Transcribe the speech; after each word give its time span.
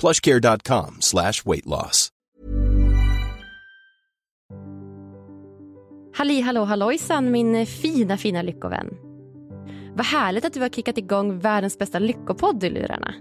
plushcare.com 0.00 0.96
slash 1.00 1.44
weight 1.44 1.66
loss. 1.66 2.08
Halli 6.18 6.40
hallå 6.40 6.64
hallojsan 6.64 7.30
min 7.30 7.66
fina 7.66 8.16
fina 8.16 8.42
lyckovän. 8.42 8.88
Vad 9.94 10.06
härligt 10.06 10.44
att 10.44 10.52
du 10.52 10.60
har 10.60 10.68
kickat 10.68 10.98
igång 10.98 11.38
världens 11.38 11.78
bästa 11.78 11.98
lyckopodd 11.98 12.64
i 12.64 12.70
lurarna. 12.70 13.14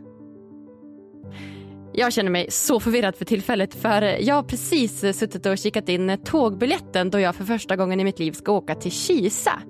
Jag 1.93 2.13
känner 2.13 2.31
mig 2.31 2.51
så 2.51 2.79
förvirrad 2.79 3.15
för 3.15 3.25
tillfället 3.25 3.75
för 3.75 4.01
jag 4.01 4.35
har 4.35 4.43
precis 4.43 4.99
suttit 4.99 5.45
och 5.45 5.57
kikat 5.57 5.89
in 5.89 6.17
tågbiljetten 6.25 7.09
då 7.09 7.19
jag 7.19 7.35
för 7.35 7.45
första 7.45 7.75
gången 7.75 7.99
i 7.99 8.03
mitt 8.03 8.19
liv 8.19 8.31
ska 8.31 8.51
åka 8.51 8.75
till 8.75 8.91
Kisa. 8.91 9.61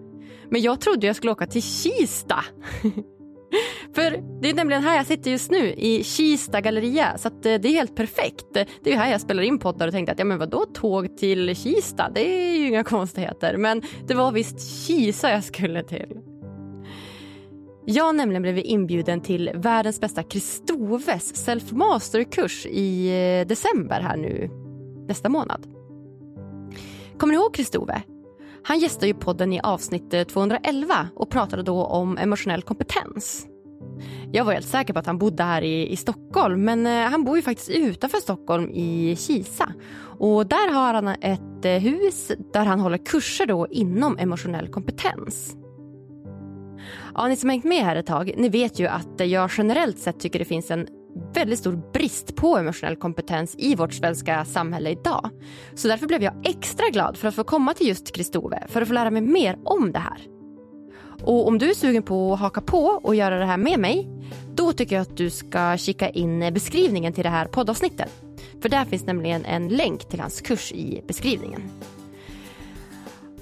Men 0.50 0.61
jag 0.61 0.81
trodde 0.81 1.08
jag 1.08 1.16
skulle 1.16 1.31
åka 1.31 1.47
till 1.47 1.63
Kista. 1.63 2.44
För 3.95 4.42
det 4.42 4.50
är 4.50 4.53
nämligen 4.53 4.84
här 4.84 4.95
jag 4.95 5.06
sitter 5.06 5.31
just 5.31 5.52
nu, 5.52 5.73
i 5.73 6.03
Kista 6.03 6.62
galleria. 6.62 7.17
Så 7.17 7.28
eh, 7.28 7.34
det 7.42 7.67
är 7.67 7.72
helt 7.72 7.95
perfekt. 7.95 8.45
Det 8.84 8.94
är 8.94 8.98
här 8.98 9.12
jag 9.12 9.22
spelar 9.22 9.44
in 9.44 9.59
poddar 9.59 9.88
och 9.88 9.94
tänkte 9.94 10.12
att 10.12 10.20
ja 10.20 10.26
men 10.26 10.40
vadå 10.40 10.66
tåg 10.66 11.17
till 11.17 11.56
Kista? 11.56 12.09
Det 12.09 12.22
är 12.22 12.58
ju 12.58 12.68
inga 12.68 12.84
konstigheter. 12.94 13.58
Men 13.58 13.81
det 14.08 14.14
var 14.14 14.31
visst 14.31 14.88
Kisa 14.88 15.31
jag 15.31 15.44
skulle 15.44 15.84
till. 15.84 16.20
Jag 17.85 18.16
nämligen 18.16 18.41
blev 18.41 18.58
inbjuden 18.58 19.22
till 19.22 19.52
världens 19.56 20.00
bästa 20.02 20.24
Kristoves 20.24 21.46
self-master-kurs 21.46 22.66
i 22.66 23.08
eh, 23.08 23.47
december 23.47 24.02
här 24.02 24.18
nu 24.18 24.50
nästa 25.08 25.29
månad. 25.29 25.68
Kommer 27.18 27.34
ni 27.34 27.40
ihåg 27.40 27.53
Kristove? 27.53 28.02
Han 28.67 28.79
gästade 28.79 29.07
ju 29.07 29.13
podden 29.13 29.53
i 29.53 29.59
avsnitt 29.63 30.13
eh, 30.13 30.23
211 30.23 31.09
och 31.16 31.29
pratade 31.29 31.63
då 31.63 31.83
om 31.83 32.17
emotionell 32.17 32.61
kompetens. 32.61 33.47
Jag 34.31 34.45
var 34.45 34.53
helt 34.53 34.67
säker 34.67 34.94
på 34.94 35.00
att 35.00 35.05
han 35.05 35.17
bodde 35.17 35.44
här 35.44 35.61
i, 35.61 35.91
i 35.91 35.95
Stockholm 35.95 36.66
men 36.66 36.88
eh, 36.88 36.94
han 36.94 37.23
bor 37.23 37.38
ju 37.38 37.41
faktiskt 37.41 37.69
utanför 37.69 38.17
Stockholm 38.17 38.69
i 38.69 39.16
Kisa. 39.16 39.73
Och 40.19 40.47
där 40.47 40.73
har 40.73 40.94
han 40.94 41.07
ett 41.07 41.66
eh, 41.66 41.72
hus 41.72 42.31
där 42.53 42.66
han 42.66 42.79
håller 42.79 42.97
kurser 42.97 43.45
då 43.45 43.67
inom 43.72 44.17
emotionell 44.17 44.67
kompetens. 44.67 45.55
Ja, 47.16 47.28
ni 47.28 47.35
som 47.35 47.49
hängt 47.49 47.66
med 47.66 47.84
här 47.84 47.95
ett 47.95 48.07
tag, 48.07 48.34
ni 48.38 48.49
vet 48.49 48.79
ju 48.79 48.88
att 48.88 49.19
jag 49.19 49.49
generellt 49.57 49.99
sett 49.99 50.19
tycker 50.19 50.39
det 50.39 50.45
finns 50.45 50.72
en 50.72 50.88
väldigt 51.33 51.59
stor 51.59 51.91
brist 51.94 52.35
på 52.35 52.57
emotionell 52.57 52.95
kompetens 52.95 53.55
i 53.57 53.75
vårt 53.75 53.94
svenska 53.94 54.45
samhälle 54.45 54.89
idag. 54.89 55.29
Så 55.75 55.88
därför 55.88 56.07
blev 56.07 56.23
jag 56.23 56.33
extra 56.47 56.89
glad 56.89 57.17
för 57.17 57.28
att 57.28 57.35
få 57.35 57.44
komma 57.44 57.73
till 57.73 57.88
just 57.88 58.16
Kristove 58.16 58.63
för 58.67 58.81
att 58.81 58.88
få 58.88 58.94
lära 58.94 59.11
mig 59.11 59.22
mer 59.22 59.57
om 59.63 59.91
det 59.91 60.00
här. 60.00 60.22
Och 61.23 61.47
om 61.47 61.57
du 61.57 61.69
är 61.69 61.73
sugen 61.73 62.03
på 62.03 62.33
att 62.33 62.39
haka 62.39 62.61
på 62.61 62.83
och 63.03 63.16
göra 63.16 63.39
det 63.39 63.45
här 63.45 63.57
med 63.57 63.79
mig, 63.79 64.07
då 64.55 64.73
tycker 64.73 64.95
jag 64.95 65.01
att 65.01 65.17
du 65.17 65.29
ska 65.29 65.78
kika 65.78 66.09
in 66.09 66.53
beskrivningen 66.53 67.13
till 67.13 67.23
det 67.23 67.29
här 67.29 67.45
poddavsnittet. 67.45 68.11
För 68.61 68.69
där 68.69 68.85
finns 68.85 69.05
nämligen 69.05 69.45
en 69.45 69.67
länk 69.67 70.09
till 70.09 70.19
hans 70.19 70.41
kurs 70.41 70.72
i 70.72 71.03
beskrivningen. 71.07 71.61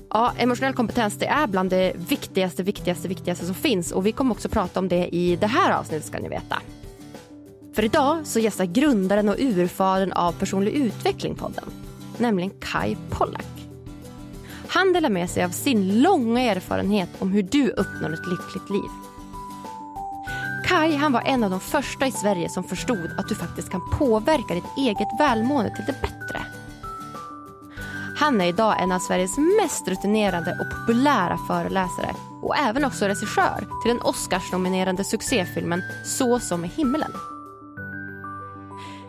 Ja, 0.10 0.34
emotionell 0.38 0.74
kompetens 0.74 1.18
det 1.18 1.26
är 1.26 1.48
bland 1.48 1.70
det 1.70 1.94
viktigaste, 2.10 2.64
viktigaste, 2.64 3.08
viktigaste 3.08 3.46
som 3.46 3.56
finns 3.56 3.92
och 3.92 4.06
vi 4.06 4.12
kommer 4.12 4.32
också 4.32 4.50
prata 4.50 4.80
om 4.80 4.88
det 4.88 5.16
i 5.16 5.36
det 5.36 5.48
här 5.48 5.72
avsnittet 5.72 6.06
ska 6.06 6.20
ni 6.20 6.30
veta. 6.30 6.62
För 7.76 7.84
idag 7.84 8.28
så 8.28 8.40
gästar 8.40 8.66
grundaren 8.66 9.30
och 9.30 9.36
urfadern 9.40 10.12
av 10.12 10.32
personlig 10.32 10.72
utveckling 10.72 11.36
podden, 11.36 11.64
nämligen 12.18 12.52
Kai 12.60 12.98
Pollak. 13.10 13.46
Han 14.68 14.94
delar 14.94 15.10
med 15.10 15.30
sig 15.30 15.44
av 15.44 15.50
sin 15.50 16.02
långa 16.02 16.42
erfarenhet 16.42 17.10
om 17.20 17.32
hur 17.32 17.44
du 17.44 17.70
uppnår 17.70 18.14
ett 18.14 18.28
lyckligt 18.28 18.70
liv. 18.70 18.90
Kai 20.66 20.96
han 20.96 21.12
var 21.12 21.22
en 21.22 21.44
av 21.44 21.50
de 21.50 21.60
första 21.60 22.08
i 22.08 22.12
Sverige 22.12 22.50
som 22.50 22.64
förstod 22.64 23.10
att 23.18 23.30
du 23.30 23.36
faktiskt 23.36 23.70
kan 23.70 23.90
påverka 23.92 24.54
ditt 24.54 24.78
eget 24.78 25.20
välmående 25.20 25.76
till 25.76 25.86
det 25.86 26.02
bättre. 26.02 26.46
Han 28.18 28.42
är 28.42 28.46
idag 28.46 28.82
en 28.82 28.92
av 28.92 29.00
Sveriges 29.00 29.38
mest 29.38 29.88
rutinerade 29.88 30.52
och 30.52 30.80
populära 30.80 31.38
föreläsare 31.48 32.16
och 32.42 32.58
även 32.58 32.86
också 32.86 33.06
regissör 33.06 33.60
till 33.60 33.96
den 33.96 34.02
Oscarsnominerade 34.02 35.04
succéfilmen 35.04 35.82
Så 36.06 36.40
som 36.40 36.66
i 36.66 36.68
himmelen. 36.68 37.12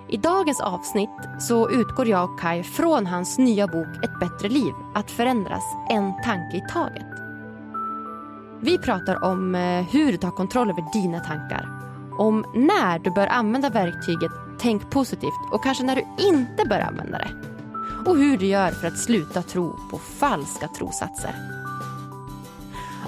I 0.09 0.17
dagens 0.17 0.61
avsnitt 0.61 1.11
så 1.39 1.71
utgår 1.71 2.09
jag 2.09 2.31
och 2.31 2.41
Kai 2.41 2.63
från 2.63 3.07
hans 3.07 3.39
nya 3.39 3.67
bok 3.67 4.05
Ett 4.05 4.21
bättre 4.21 4.49
liv, 4.49 4.73
att 4.95 5.11
förändras 5.11 5.65
en 5.91 6.13
tanke 6.25 6.57
i 6.57 6.63
taget. 6.73 7.07
Vi 8.61 8.79
pratar 8.79 9.25
om 9.25 9.55
eh, 9.55 9.83
hur 9.83 10.13
du 10.13 10.19
tar 10.19 10.31
kontroll 10.31 10.71
över 10.71 10.93
dina 10.93 11.21
tankar, 11.21 11.69
om 12.19 12.45
när 12.55 12.99
du 12.99 13.11
bör 13.11 13.27
använda 13.27 13.71
verktyget 13.71 14.33
Tänk 14.59 14.91
positivt 14.91 15.53
och 15.53 15.63
kanske 15.63 15.85
när 15.85 15.97
du 15.97 16.25
inte 16.27 16.65
bör 16.65 16.81
använda 16.81 17.19
det. 17.19 17.31
Och 18.07 18.17
hur 18.17 18.39
du 18.39 18.47
gör 18.47 18.71
för 18.71 18.89
att 18.89 18.99
sluta 18.99 19.43
tro 19.43 19.79
på 19.91 19.99
falska 19.99 20.69
trosatser. 20.69 21.35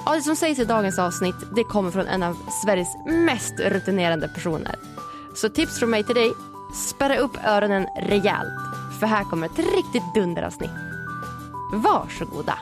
Ja, 0.06 0.14
det 0.14 0.22
som 0.22 0.36
sägs 0.36 0.58
i 0.58 0.64
dagens 0.64 0.98
avsnitt 0.98 1.36
det 1.56 1.64
kommer 1.64 1.90
från 1.90 2.06
en 2.06 2.22
av 2.22 2.36
Sveriges 2.64 2.96
mest 3.06 3.60
rutinerande 3.60 4.28
personer. 4.28 4.74
Så 5.34 5.48
tips 5.48 5.78
från 5.78 5.90
mig 5.90 6.04
till 6.04 6.14
dig 6.14 6.32
Spärra 6.72 7.16
upp 7.16 7.36
öronen 7.44 7.86
rejält, 7.96 8.54
för 9.00 9.06
här 9.06 9.24
kommer 9.24 9.46
ett 9.46 9.58
riktigt 9.58 10.14
dunderavsnitt. 10.14 10.70
Varsågoda! 11.72 12.58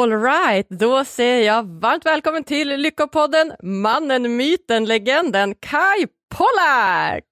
All 0.00 0.22
right, 0.22 0.66
då 0.68 1.04
säger 1.04 1.46
jag 1.46 1.80
varmt 1.80 2.06
välkommen 2.06 2.44
till 2.44 2.68
Lyckopodden, 2.68 3.52
mannen, 3.62 4.36
myten, 4.36 4.84
legenden 4.84 5.54
Kai 5.54 6.06
Pollak! 6.34 7.24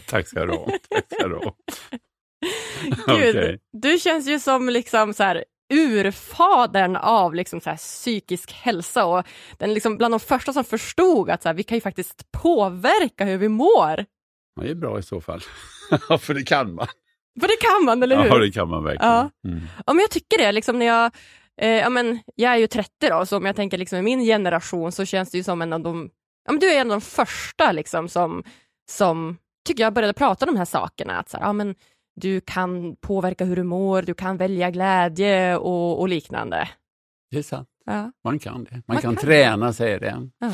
Tack 0.06 0.28
ska 0.28 0.44
du 0.44 0.52
ha. 0.52 0.68
Tack 0.90 1.04
ska 1.12 1.28
du 1.28 1.34
ha. 1.34 1.56
Gud, 3.16 3.36
okay. 3.36 3.58
du 3.72 3.98
känns 3.98 4.28
ju 4.28 4.38
som 4.38 4.68
liksom 4.68 5.14
så 5.14 5.22
här 5.22 5.44
urfadern 5.74 6.96
av 6.96 7.34
liksom 7.34 7.60
så 7.60 7.70
här 7.70 7.76
psykisk 7.76 8.52
hälsa 8.52 9.04
och 9.04 9.26
den 9.58 9.74
liksom 9.74 9.96
bland 9.96 10.14
de 10.14 10.20
första 10.20 10.52
som 10.52 10.64
förstod 10.64 11.30
att 11.30 11.42
så 11.42 11.48
här, 11.48 11.54
vi 11.54 11.62
kan 11.62 11.76
ju 11.76 11.82
faktiskt 11.82 12.32
påverka 12.32 13.24
hur 13.24 13.38
vi 13.38 13.48
mår. 13.48 14.04
Ja, 14.56 14.62
det 14.62 14.70
är 14.70 14.74
bra 14.74 14.98
i 14.98 15.02
så 15.02 15.20
fall. 15.20 15.40
För 16.20 16.34
det 16.34 16.42
kan 16.42 16.74
man. 16.74 16.86
För 17.40 17.48
det 17.48 17.56
kan 17.60 17.84
man, 17.84 18.02
eller 18.02 18.16
hur? 18.16 18.26
Ja, 18.26 18.38
det 18.38 18.52
kan 18.52 18.68
man 18.68 18.84
verkligen. 18.84 19.12
Ja. 19.12 19.30
Mm. 19.48 19.60
Ja, 19.86 19.92
men 19.92 20.00
jag 20.00 20.10
tycker 20.10 20.38
det. 20.38 20.52
Liksom 20.52 20.78
när 20.78 20.86
jag, 20.86 21.12
eh, 21.60 21.68
ja, 21.68 21.90
men, 21.90 22.18
jag 22.34 22.52
är 22.52 22.56
ju 22.56 22.66
30 22.66 22.90
då, 23.10 23.26
så 23.26 23.36
om 23.36 23.46
jag 23.46 23.56
tänker 23.56 23.78
liksom 23.78 23.98
i 23.98 24.02
min 24.02 24.20
generation 24.20 24.92
så 24.92 25.04
känns 25.04 25.30
det 25.30 25.38
ju 25.38 25.44
som 25.44 25.62
en 25.62 25.72
av 25.72 25.80
de... 25.80 26.10
Ja, 26.44 26.52
men 26.52 26.60
du 26.60 26.72
är 26.72 26.80
en 26.80 26.90
av 26.90 27.00
de 27.00 27.06
första 27.06 27.72
liksom, 27.72 28.08
som, 28.08 28.44
som 28.90 29.36
tycker 29.66 29.82
jag 29.82 29.92
började 29.92 30.14
prata 30.14 30.46
om 30.46 30.54
de 30.54 30.58
här 30.58 30.64
sakerna. 30.64 31.18
Att 31.18 31.28
så 31.28 31.36
här, 31.36 31.44
ja, 31.44 31.52
men, 31.52 31.74
du 32.16 32.40
kan 32.40 32.96
påverka 32.96 33.44
hur 33.44 33.56
du 33.56 33.62
mår, 33.62 34.02
du 34.02 34.14
kan 34.14 34.36
välja 34.36 34.70
glädje 34.70 35.56
och, 35.56 36.00
och 36.00 36.08
liknande. 36.08 36.68
Det 37.30 37.38
är 37.38 37.42
sant. 37.42 37.68
Ja. 37.84 38.12
Man 38.24 38.38
kan 38.38 38.64
det. 38.64 38.70
Man, 38.70 38.82
Man 38.86 38.96
kan, 38.96 39.14
kan 39.14 39.24
träna, 39.24 39.72
säger 39.72 40.00
det. 40.00 40.28
Ja. 40.38 40.52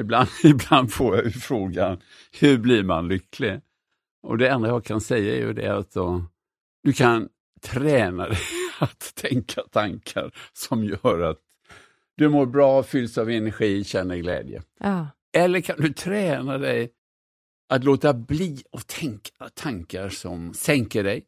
Ibland, 0.00 0.28
ibland 0.44 0.92
får 0.92 1.16
jag 1.16 1.34
frågan, 1.34 2.00
hur 2.40 2.58
blir 2.58 2.82
man 2.82 3.08
lycklig? 3.08 3.60
Och 4.22 4.38
det 4.38 4.48
enda 4.48 4.68
jag 4.68 4.84
kan 4.84 5.00
säga 5.00 5.34
är 5.34 5.38
ju 5.38 5.52
det 5.52 5.76
att 5.76 5.92
då, 5.92 6.24
du 6.82 6.92
kan 6.92 7.28
träna 7.62 8.28
dig 8.28 8.38
att 8.84 9.14
tänka 9.14 9.62
tankar 9.70 10.32
som 10.52 10.84
gör 10.84 11.20
att 11.20 11.38
du 12.16 12.28
mår 12.28 12.46
bra, 12.46 12.82
fylls 12.82 13.18
av 13.18 13.30
energi, 13.30 13.84
känner 13.84 14.16
glädje. 14.16 14.62
Ja. 14.78 15.06
Eller 15.32 15.60
kan 15.60 15.80
du 15.80 15.92
träna 15.92 16.58
dig 16.58 16.90
att 17.68 17.84
låta 17.84 18.14
bli 18.14 18.62
att 18.72 18.86
tänka 18.86 19.48
tankar 19.54 20.08
som 20.08 20.54
sänker 20.54 21.04
dig 21.04 21.24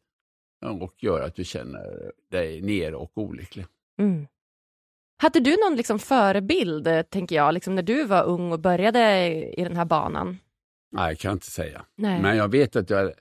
och 0.65 0.95
gör 0.97 1.21
att 1.21 1.35
du 1.35 1.43
känner 1.43 2.11
dig 2.31 2.61
nere 2.61 2.95
och 2.95 3.17
olycklig. 3.17 3.65
Mm. 3.99 4.27
Hade 5.17 5.39
du 5.39 5.57
någon 5.57 5.75
liksom 5.75 5.99
förebild, 5.99 6.87
eh, 6.87 7.01
tänker 7.01 7.35
jag, 7.35 7.53
liksom 7.53 7.75
när 7.75 7.83
du 7.83 8.05
var 8.05 8.23
ung 8.23 8.51
och 8.51 8.59
började 8.59 9.25
i 9.59 9.63
den 9.63 9.77
här 9.77 9.85
banan? 9.85 10.37
Nej, 10.93 11.07
jag 11.07 11.19
kan 11.19 11.31
inte 11.31 11.51
säga. 11.51 11.85
Nej. 11.95 12.21
Men 12.21 12.37
jag 12.37 12.51
vet 12.51 12.75
att 12.75 12.89
jag 12.89 13.11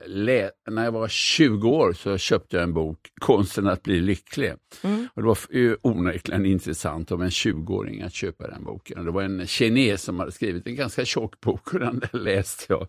när 0.66 0.84
jag 0.84 0.92
var 0.92 1.08
20 1.08 1.68
år 1.68 1.92
så 1.92 2.18
köpte 2.18 2.56
jag 2.56 2.62
en 2.62 2.74
bok, 2.74 2.98
Konsten 3.20 3.66
att 3.66 3.82
bli 3.82 4.00
lycklig. 4.00 4.52
Mm. 4.82 5.08
Och 5.14 5.22
det 5.22 5.28
var 5.28 5.38
onekligen 5.82 6.46
intressant 6.46 7.12
av 7.12 7.22
en 7.22 7.28
20-åring 7.28 8.02
att 8.02 8.12
köpa 8.14 8.46
den 8.46 8.64
boken. 8.64 9.04
Det 9.04 9.10
var 9.10 9.22
en 9.22 9.46
kines 9.46 10.02
som 10.02 10.18
hade 10.18 10.32
skrivit 10.32 10.66
en 10.66 10.76
ganska 10.76 11.04
tjock 11.04 11.40
bok 11.40 11.74
och 11.74 11.80
den 11.80 12.02
läste 12.12 12.64
jag. 12.68 12.86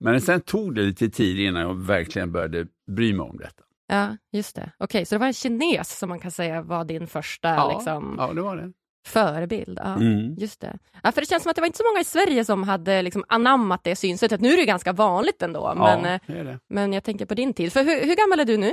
Men 0.00 0.20
sen 0.20 0.40
tog 0.40 0.74
det 0.74 0.82
lite 0.82 1.08
tid 1.08 1.38
innan 1.38 1.62
jag 1.62 1.74
verkligen 1.74 2.32
började 2.32 2.66
bry 2.86 3.12
mig 3.12 3.24
om 3.24 3.36
detta. 3.36 3.62
Ja, 3.86 4.16
just 4.32 4.56
det. 4.56 4.72
Okej, 4.78 5.06
så 5.06 5.14
det 5.14 5.18
var 5.18 5.26
en 5.26 5.32
kines 5.32 5.98
som 5.98 6.08
man 6.08 6.20
kan 6.20 6.30
säga 6.30 6.62
var 6.62 6.84
din 6.84 7.06
första 7.06 7.48
Ja, 7.48 7.76
liksom, 7.76 8.14
ja 8.18 8.32
det 8.32 8.42
var 8.42 8.56
det. 8.56 8.72
Förebild. 9.06 9.78
Ja, 9.82 9.94
Mm. 9.94 10.34
Just 10.34 10.60
det. 10.60 10.78
Ja, 11.02 11.12
för 11.12 11.20
det 11.20 11.26
känns 11.26 11.42
som 11.42 11.50
att 11.50 11.56
det 11.56 11.62
var 11.62 11.66
inte 11.66 11.78
så 11.78 11.84
många 11.90 12.00
i 12.00 12.04
Sverige 12.04 12.44
som 12.44 12.62
hade 12.62 13.02
liksom 13.02 13.24
anammat 13.28 13.84
det 13.84 13.96
synsättet. 13.96 14.40
Nu 14.40 14.52
är 14.52 14.56
det 14.56 14.64
ganska 14.64 14.92
vanligt 14.92 15.42
ändå, 15.42 15.74
men, 15.76 16.04
ja, 16.04 16.10
eh, 16.10 16.20
det 16.26 16.38
är 16.38 16.44
det. 16.44 16.58
men 16.68 16.92
jag 16.92 17.04
tänker 17.04 17.26
på 17.26 17.34
din 17.34 17.54
tid. 17.54 17.72
För 17.72 17.84
hur, 17.84 18.04
hur 18.06 18.16
gammal 18.16 18.40
är 18.40 18.44
du 18.44 18.56
nu? 18.56 18.72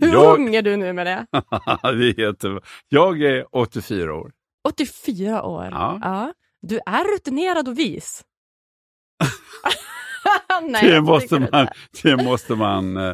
Hur 0.00 0.12
Jag- 0.12 0.34
ung 0.38 0.54
är 0.54 0.62
du 0.62 0.76
nu 0.76 0.92
med 0.92 1.06
det? 1.06 1.26
det 1.82 1.88
är 1.88 2.20
jättebra. 2.20 2.60
Jag 2.88 3.22
är 3.22 3.56
84 3.56 4.14
år. 4.14 4.32
84 4.68 5.42
år. 5.42 5.68
Ja. 5.72 6.32
Du 6.62 6.80
är 6.86 7.14
rutinerad 7.14 7.68
och 7.68 7.78
vis. 7.78 8.24
Nej, 10.68 10.90
det, 10.90 11.00
måste 11.00 11.38
man, 11.52 11.68
det 12.02 12.16
måste 12.24 12.54
man 12.54 12.96
eh, 12.96 13.12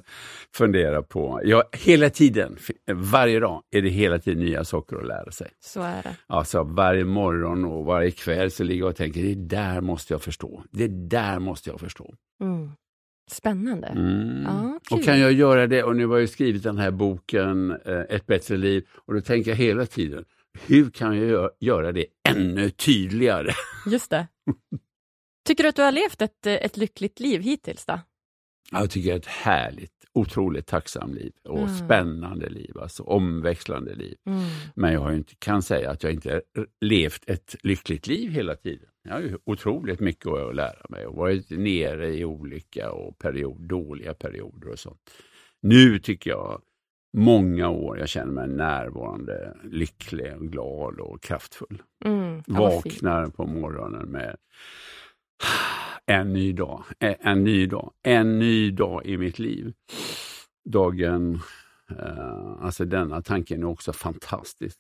fundera 0.55 1.03
på. 1.03 1.41
Ja, 1.45 1.65
hela 1.73 2.11
tiden, 2.11 2.57
varje 2.93 3.41
dag, 3.41 3.63
är 3.71 3.83
det 3.83 3.89
hela 3.89 4.19
tiden 4.19 4.45
nya 4.45 4.65
saker 4.65 4.97
att 4.97 5.07
lära 5.07 5.31
sig. 5.31 5.51
Så 5.65 5.81
är 5.83 6.03
det. 6.03 6.17
Alltså 6.27 6.63
varje 6.63 7.05
morgon 7.05 7.65
och 7.65 7.85
varje 7.85 8.11
kväll 8.11 8.51
så 8.51 8.65
ligger 8.65 8.81
jag 8.83 8.91
och 8.91 8.97
tänker, 8.97 9.23
det 9.23 9.35
där 9.35 9.81
måste 9.81 10.15
jag 10.15 10.23
förstå. 10.23 10.63
Det 10.71 10.89
där 10.89 11.39
måste 11.39 11.71
jag 11.71 11.81
förstå. 11.81 12.15
Mm. 12.43 12.71
Spännande. 13.31 13.87
Mm. 13.87 14.43
Ja, 14.47 14.79
kul. 14.89 14.99
och 14.99 15.05
kan 15.05 15.21
jag 15.21 15.33
göra 15.33 15.67
det, 15.67 15.83
och 15.83 15.97
nu 15.97 16.07
har 16.07 16.19
jag 16.19 16.29
skrivit 16.29 16.63
den 16.63 16.79
här 16.79 16.91
boken 16.91 17.71
eh, 17.71 18.01
Ett 18.09 18.27
bättre 18.27 18.57
liv, 18.57 18.85
och 19.07 19.15
då 19.15 19.21
tänker 19.21 19.51
jag 19.51 19.57
hela 19.57 19.87
tiden, 19.87 20.25
hur 20.67 20.91
kan 20.91 21.17
jag 21.19 21.31
gö- 21.31 21.51
göra 21.61 21.93
det 21.93 22.07
ännu 22.29 22.71
tydligare? 22.71 23.51
Just 23.87 24.11
det. 24.11 24.27
Tycker 25.45 25.63
du 25.63 25.69
att 25.69 25.77
du 25.77 25.83
har 25.83 25.93
levt 25.93 26.23
ett, 26.23 26.47
ett 26.47 26.77
lyckligt 26.77 27.21
liv 27.21 27.41
hittills 27.41 27.87
då? 27.87 28.01
Jag 28.71 28.91
tycker 28.91 29.11
det 29.11 29.15
är 29.15 29.19
ett 29.19 29.27
härligt, 29.27 30.05
otroligt 30.13 30.67
tacksamt 30.67 31.15
liv 31.15 31.33
och 31.45 31.59
Mm. 31.59 31.75
spännande 31.75 32.49
liv, 32.49 32.79
alltså 32.79 33.03
omväxlande 33.03 33.95
liv. 33.95 34.17
Mm. 34.27 34.43
Men 34.75 34.93
jag 34.93 35.15
inte, 35.15 35.35
kan 35.39 35.63
säga 35.63 35.91
att 35.91 36.03
jag 36.03 36.13
inte 36.13 36.31
har 36.33 36.43
levt 36.81 37.31
ett 37.31 37.57
lyckligt 37.63 38.07
liv 38.07 38.31
hela 38.31 38.55
tiden. 38.57 38.89
Jag 39.05 39.13
har 39.13 39.21
ju 39.21 39.39
otroligt 39.45 40.01
mycket 40.01 40.27
att 40.27 40.55
lära 40.55 40.87
mig 40.89 41.07
och 41.07 41.15
varit 41.17 41.51
nere 41.51 42.15
i 42.15 42.25
olika 42.25 42.91
och 42.93 43.19
period, 43.19 43.69
dåliga 43.69 44.15
perioder 44.15 44.69
och 44.69 44.79
sånt. 44.79 45.11
Nu 45.63 45.99
tycker 45.99 46.31
jag 46.31 46.61
många 47.17 47.69
år 47.69 47.99
jag 47.99 48.09
känner 48.09 48.33
mig 48.33 48.49
närvarande, 48.49 49.57
lycklig, 49.65 50.35
och 50.37 50.49
glad 50.53 51.01
och 51.01 51.23
kraftfull. 51.23 51.83
Mm. 52.05 52.43
Vaknar 52.47 53.27
på 53.27 53.47
morgonen 53.47 54.09
med 54.09 54.37
en 56.07 56.33
ny 56.33 56.53
dag, 56.53 56.85
en, 56.99 57.15
en 57.21 57.45
ny 57.45 57.67
dag, 57.67 57.93
en 58.03 58.39
ny 58.39 58.71
dag 58.71 59.07
i 59.07 59.17
mitt 59.17 59.39
liv. 59.39 59.73
Dagen, 60.65 61.41
eh, 61.91 62.57
alltså 62.65 62.85
denna 62.85 63.23
tanken 63.23 63.63
är 63.63 63.67
också 63.67 63.93
fantastisk. 63.93 64.79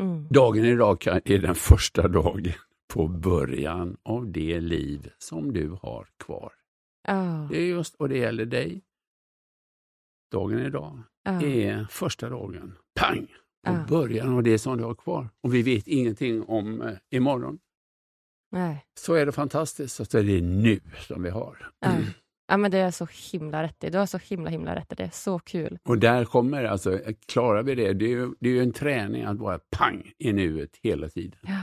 Mm. 0.00 0.26
Dagen 0.30 0.64
idag 0.64 1.06
är 1.06 1.38
den 1.38 1.54
första 1.54 2.08
dagen 2.08 2.52
på 2.94 3.08
början 3.08 3.96
av 4.02 4.32
det 4.32 4.60
liv 4.60 5.10
som 5.18 5.52
du 5.52 5.76
har 5.82 6.06
kvar. 6.24 6.52
Ja, 7.06 7.48
Det 7.50 7.56
är 7.58 7.66
just, 7.66 7.94
och 7.94 8.08
det 8.08 8.18
gäller 8.18 8.46
dig. 8.46 8.82
Dagen 10.32 10.58
idag 10.58 10.98
ja. 11.24 11.42
är 11.42 11.86
första 11.90 12.28
dagen, 12.28 12.74
pang, 13.00 13.26
på 13.66 13.72
Ja. 13.72 13.84
början 13.88 14.28
av 14.36 14.42
det 14.42 14.58
som 14.58 14.78
du 14.78 14.84
har 14.84 14.94
kvar. 14.94 15.28
Och 15.42 15.54
vi 15.54 15.62
vet 15.62 15.86
ingenting 15.88 16.42
om 16.42 16.82
eh, 16.82 16.94
imorgon. 17.10 17.58
Nej. 18.52 18.84
Så 19.00 19.14
är 19.14 19.26
det 19.26 19.32
fantastiskt, 19.32 20.00
och 20.00 20.06
så 20.06 20.18
är 20.18 20.22
det 20.22 20.40
nu 20.40 20.80
som 21.08 21.22
vi 21.22 21.30
har. 21.30 21.70
Ja. 21.80 21.90
ja, 22.48 22.56
men 22.56 22.70
det 22.70 22.78
är 22.78 22.90
så 22.90 23.06
himla 23.32 23.62
rätt 23.62 23.84
i. 23.84 23.90
Du 23.90 23.98
har 23.98 24.06
så 24.06 24.18
himla 24.18 24.50
himla 24.50 24.74
rätt 24.76 24.92
i. 24.92 24.94
Det 24.94 25.02
är 25.04 25.10
så 25.12 25.38
kul. 25.38 25.78
Och 25.88 25.98
där 25.98 26.24
kommer, 26.24 26.64
alltså, 26.64 27.00
klarar 27.28 27.62
vi 27.62 27.74
det, 27.74 27.92
det 27.92 28.04
är, 28.04 28.08
ju, 28.08 28.30
det 28.40 28.48
är 28.48 28.52
ju 28.52 28.62
en 28.62 28.72
träning 28.72 29.24
att 29.24 29.38
vara 29.38 29.58
pang 29.76 30.12
i 30.18 30.32
nuet 30.32 30.70
hela 30.82 31.08
tiden. 31.08 31.38
Ja. 31.42 31.62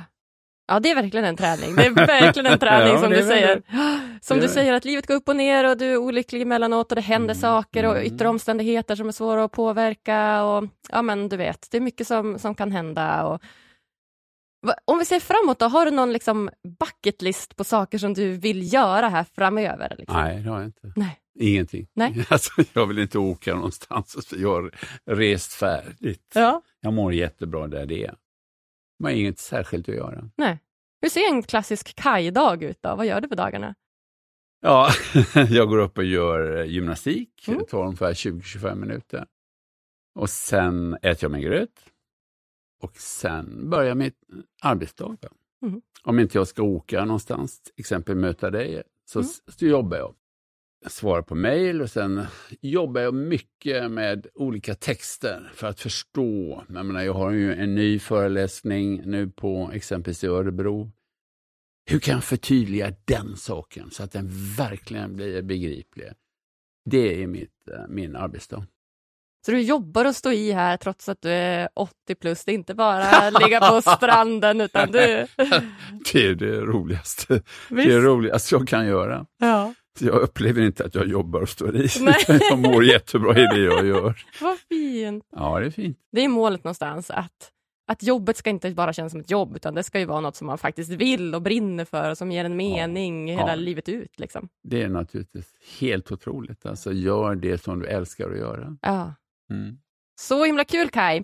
Ja, 0.67 0.79
det 0.79 0.91
är 0.91 0.95
verkligen 0.95 1.25
en 1.25 1.37
träning. 1.37 1.75
Det 1.75 1.85
är 1.85 1.91
verkligen 2.07 2.51
en 2.51 2.59
träning 2.59 2.93
Ja, 2.93 2.99
som 3.01 3.09
det 3.09 3.17
du 3.17 3.23
säger. 3.23 3.47
väl 3.47 3.63
Som 4.21 4.37
Det 4.37 4.43
du 4.43 4.49
säger, 4.49 4.73
att 4.73 4.85
livet 4.85 5.07
går 5.07 5.15
upp 5.15 5.29
och 5.29 5.35
ner 5.35 5.69
och 5.69 5.77
du 5.77 5.85
är 5.85 5.97
olycklig 5.97 6.41
emellanåt 6.41 6.91
och 6.91 6.95
det 6.95 7.01
händer 7.01 7.33
Mm, 7.33 7.41
saker 7.41 7.85
och 7.85 7.97
mm. 7.97 8.13
yttre 8.13 8.27
omständigheter 8.27 8.95
som 8.95 9.07
är 9.07 9.11
svåra 9.11 9.43
att 9.43 9.51
påverka 9.51 10.43
och 10.43 10.63
ja, 10.91 11.01
men 11.01 11.29
du 11.29 11.37
vet, 11.37 11.67
det 11.71 11.77
är 11.77 11.81
mycket 11.81 12.07
som, 12.07 12.39
som 12.39 12.55
kan 12.55 12.71
hända. 12.71 13.25
Och... 13.25 13.41
Om 14.85 14.99
vi 14.99 15.05
ser 15.05 15.19
framåt 15.19 15.59
då, 15.59 15.65
har 15.65 15.85
du 15.85 15.91
någon 15.91 16.13
liksom 16.13 16.49
bucket 16.79 17.21
list 17.21 17.55
på 17.55 17.63
saker 17.63 17.97
som 17.97 18.13
du 18.13 18.37
vill 18.37 18.73
göra 18.73 19.09
här 19.09 19.25
framöver? 19.35 19.95
Liksom? 19.97 20.15
Nej, 20.21 20.41
det 20.41 20.49
har 20.49 20.57
jag 20.57 20.65
inte. 20.65 20.91
Nej. 20.95 21.19
Ingenting. 21.39 21.87
Nej. 21.93 22.25
Alltså, 22.29 22.51
jag 22.73 22.87
vill 22.87 22.99
inte 22.99 23.17
åka 23.19 23.55
någonstans. 23.55 24.33
Jag 24.37 24.49
har 24.49 24.71
rest 25.05 25.53
färdigt. 25.53 26.31
Ja. 26.33 26.61
Jag 26.81 26.93
mår 26.93 27.13
jättebra 27.13 27.67
där 27.67 27.85
det 27.85 28.03
är. 28.03 28.15
Man 28.99 29.11
har 29.11 29.17
inget 29.19 29.39
särskilt 29.39 29.89
att 29.89 29.95
göra. 29.95 30.29
Nej. 30.35 30.59
Hur 31.01 31.09
ser 31.09 31.29
en 31.29 31.43
klassisk 31.43 31.95
kajdag 31.95 32.63
ut 32.63 32.81
då? 32.81 32.95
Vad 32.95 33.05
gör 33.05 33.21
du 33.21 33.27
på 33.27 33.35
dagarna? 33.35 33.75
Ja, 34.61 34.89
jag 35.49 35.69
går 35.69 35.77
upp 35.77 35.97
och 35.97 36.03
gör 36.03 36.57
eh, 36.57 36.65
gymnastik. 36.65 37.47
Mm. 37.47 37.59
Det 37.59 37.65
tar 37.65 37.85
ungefär 37.85 38.13
20-25 38.13 38.75
minuter. 38.75 39.25
Och 40.19 40.29
sen 40.29 40.93
äter 40.93 41.17
jag 41.21 41.31
min 41.31 41.41
gröt. 41.41 41.69
Och 42.85 42.97
sen 42.97 43.69
börjar 43.69 43.95
mitt 43.95 44.17
arbetsdag. 44.61 45.17
Mm. 45.65 45.81
Om 46.03 46.19
inte 46.19 46.37
jag 46.37 46.47
ska 46.47 46.63
åka 46.63 47.05
någonstans, 47.05 47.61
till 47.61 47.73
exempel 47.77 48.15
möta 48.15 48.49
dig, 48.51 48.83
så, 49.05 49.19
Mm. 49.19 49.29
så 49.47 49.65
jobbar 49.65 49.97
jag. 49.97 50.15
Jag 50.83 50.91
svarar 50.91 51.21
på 51.21 51.35
mejl 51.35 51.81
och 51.81 51.89
sen 51.89 52.25
jobbar 52.61 53.01
jag 53.01 53.13
mycket 53.13 53.91
med 53.91 54.27
olika 54.33 54.75
texter 54.75 55.51
för 55.55 55.67
att 55.67 55.79
förstå. 55.79 56.63
Jag, 56.73 56.85
menar, 56.85 57.03
jag 57.03 57.13
har 57.13 57.31
ju 57.31 57.53
en 57.53 57.75
ny 57.75 57.99
föreläsning 57.99 59.01
nu 59.05 59.29
på 59.29 59.71
exempelvis 59.73 60.23
i 60.23 60.27
Örebro. 60.27 60.91
Hur 61.89 61.99
kan 61.99 62.13
jag 62.13 62.23
förtydliga 62.23 62.93
den 63.05 63.37
saken 63.37 63.91
så 63.91 64.03
att 64.03 64.11
den 64.11 64.29
verkligen 64.57 65.15
blir 65.15 65.41
begriplig? 65.41 66.11
Det 66.85 67.23
är 67.23 67.27
mitt, 67.27 67.69
eh, 67.71 67.87
min 67.89 68.15
arbetsdag. 68.15 68.67
Så 69.45 69.51
du 69.51 69.61
jobbar 69.61 70.05
och 70.05 70.15
står 70.15 70.33
i 70.33 70.51
här 70.51 70.77
trots 70.77 71.09
att 71.09 71.21
du 71.21 71.29
är 71.29 71.69
80 71.75 72.15
plus. 72.15 72.45
Det 72.45 72.51
är 72.51 72.53
inte 72.53 72.73
bara 72.75 73.29
ligga 73.39 73.59
på 73.59 73.81
stranden 73.81 74.61
utan 74.61 74.91
du... 74.91 74.97
Det 76.13 76.25
är 76.27 76.35
det 76.35 76.61
roligaste, 76.61 77.41
det 77.69 77.81
är 77.83 77.87
det 77.89 77.99
roligaste 77.99 78.55
jag 78.55 78.67
kan 78.67 78.87
göra. 78.87 79.25
Ja, 79.39 79.73
Jag 79.99 80.15
upplever 80.21 80.61
inte 80.61 80.85
att 80.85 80.95
jag 80.95 81.07
jobbar 81.07 81.41
och 81.41 81.49
står 81.49 81.75
i, 81.75 81.87
Nej. 82.01 82.15
utan 82.21 82.39
jag 82.49 82.59
mår 82.59 82.83
jättebra 82.85 83.31
i 83.39 83.45
det 83.45 83.59
jag 83.63 83.85
gör. 83.85 84.23
vad 84.41 84.57
fint. 84.69 85.23
Ja, 85.35 85.59
det 85.59 85.65
är 85.65 85.69
fint. 85.71 85.97
Det 86.11 86.21
är 86.21 86.27
målet 86.27 86.63
någonstans 86.63 87.11
att 87.11 87.51
Att 87.87 88.03
jobbet 88.03 88.37
ska 88.37 88.49
inte 88.49 88.71
bara 88.71 88.93
kännas 88.93 89.11
som 89.11 89.21
ett 89.21 89.31
jobb, 89.31 89.55
utan 89.55 89.75
det 89.75 89.83
ska 89.83 89.99
ju 89.99 90.05
vara 90.05 90.19
något 90.21 90.35
som 90.35 90.47
man 90.47 90.57
faktiskt 90.57 90.91
vill 90.91 91.35
och 91.35 91.41
brinner 91.41 91.85
för 91.85 92.11
och 92.11 92.17
som 92.17 92.31
ger 92.31 92.45
en 92.45 92.55
mening 92.55 93.29
Ja. 93.29 93.37
hela 93.39 93.49
Ja. 93.51 93.55
livet 93.55 93.89
ut. 93.89 94.19
Liksom. 94.19 94.49
Det 94.63 94.81
är 94.83 94.89
naturligtvis 94.89 95.45
helt 95.79 96.11
otroligt. 96.11 96.65
Alltså, 96.65 96.91
gör 96.93 97.35
det 97.35 97.63
som 97.63 97.79
du 97.79 97.85
älskar 97.87 98.31
att 98.31 98.37
göra. 98.37 98.77
Ja. 98.81 99.13
Mm. 99.51 99.77
Så 100.21 100.43
himla 100.45 100.63
kul 100.63 100.89
Kai. 100.89 101.23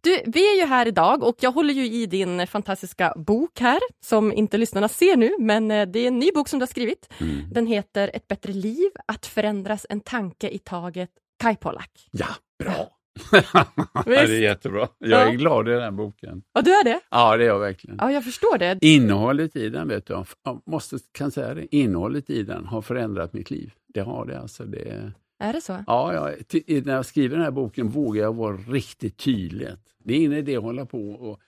Du, 0.00 0.18
vi 0.26 0.52
är 0.52 0.60
ju 0.60 0.66
här 0.66 0.88
idag 0.88 1.22
och 1.22 1.36
jag 1.40 1.52
håller 1.52 1.74
ju 1.74 1.86
i 1.86 2.06
din 2.06 2.46
fantastiska 2.46 3.12
bok 3.16 3.60
här, 3.60 3.78
som 4.04 4.32
inte 4.32 4.58
lyssnarna 4.58 4.88
ser 4.88 5.16
nu, 5.16 5.30
men 5.38 5.70
eh, 5.70 5.86
det 5.86 5.98
är 5.98 6.08
en 6.08 6.18
ny 6.18 6.30
bok 6.34 6.48
som 6.48 6.58
du 6.58 6.62
har 6.62 6.66
skrivit. 6.70 7.08
Mm. 7.20 7.50
Den 7.52 7.66
heter 7.66 8.10
Ett 8.14 8.28
bättre 8.28 8.52
liv, 8.52 8.90
att 9.06 9.26
förändras 9.26 9.86
en 9.90 10.00
tanke 10.00 10.48
i 10.48 10.58
taget. 10.58 11.10
Kai 11.38 11.56
Pollak. 11.56 11.90
Ja, 12.10 12.26
bra! 12.64 12.90
Det 14.04 14.16
är 14.16 14.40
jättebra. 14.40 14.88
Jag 14.98 15.10
Ja. 15.10 15.28
är 15.32 15.32
glad 15.32 15.68
i 15.68 15.72
den 15.72 15.82
här 15.82 15.90
boken. 15.90 16.42
Ja, 16.52 16.60
du 16.62 16.70
är 16.70 16.84
det? 16.84 17.00
Ja, 17.10 17.36
det 17.36 17.44
är 17.44 17.48
jag 17.48 17.58
verkligen. 17.58 17.96
Ja, 18.00 18.12
jag 18.12 18.24
förstår 18.24 18.58
det. 18.58 18.78
Innehållet 18.80 19.56
i 19.56 19.68
den, 19.68 19.88
vet 19.88 20.06
du, 20.06 20.24
jag 20.44 20.62
måste, 20.66 20.96
kan 21.12 21.30
säga 21.30 21.54
det, 21.54 21.76
innehållet 21.76 22.30
i 22.30 22.42
den 22.42 22.66
har 22.66 22.82
förändrat 22.82 23.32
mitt 23.32 23.50
liv. 23.50 23.72
Det 23.94 24.00
har 24.00 24.26
det 24.26 24.40
alltså. 24.40 24.64
Det, 24.64 25.12
Är 25.38 25.52
det 25.52 25.60
så? 25.60 25.84
ja, 25.86 26.32
ty, 26.48 26.82
när 26.84 26.94
jag 26.94 27.06
skriver 27.06 27.36
den 27.36 27.44
här 27.44 27.50
boken 27.50 27.88
vågar 27.88 28.22
jag 28.22 28.34
vara 28.34 28.56
riktigt 28.56 29.16
tydlig. 29.16 29.68
Det 29.98 30.14
är 30.14 30.18
ingen 30.18 30.32
idé 30.32 30.56
att 30.56 30.62
hålla 30.62 30.86
på 30.86 31.10
och 31.10 31.40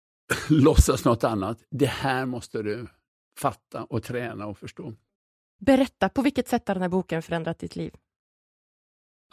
låtsas 0.48 1.04
något 1.04 1.24
annat. 1.24 1.64
Det 1.70 1.86
här 1.86 2.26
måste 2.26 2.62
du 2.62 2.86
fatta 3.38 3.84
och 3.84 4.02
träna 4.02 4.46
och 4.46 4.58
förstå. 4.58 4.94
Berätta, 5.58 6.08
på 6.08 6.22
vilket 6.22 6.48
sätt 6.48 6.68
har 6.68 6.74
den 6.74 6.82
här 6.82 6.88
boken 6.88 7.22
förändrat 7.22 7.58
ditt 7.58 7.76
liv? 7.76 7.94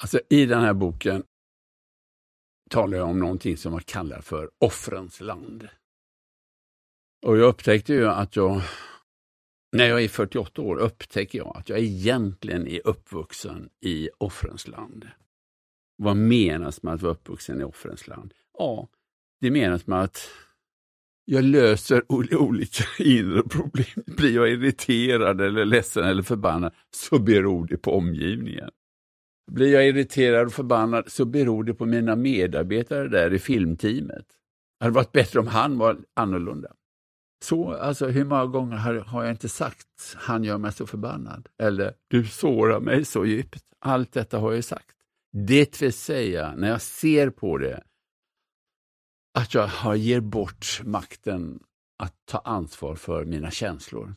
Alltså, 0.02 0.20
I 0.30 0.46
den 0.46 0.62
här 0.62 0.74
boken 0.74 1.24
talar 2.70 2.98
jag 2.98 3.10
om 3.10 3.20
någonting 3.20 3.58
som 3.58 3.74
jag 3.74 3.86
kallar 3.86 4.22
för 4.22 4.52
offrens 4.58 5.22
land. 5.22 5.70
Och 7.26 7.38
jag 7.38 7.50
upptäckte 7.50 7.94
ju 7.94 8.08
att 8.08 8.36
jag, 8.36 8.62
när 9.76 9.88
jag 9.88 10.04
är 10.04 10.08
48 10.08 10.62
år, 10.62 10.78
upptäcker 10.78 11.38
jag 11.38 11.58
att 11.58 11.70
jag 11.70 11.80
egentligen 11.80 12.68
är 12.68 12.88
uppvuxen 12.88 13.70
i 13.82 14.10
offrens 14.18 14.68
land. 14.68 15.08
Vad 15.98 16.18
menas 16.18 16.84
med 16.84 16.94
att 16.94 17.02
vara 17.02 17.14
uppvuxen 17.14 17.62
i 17.62 17.64
offrens 17.64 18.08
land? 18.08 18.34
Ja, 18.58 18.90
det 19.42 19.52
menas 19.52 19.88
med 19.88 20.02
att 20.02 20.30
jag 21.26 21.44
löser 21.44 22.04
olika 22.10 22.84
inre 23.04 23.44
problem. 23.44 24.04
Blir 24.06 24.36
jag 24.36 24.52
irriterad 24.52 25.42
eller 25.42 25.66
ledsen 25.66 26.04
eller 26.04 26.24
förbannad 26.24 26.74
så 26.92 27.20
beror 27.20 27.68
det 27.68 27.78
på 27.78 27.98
omgivningen. 27.98 28.70
Blir 29.52 29.74
jag 29.74 29.88
irriterad 29.88 30.48
och 30.48 30.54
förbannad 30.54 31.12
så 31.12 31.26
beror 31.26 31.64
det 31.64 31.74
på 31.74 31.86
mina 31.86 32.16
medarbetare 32.16 33.08
där 33.08 33.34
i 33.34 33.40
filmteamet. 33.40 34.26
Det 34.80 34.86
hade 34.86 34.96
varit 34.96 35.12
bättre 35.12 35.40
om 35.40 35.48
han 35.48 35.78
var 35.78 35.98
annorlunda. 36.14 36.74
Så, 37.44 37.74
alltså 37.74 38.08
hur 38.08 38.26
många 38.26 38.46
gånger 38.46 38.78
har, 38.78 38.96
har 38.96 39.24
jag 39.24 39.34
inte 39.34 39.50
sagt 39.50 40.16
han 40.16 40.44
gör 40.44 40.58
mig 40.58 40.74
så 40.74 40.88
förbannad? 40.88 41.50
Eller 41.58 41.94
du 42.08 42.26
sårar 42.26 42.80
mig 42.80 43.06
så 43.06 43.26
djupt. 43.26 43.64
Allt 43.80 44.12
detta 44.12 44.40
har 44.40 44.54
jag 44.54 44.64
sagt. 44.64 44.96
Det 45.32 45.82
vill 45.82 45.94
säga, 45.94 46.56
när 46.56 46.70
jag 46.70 46.82
ser 46.82 47.30
på 47.30 47.58
det, 47.58 47.84
att 49.38 49.54
jag 49.54 49.68
har, 49.68 49.96
ger 49.96 50.20
bort 50.20 50.82
makten 50.84 51.60
att 52.04 52.16
ta 52.26 52.38
ansvar 52.38 52.96
för 52.96 53.26
mina 53.26 53.52
känslor. 53.52 54.16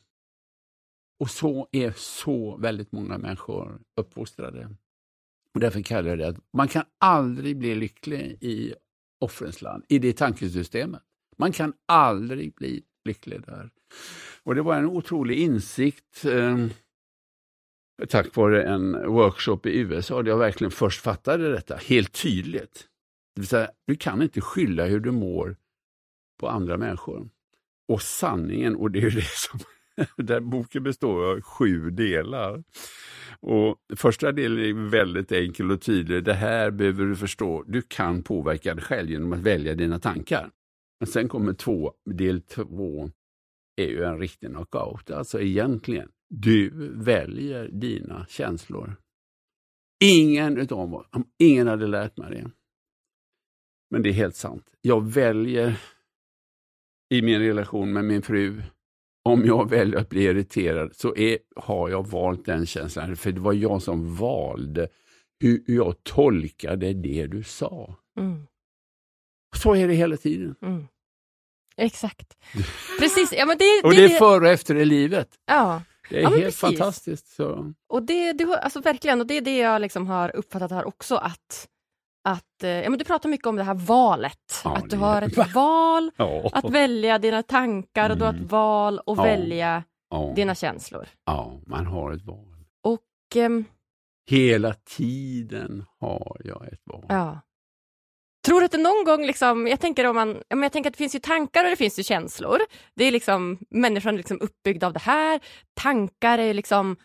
Och 1.21 1.31
så 1.31 1.69
är 1.73 1.93
så 1.97 2.57
väldigt 2.57 2.93
många 2.93 3.19
människor 3.19 3.81
uppfostrade. 4.01 4.71
Och 5.55 5.61
därför 5.61 5.83
kallar 5.83 6.09
jag 6.09 6.19
det 6.19 6.29
att 6.29 6.39
man 6.53 6.69
kan 6.69 6.85
aldrig 6.99 7.59
bli 7.59 7.75
lycklig 7.75 8.39
i 8.41 8.75
offrens 9.21 9.63
land, 9.63 9.85
i 9.89 9.99
det 9.99 10.13
tankesystemet. 10.13 11.03
Man 11.37 11.53
kan 11.53 11.73
aldrig 11.87 12.55
bli 12.55 12.83
lycklig 13.09 13.43
där. 13.47 13.71
Och 14.43 14.55
det 14.55 14.63
var 14.63 14.77
en 14.77 14.87
otrolig 14.87 15.39
insikt 15.39 16.25
eh, 16.25 16.57
tack 18.09 18.37
vare 18.37 18.63
en 18.63 19.07
workshop 19.07 19.61
i 19.65 19.79
USA 19.79 20.23
där 20.23 20.31
jag 20.31 20.39
verkligen 20.39 20.71
först 20.71 21.01
fattade 21.01 21.53
detta 21.53 21.77
helt 21.77 22.23
tydligt. 22.23 22.87
Det 23.35 23.41
vill 23.41 23.49
säga, 23.49 23.71
du 23.87 23.97
kan 23.97 24.23
inte 24.23 24.41
skylla 24.41 24.85
hur 24.85 25.01
du 25.01 25.11
mår 25.11 25.57
på 26.41 26.49
andra 26.49 26.77
människor. 26.77 27.29
Och 27.89 28.03
sanningen, 28.03 28.77
och 28.77 28.91
det 28.91 28.99
är 28.99 29.03
ju 29.03 29.11
det 29.11 29.29
som 29.29 29.61
där 30.25 30.41
boken 30.41 30.83
består 30.83 31.31
av 31.31 31.41
sju 31.41 31.91
delar. 31.91 32.65
Och 33.41 33.77
Första 33.97 34.33
delen 34.33 34.59
är 34.59 34.91
väldigt 34.91 35.33
enkel 35.33 35.71
och 35.71 35.83
tydlig. 35.83 36.25
Det 36.25 36.35
här 36.35 36.71
behöver 36.71 37.05
du 37.05 37.17
förstå. 37.17 37.65
Du 37.67 37.83
kan 37.83 38.23
påverka 38.23 38.75
dig 38.75 38.85
själv 38.85 39.11
genom 39.11 39.33
att 39.33 39.39
välja 39.39 39.75
dina 39.75 39.99
tankar. 39.99 40.51
Men 41.01 41.07
sen 41.07 41.29
kommer 41.29 41.53
två, 41.53 41.93
del 42.05 42.43
två 42.43 43.11
är 43.77 43.89
ju 43.89 44.05
en 44.05 44.19
riktig 44.19 44.49
knockout. 44.49 45.11
Alltså 45.11 45.41
egentligen, 45.41 46.09
du 46.29 46.71
väljer 46.95 47.69
dina 47.69 48.27
känslor. 48.29 48.97
Ingen 50.05 50.59
utav 50.59 50.95
oss, 50.95 51.07
ingen 51.39 51.67
hade 51.67 51.87
lärt 51.87 52.17
mig 52.17 52.31
det. 52.31 52.51
Men 53.91 54.03
det 54.03 54.09
är 54.09 54.13
helt 54.13 54.37
sant. 54.37 54.71
Jag 54.81 55.11
väljer 55.11 55.81
i 57.15 57.23
min 57.23 57.41
relation 57.41 57.93
med 57.93 58.05
min 58.05 58.23
fru, 58.23 58.63
om 59.25 59.45
jag 59.45 59.71
väljer 59.71 60.01
att 60.01 60.09
bli 60.09 60.23
irriterad 60.23 60.97
så 60.97 61.17
är, 61.17 61.39
har 61.57 61.89
jag 61.89 62.09
valt 62.09 62.45
den 62.45 62.67
känslan. 62.67 63.17
För 63.17 63.33
det 63.33 63.41
var 63.41 63.53
jag 63.53 63.83
som 63.83 64.17
valde 64.17 64.89
hur 65.41 65.65
jag 65.67 66.05
tolkade 66.05 66.93
det 66.93 67.27
du 67.27 67.43
sa. 67.43 67.97
Mm, 68.19 68.47
så 69.63 69.75
är 69.77 69.89
det 69.89 69.95
hela 69.95 70.17
tiden. 70.17 70.55
mm. 70.63 70.89
Exakt. 71.77 72.37
Precis. 72.99 73.33
Ja, 73.33 73.47
men 73.47 73.59
det, 73.59 73.81
Och 73.85 73.95
det 73.95 74.05
är 74.05 74.09
före 74.19 74.45
och 74.47 74.53
efter 74.53 74.75
i 74.75 74.85
livet. 74.85 75.29
ja. 75.47 75.83
Det 76.11 76.19
är 76.19 76.23
Ja, 76.23 76.29
helt 76.29 76.43
precis. 76.43 76.61
fantastiskt. 76.61 77.27
Så. 77.27 77.73
Och 77.89 78.03
det, 78.03 78.33
det, 78.33 78.59
alltså 78.59 78.81
verkligen, 78.81 79.21
och 79.21 79.27
det 79.27 79.35
är 79.37 79.41
det 79.41 79.59
jag 79.59 79.81
liksom 79.81 80.07
har 80.07 80.37
uppfattat 80.37 80.71
här 80.71 80.85
också 80.89 81.17
att, 81.17 81.69
att 82.29 82.63
eh, 82.63 82.71
ja, 82.71 82.91
men 82.91 82.99
du 82.99 83.05
pratar 83.05 83.29
mycket 83.29 83.47
om 83.47 83.57
det 83.57 83.63
här 83.63 83.75
valet. 83.75 84.61
Ja, 84.65 84.77
att 84.77 84.91
du 84.91 84.97
har 84.97 85.23
ett 85.23 85.37
val 85.55 86.11
Ja. 86.17 86.51
att 86.53 86.71
välja 86.71 87.19
dina 87.19 87.43
tankar 87.43 88.11
och 88.11 88.17
du 88.19 88.25
har 88.25 88.31
ett 88.31 88.37
Mm. 88.37 88.49
val 88.49 88.99
att 88.99 89.05
Ja. 89.07 89.23
välja 89.23 89.85
Ja. 90.11 90.33
dina 90.37 90.55
känslor. 90.55 91.07
ja, 91.25 91.61
man 91.67 91.87
har 91.87 92.13
ett 92.13 92.23
val. 92.25 92.65
Och 92.83 93.37
ehm, 93.37 93.65
Hela 94.31 94.75
tiden 94.75 95.85
har 96.01 96.41
jag 96.45 96.69
ett 96.73 96.81
val. 96.85 97.07
ja. 97.09 97.41
Tror 98.47 98.61
du 98.61 98.65
att 98.67 98.73
det 98.73 98.79
någon 98.79 99.05
gång, 99.05 99.27
liksom, 99.27 99.67
jag 99.67 99.81
tänker 99.81 100.05
om 100.07 100.15
man, 100.17 100.43
jag 100.49 100.73
tänker 100.73 100.91
att 100.91 100.95
det 100.95 100.99
finns 100.99 101.15
ju 101.15 101.19
tankar 101.19 101.65
och 101.65 101.71
det 101.71 101.77
finns 101.77 101.99
ju 101.99 102.03
känslor. 102.03 102.59
Det 102.97 103.05
är 103.05 103.11
liksom, 103.13 103.59
människan 103.71 104.15
är 104.15 104.19
liksom 104.19 104.41
uppbyggd 104.41 104.85
av 104.85 104.93
det 104.93 104.99
här. 105.01 105.41
Tankar 105.81 106.39
är 106.39 106.55
liksom 106.55 106.97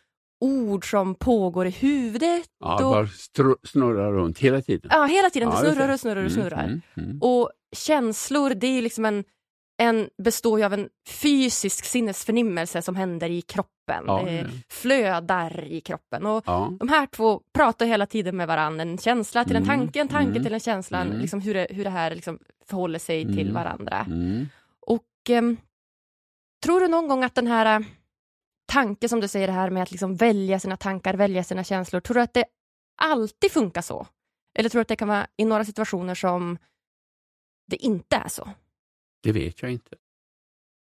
ord 0.42 0.90
som 0.90 1.16
pågår 1.16 1.68
i 1.68 1.70
huvudet. 1.70 2.46
Ja, 2.60 2.78
då- 2.80 2.90
bara 2.92 3.08
snurrar 3.68 4.12
runt 4.12 4.40
hela 4.40 4.62
tiden. 4.62 4.92
Ja, 4.94 5.06
hela 5.06 5.30
tiden. 5.30 5.50
Det 5.50 5.56
Ja, 5.56 5.64
just 5.64 5.74
snurrar 5.74 5.88
det. 5.88 5.94
och 5.94 6.00
snurrar 6.00 6.16
och 6.26 6.32
Mm, 6.32 6.34
snurrar. 6.34 6.64
mm, 6.64 6.82
mm. 6.98 7.20
Och 7.22 7.50
känslor, 7.76 8.50
det 8.50 8.68
är 8.68 8.82
liksom 8.82 9.06
en, 9.06 9.24
en, 9.78 10.10
består 10.24 10.60
ju 10.60 10.66
av 10.66 10.74
en 10.74 10.90
fysisk 11.10 11.86
sinnesförnimmelse 11.86 12.82
som 12.82 12.96
händer 12.96 13.30
i 13.30 13.42
kroppen. 13.42 14.04
Ja, 14.08 14.30
ja. 14.32 14.46
flödar 14.70 15.64
i 15.64 15.82
kroppen. 15.82 16.26
Och 16.26 16.44
Ja. 16.48 16.74
de 16.80 16.90
här 16.90 17.06
två 17.08 17.42
pratar 17.54 17.86
hela 17.86 18.06
tiden 18.06 18.38
med 18.38 18.48
varandra. 18.48 18.82
En 18.82 18.98
känsla 18.98 19.44
till 19.46 19.56
en 19.56 19.64
Mm, 19.64 19.78
tanke, 19.80 20.02
en 20.02 20.08
tanke 20.08 20.30
mm, 20.32 20.44
till 20.44 20.54
en 20.54 20.60
känsla. 20.60 21.02
mm. 21.02 21.20
Liksom 21.20 21.42
hur, 21.42 21.54
det, 21.54 21.68
hur 21.70 21.84
det 21.84 21.90
här 21.90 22.16
liksom 22.16 22.40
förhåller 22.66 23.00
sig 23.00 23.24
till 23.26 23.40
Mm, 23.50 23.54
varandra. 23.54 24.06
Mm. 24.10 24.48
Och 24.88 25.04
ehm, 25.30 25.58
tror 26.64 26.80
du 26.80 26.88
någon 26.88 27.08
gång 27.08 27.24
att 27.24 27.36
den 27.36 27.48
här 27.48 27.80
äh, 27.80 27.86
tanke 28.72 29.10
som 29.10 29.20
du 29.20 29.28
säger 29.28 29.48
det 29.48 29.54
här 29.54 29.70
med 29.70 29.84
att 29.84 29.92
liksom 29.92 30.16
välja 30.16 30.60
sina 30.60 30.78
tankar, 30.78 31.14
välja 31.14 31.44
sina 31.44 31.64
känslor, 31.64 32.00
tror 32.00 32.16
du 32.16 32.22
att 32.22 32.34
det 32.34 32.46
alltid 33.02 33.52
funkar 33.52 33.82
så? 33.82 34.08
Eller 34.60 34.70
tror 34.70 34.80
du 34.80 34.82
att 34.82 34.88
det 34.88 34.96
kan 34.96 35.08
vara 35.08 35.28
i 35.38 35.46
några 35.46 35.66
situationer 35.66 36.16
som 36.16 36.58
det 37.68 37.76
inte 37.76 38.16
är 38.16 38.28
så? 38.28 38.50
Det 39.24 39.32
vet 39.32 39.62
jag 39.62 39.72
inte. 39.72 39.96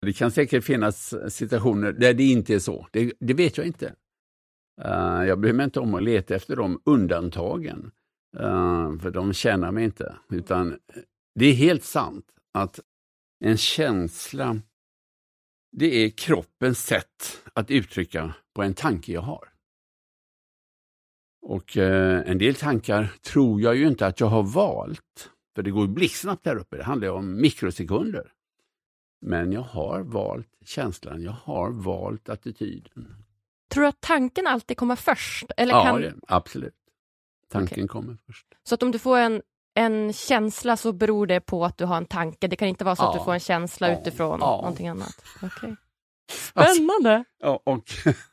Det 0.02 0.14
kan 0.14 0.32
säkert 0.32 0.64
finnas 0.64 1.16
situationer 1.34 1.92
där 1.92 2.14
det 2.14 2.24
inte 2.24 2.54
är 2.54 2.60
så. 2.60 2.88
Det, 2.92 3.14
det 3.20 3.34
vet 3.34 3.58
jag 3.58 3.68
inte. 3.68 3.96
Uh, 4.86 5.26
jag 5.28 5.40
bryr 5.40 5.54
mig 5.54 5.64
inte 5.64 5.80
om 5.80 5.96
att 5.96 6.04
leta 6.04 6.36
efter 6.36 6.56
de 6.56 6.82
undantagen. 6.86 7.92
uh, 8.40 8.98
för 9.00 9.12
de 9.12 9.34
tjänar 9.34 9.72
mig 9.72 9.84
inte. 9.84 10.16
Utan 10.30 10.72
eh, 10.72 10.78
det 11.36 11.46
är 11.46 11.54
helt 11.54 11.84
sant 11.84 12.26
att 12.54 12.80
en 13.44 13.58
känsla, 13.58 14.62
det 15.72 16.06
är 16.06 16.10
kroppens 16.10 16.86
sätt 16.86 17.44
att 17.54 17.72
uttrycka 17.72 18.34
på 18.54 18.64
en 18.64 18.74
tanke 18.74 19.12
jag 19.12 19.22
har. 19.22 19.50
Och 21.42 21.78
uh, 21.78 22.30
en 22.30 22.38
del 22.38 22.56
tankar 22.56 23.14
tror 23.22 23.62
jag 23.62 23.76
ju 23.76 23.88
inte 23.88 24.08
att 24.08 24.20
jag 24.20 24.28
har 24.28 24.44
valt. 24.44 25.32
För 25.56 25.64
det 25.64 25.72
går 25.72 25.82
ju 25.82 25.88
blixtsnabbt 25.94 26.44
där 26.44 26.56
uppe, 26.56 26.78
det 26.78 26.84
handlar 26.84 27.08
om 27.10 27.42
mikrosekunder. 27.42 28.32
Men 29.22 29.52
jag 29.52 29.62
har 29.62 30.02
valt 30.02 30.48
känslan, 30.66 31.22
jag 31.22 31.32
har 31.44 31.72
valt 31.72 32.30
attityden. 32.30 33.16
Tror 33.70 33.82
du 33.84 33.88
att 33.88 34.02
tanken 34.02 34.48
alltid 34.48 34.78
kommer 34.78 34.96
först? 34.96 35.46
Eller 35.58 35.74
ja, 35.74 35.84
kan, 35.84 36.02
det, 36.02 36.14
absolut. 36.28 36.76
Tanken 37.50 37.88
kommer 37.88 38.18
först. 38.26 38.48
Så 38.64 38.76
att 38.76 38.84
om 38.84 38.92
du 38.92 39.00
får 39.00 39.18
en 39.18 39.42
en 39.74 40.14
känsla 40.14 40.78
så 40.78 40.92
beror 40.94 41.28
det 41.28 41.40
på 41.42 41.66
att 41.66 41.78
du 41.78 41.86
har 41.86 41.98
en 41.98 42.06
tanke. 42.06 42.48
Det 42.48 42.56
kan 42.56 42.68
inte 42.68 42.84
vara 42.84 42.96
så 42.96 43.04
att 43.04 43.16
Ja. 43.16 43.20
du 43.20 43.26
får 43.26 43.34
en 43.34 43.40
känsla 43.40 43.90
Ja. 43.92 44.00
utifrån 44.02 44.38
Ja. 44.42 44.56
någonting 44.62 44.88
annat. 44.88 45.24
Okej. 45.42 45.76
Alltså, 46.54 46.76
Spännande! 46.76 47.24
Ja, 47.40 47.62
och 47.64 47.84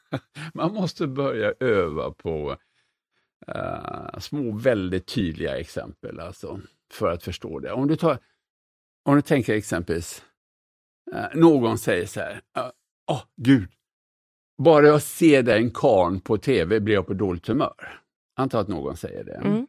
man 0.55 0.75
måste 0.75 1.07
börja 1.07 1.53
öva 1.61 2.11
på 2.11 2.57
eh, 3.47 4.19
små 4.19 4.53
väldigt 4.57 5.07
tydliga 5.07 5.59
exempel 5.59 6.21
alltså, 6.21 6.61
för 6.93 7.13
att 7.13 7.23
förstå 7.23 7.59
det. 7.59 7.73
Om 7.73 7.89
du, 7.89 7.97
tar, 7.97 8.19
om 9.05 9.17
du 9.17 9.23
tänker 9.23 9.55
exempelvis, 9.55 10.25
eh, 11.13 11.27
någon 11.35 11.79
säger 11.79 12.07
så 12.07 12.21
här, 12.21 12.41
åh 13.11 13.23
gud, 13.37 13.69
bara 14.59 14.87
jag 14.87 15.03
ser 15.03 15.43
den 15.43 15.71
karn 15.71 16.21
på 16.21 16.39
tv 16.39 16.81
blir 16.81 16.95
jag 16.95 17.07
på 17.07 17.15
dåligt 17.15 17.47
humör. 17.47 18.01
Anta 18.37 18.61
att 18.61 18.69
någon 18.69 18.97
säger 18.97 19.25
det. 19.25 19.35
Mm. 19.35 19.67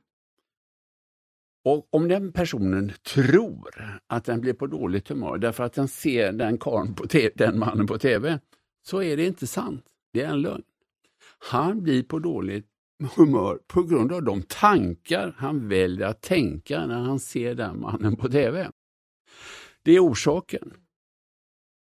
Och 1.66 1.88
om 1.92 2.08
den 2.08 2.34
personen 2.34 2.92
tror 3.04 4.02
att 4.08 4.26
den 4.26 4.42
blir 4.42 4.54
på 4.54 4.68
dåligt 4.68 5.10
humör 5.10 5.38
därför 5.38 5.64
att 5.64 5.74
den 5.74 5.88
ser 5.88 6.32
den, 6.32 6.58
karln 6.58 6.96
på 6.96 7.08
te- 7.08 7.32
den 7.36 7.60
mannen 7.60 7.88
på 7.88 7.98
tv, 7.98 8.40
så 8.82 9.04
är 9.04 9.18
det 9.18 9.26
inte 9.26 9.48
sant. 9.48 9.86
Det 10.14 10.22
är 10.22 10.30
en 10.30 10.42
lögn. 10.42 10.64
Han 11.40 11.84
blir 11.84 12.04
på 12.04 12.20
dåligt 12.20 12.69
humör 13.08 13.60
på 13.68 13.84
grund 13.84 14.12
av 14.12 14.24
de 14.24 14.42
tankar 14.42 15.36
han 15.38 15.68
väljer 15.68 16.08
att 16.08 16.22
tänka 16.22 16.86
när 16.86 17.00
han 17.00 17.20
ser 17.20 17.56
den 17.56 17.82
mannen 17.82 18.16
på 18.16 18.30
tv. 18.30 18.72
Det 19.84 19.92
är 19.92 20.04
orsaken. 20.04 20.74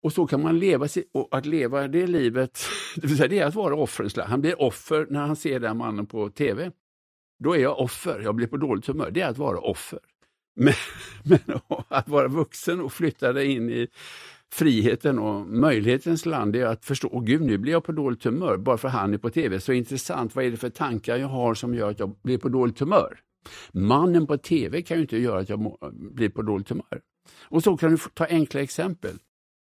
Och 0.02 0.12
så 0.12 0.26
kan 0.26 0.42
man 0.42 0.58
leva, 0.58 0.88
och 1.12 1.28
att 1.30 1.46
leva 1.46 1.88
det 1.88 2.06
livet, 2.06 2.60
det 2.96 3.06
vill 3.06 3.16
säga 3.16 3.28
det 3.28 3.38
är 3.38 3.46
att 3.46 3.54
vara 3.54 3.74
offrens. 3.74 4.16
Han 4.16 4.40
blir 4.40 4.62
offer 4.62 5.06
när 5.10 5.20
han 5.20 5.36
ser 5.36 5.60
den 5.60 5.76
mannen 5.76 6.06
på 6.06 6.30
tv. 6.30 6.70
Då 7.38 7.56
är 7.56 7.58
jag 7.58 7.80
offer, 7.80 8.20
jag 8.20 8.34
blir 8.34 8.46
på 8.46 8.56
dåligt 8.56 8.86
humör. 8.86 9.10
Det 9.10 9.20
är 9.20 9.28
att 9.28 9.38
vara 9.38 9.58
offer. 9.58 9.98
Men, 10.56 10.74
men 11.24 11.60
att 11.88 12.08
vara 12.08 12.28
vuxen 12.28 12.80
och 12.80 12.92
flytta 12.92 13.32
dig 13.32 13.46
in 13.46 13.70
i 13.70 13.88
friheten 14.54 15.18
och 15.18 15.46
möjlighetens 15.46 16.26
land 16.26 16.56
är 16.56 16.66
att 16.66 16.84
förstå, 16.84 17.08
åh 17.12 17.24
gud 17.24 17.42
nu 17.42 17.58
blir 17.58 17.72
jag 17.72 17.84
på 17.84 17.92
dåligt 17.92 18.24
humör 18.24 18.56
bara 18.56 18.78
för 18.78 18.88
han 18.88 19.14
är 19.14 19.18
på 19.18 19.30
tv. 19.30 19.60
Så 19.60 19.72
intressant, 19.72 20.34
vad 20.34 20.44
är 20.44 20.50
det 20.50 20.56
för 20.56 20.70
tankar 20.70 21.16
jag 21.16 21.28
har 21.28 21.54
som 21.54 21.74
gör 21.74 21.90
att 21.90 21.98
jag 21.98 22.16
blir 22.22 22.38
på 22.38 22.48
dåligt 22.48 22.80
humör? 22.80 23.20
Mannen 23.72 24.26
på 24.26 24.38
tv 24.38 24.82
kan 24.82 24.96
ju 24.96 25.02
inte 25.02 25.18
göra 25.18 25.40
att 25.40 25.48
jag 25.48 25.76
blir 25.92 26.28
på 26.28 26.42
dåligt 26.42 26.68
humör. 26.68 27.00
Och 27.42 27.62
så 27.62 27.76
kan 27.76 27.90
du 27.90 27.98
ta 28.14 28.26
enkla 28.26 28.60
exempel. 28.60 29.16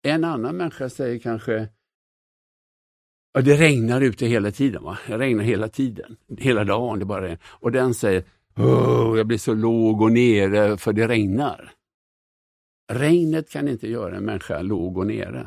En 0.03 0.25
annan 0.25 0.57
människa 0.57 0.89
säger 0.89 1.19
kanske, 1.19 1.69
ja, 3.35 3.41
det 3.41 3.57
regnar 3.57 4.01
ute 4.01 4.27
hela 4.27 4.51
tiden. 4.51 4.83
Va? 4.83 4.99
Det 5.07 5.19
regnar 5.19 5.45
hela 5.45 5.69
tiden, 5.69 6.17
hela 6.39 6.65
dagen. 6.65 6.99
Det 6.99 7.05
bara 7.05 7.23
regnar. 7.23 7.39
Och 7.45 7.73
den 7.73 7.95
säger, 7.95 8.25
jag 9.17 9.27
blir 9.27 9.39
så 9.39 9.55
låg 9.55 10.03
och 10.03 10.13
nere 10.13 10.77
för 10.77 10.93
det 10.93 11.09
regnar. 11.09 11.76
Regnet 12.93 13.51
kan 13.51 13.69
inte 13.69 13.89
göra 13.89 14.17
en 14.17 14.25
människa 14.25 14.63
låg 14.63 14.99
och 14.99 15.07
nere. 15.07 15.47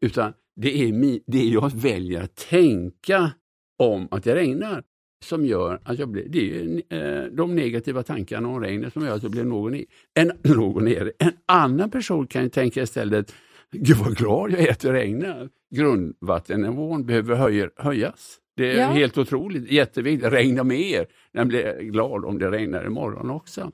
Utan 0.00 0.32
det 0.56 0.82
är 0.82 1.20
det 1.26 1.42
jag 1.44 1.72
väljer 1.76 2.22
att 2.22 2.34
tänka 2.36 3.30
om 3.78 4.08
att 4.10 4.24
det 4.24 4.34
regnar 4.34 4.82
som 5.24 5.46
gör 5.46 5.80
att 5.84 5.98
jag 5.98 6.08
blir, 6.08 6.28
det 6.28 6.60
är 6.60 7.24
eh, 7.24 7.26
de 7.32 7.54
negativa 7.54 8.02
tankarna 8.02 8.48
om 8.48 8.60
regnet 8.60 8.92
som 8.92 9.02
gör 9.04 9.16
att 9.16 9.22
jag 9.22 9.32
blir 9.32 9.44
låg 9.44 9.64
och, 9.66 9.74
en, 10.14 10.32
låg 10.56 10.76
och 10.76 10.82
nere. 10.82 11.12
En 11.18 11.32
annan 11.46 11.90
person 11.90 12.26
kan 12.26 12.42
ju 12.42 12.48
tänka 12.48 12.82
istället, 12.82 13.34
gud 13.70 13.96
vad 13.96 14.16
glad 14.16 14.50
jag 14.52 14.60
är 14.60 14.70
att 14.70 14.80
det 14.80 14.92
regnar. 14.92 15.48
Grundvattennivån 15.74 17.06
behöver 17.06 17.34
höj, 17.36 17.68
höjas. 17.76 18.38
Det 18.56 18.72
är 18.72 18.78
Ja. 18.78 18.86
helt 18.88 19.18
otroligt, 19.18 19.70
jätteviktigt. 19.70 20.32
Regna 20.32 20.64
mer. 20.64 21.06
Den 21.32 21.48
blir 21.48 21.80
glad 21.80 22.24
om 22.24 22.38
det 22.38 22.50
regnar 22.50 22.86
imorgon 22.86 23.30
också. 23.30 23.72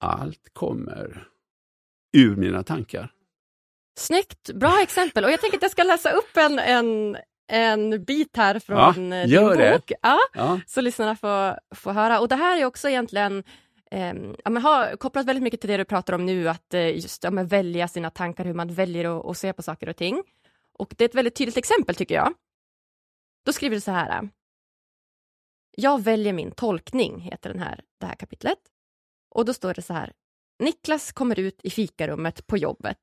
Allt 0.00 0.50
kommer 0.52 1.28
ur 2.12 2.36
mina 2.36 2.62
tankar. 2.62 3.12
Snyggt, 3.98 4.50
bra 4.54 4.82
exempel. 4.82 5.24
Och 5.24 5.30
jag 5.30 5.40
tänker 5.40 5.56
att 5.56 5.62
jag 5.62 5.70
ska 5.70 5.82
läsa 5.82 6.10
upp 6.10 6.36
en, 6.36 6.58
en, 6.58 7.16
en 7.52 8.04
bit 8.04 8.36
här 8.36 8.58
från 8.58 9.12
Ja, 9.12 9.18
eh, 9.18 9.58
din 9.58 9.72
bok. 9.72 9.92
Ja, 10.02 10.18
Ja, 10.34 10.60
så 10.66 10.80
lyssnarna 10.80 11.16
får, 11.16 11.58
får 11.74 11.92
höra. 11.92 12.20
Och 12.20 12.28
det 12.28 12.36
här 12.36 12.60
är 12.60 12.64
också 12.64 12.88
egentligen 12.88 13.44
eh, 13.90 14.14
ja, 14.44 14.50
men 14.50 14.62
har 14.62 14.96
kopplat 14.96 15.26
väldigt 15.26 15.42
mycket 15.42 15.60
till 15.60 15.70
det 15.70 15.76
du 15.76 15.84
pratar 15.84 16.12
om 16.14 16.26
nu, 16.26 16.48
att 16.48 16.74
eh, 16.74 16.94
just 16.94 17.24
ja, 17.24 17.30
men 17.30 17.46
välja 17.46 17.88
sina 17.88 18.10
tankar, 18.10 18.44
hur 18.44 18.54
man 18.54 18.74
väljer 18.74 19.18
att, 19.18 19.26
att 19.26 19.36
se 19.38 19.52
på 19.52 19.62
saker 19.62 19.88
och 19.88 19.96
ting. 19.96 20.22
Och 20.78 20.94
det 20.98 21.04
är 21.04 21.08
ett 21.08 21.14
väldigt 21.14 21.34
tydligt 21.36 21.56
exempel 21.56 21.94
tycker 21.94 22.14
jag. 22.14 22.34
Då 23.44 23.52
skriver 23.52 23.76
du 23.76 23.80
så 23.80 23.90
här. 23.90 24.28
Jag 25.76 26.02
väljer 26.02 26.32
min 26.32 26.50
tolkning, 26.50 27.20
heter 27.20 27.50
den 27.50 27.58
här, 27.58 27.80
det 28.00 28.06
här 28.06 28.14
kapitlet. 28.14 28.58
Och 29.30 29.44
då 29.44 29.54
står 29.54 29.74
det 29.74 29.82
så 29.82 29.92
här. 29.92 30.12
Niklas 30.62 31.12
kommer 31.12 31.38
ut 31.38 31.60
i 31.62 31.70
fikarummet 31.70 32.46
på 32.46 32.56
jobbet. 32.56 32.98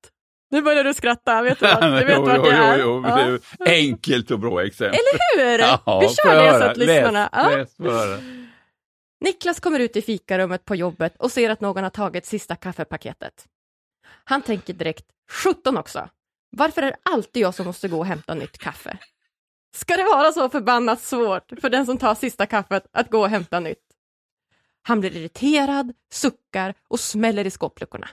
Nu 0.51 0.61
börjar 0.61 0.83
du 0.83 0.93
skratta, 0.93 1.41
vet 1.41 1.59
du, 1.59 1.65
vad, 1.67 1.81
du 1.99 2.05
vet 2.05 2.15
Jo, 2.17 2.25
vart 2.25 2.37
jo, 2.37 2.43
det 2.43 2.51
är? 2.51 2.77
jo, 2.79 3.03
jo, 3.05 3.09
Ja. 3.09 3.39
det 3.57 3.75
är 3.75 3.77
Enkelt 3.77 4.31
och 4.31 4.39
bra 4.39 4.65
exempel. 4.65 4.99
Eller 4.99 5.47
hur? 5.51 5.59
Ja, 5.85 5.99
Vi 5.99 6.07
kör 6.09 6.43
det 6.43 6.59
så 6.59 6.65
att 6.65 6.77
lyssnarna... 6.77 7.29
Ja. 7.31 7.49
Läs, 7.49 7.57
läs, 7.57 7.75
får 7.77 7.91
höra. 7.91 8.19
Niklas 9.21 9.59
kommer 9.59 9.79
ut 9.79 9.95
i 9.95 10.01
fikarummet 10.01 10.65
på 10.65 10.75
jobbet 10.75 11.15
och 11.17 11.31
ser 11.31 11.49
att 11.49 11.61
någon 11.61 11.83
har 11.83 11.89
tagit 11.89 12.25
sista 12.25 12.55
kaffepaketet. 12.55 13.45
Han 14.23 14.41
tänker 14.41 14.73
direkt, 14.73 15.05
17 15.43 15.77
också. 15.77 16.09
Varför 16.57 16.81
är 16.81 16.85
det 16.85 16.97
alltid 17.03 17.43
jag 17.43 17.53
som 17.55 17.65
måste 17.65 17.87
gå 17.87 17.97
och 17.99 18.05
hämta 18.05 18.33
nytt 18.33 18.57
kaffe? 18.57 18.97
Ska 19.75 19.97
det 19.97 20.03
vara 20.03 20.31
så 20.31 20.49
förbannat 20.49 21.01
svårt 21.01 21.51
för 21.61 21.69
den 21.69 21.85
som 21.85 21.97
tar 21.97 22.15
sista 22.15 22.45
kaffet 22.45 22.83
att 22.91 23.09
gå 23.09 23.19
och 23.19 23.29
hämta 23.29 23.59
nytt? 23.59 23.83
Han 24.89 24.99
blir 24.99 25.17
irriterad, 25.17 25.93
suckar 26.11 26.73
och 26.87 26.99
smäller 26.99 27.47
i 27.47 27.49
skåpluckorna. 27.49 28.09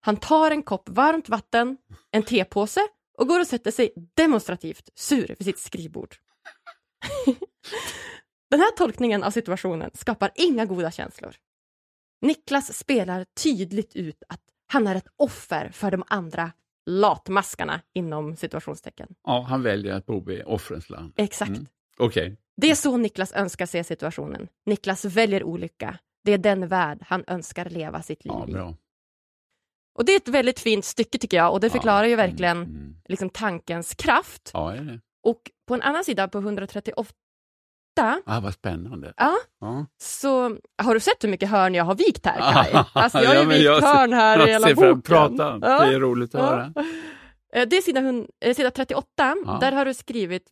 Han 0.00 0.16
tar 0.16 0.50
en 0.50 0.62
kopp 0.62 0.88
varmt 0.88 1.28
vatten, 1.28 1.76
en 2.10 2.22
tepåse 2.22 2.80
och 3.18 3.28
går 3.28 3.40
och 3.40 3.46
sätter 3.46 3.70
sig 3.70 3.92
demonstrativt 4.14 4.90
sur 4.94 5.34
vid 5.38 5.44
sitt 5.44 5.58
skrivbord. 5.58 6.16
Den 8.50 8.60
här 8.60 8.76
tolkningen 8.76 9.22
av 9.22 9.30
situationen 9.30 9.90
skapar 9.94 10.30
inga 10.34 10.64
goda 10.64 10.90
känslor. 10.90 11.34
Niklas 12.20 12.78
spelar 12.78 13.26
tydligt 13.42 13.96
ut 13.96 14.22
att 14.28 14.42
han 14.66 14.86
är 14.86 14.94
ett 14.94 15.08
offer 15.16 15.68
för 15.68 15.90
de 15.90 16.04
andra 16.06 16.52
latmaskarna 16.86 17.80
inom 17.94 18.36
situationstecken. 18.36 19.08
Ja, 19.24 19.46
han 19.48 19.62
väljer 19.62 19.94
att 19.94 20.06
bo 20.06 20.30
i 20.30 20.42
offrens 20.42 20.90
land. 20.90 21.12
Exakt. 21.16 21.48
Mm. 21.48 21.66
Okej. 21.98 22.36
Det 22.56 22.70
är 22.70 22.74
så 22.74 22.96
Niklas 22.96 23.32
önskar 23.32 23.66
se 23.66 23.84
situationen. 23.84 24.48
Niklas 24.66 25.04
väljer 25.04 25.44
olycka. 25.44 25.98
Det 26.24 26.32
är 26.32 26.38
den 26.38 26.68
värld 26.68 26.98
han 27.06 27.24
önskar 27.26 27.64
leva 27.64 28.02
sitt 28.02 28.24
liv 28.24 28.34
Ja, 28.38 28.48
i. 28.48 28.52
bra. 28.52 28.74
Och 29.98 30.04
det 30.04 30.12
är 30.12 30.16
ett 30.16 30.28
väldigt 30.28 30.60
fint 30.60 30.84
stycke 30.84 31.18
tycker 31.18 31.36
jag 31.36 31.52
och 31.52 31.60
det 31.60 31.70
förklarar 31.70 32.04
ju 32.04 32.16
verkligen 32.16 32.56
Mm, 32.56 32.70
mm. 32.76 32.94
liksom 33.08 33.30
tankens 33.30 33.94
kraft. 33.94 34.50
Ja, 34.54 34.72
är 34.72 34.80
det. 34.82 35.00
Och 35.22 35.40
på 35.68 35.74
en 35.74 35.82
annan 35.82 36.04
sida, 36.04 36.28
på 36.28 36.38
138, 36.38 37.12
Ah, 38.26 38.40
vad 38.40 38.54
spännande. 38.54 39.12
ja, 39.16 39.36
Ja. 39.60 39.86
så 40.02 40.56
har 40.82 40.94
du 40.94 41.00
sett 41.00 41.24
hur 41.24 41.28
mycket 41.28 41.48
hörn 41.50 41.74
jag 41.74 41.84
har 41.84 41.94
vikt 41.94 42.26
här, 42.26 42.52
Kaj? 42.52 42.84
Alltså 42.92 43.18
jag 43.18 43.28
har 43.28 43.34
Ja, 43.34 43.42
ju 43.42 43.48
vikt 43.48 43.62
jag 43.62 43.80
hörn 43.80 44.12
här 44.12 44.48
i 44.48 44.50
hela 44.52 44.74
boken. 44.74 45.02
Prata, 45.02 45.58
Ja. 45.62 45.86
det 45.86 45.94
är 45.94 46.00
roligt 46.00 46.34
att 46.34 46.40
Ja. 46.40 46.46
höra. 46.46 46.72
Eh, 47.54 47.68
Det 47.68 47.76
är 47.76 47.82
sida, 47.82 48.00
eh, 48.40 48.54
sida 48.54 48.70
38, 48.70 49.34
Ja. 49.46 49.58
där 49.60 49.72
har 49.72 49.84
du 49.84 49.94
skrivit, 49.94 50.42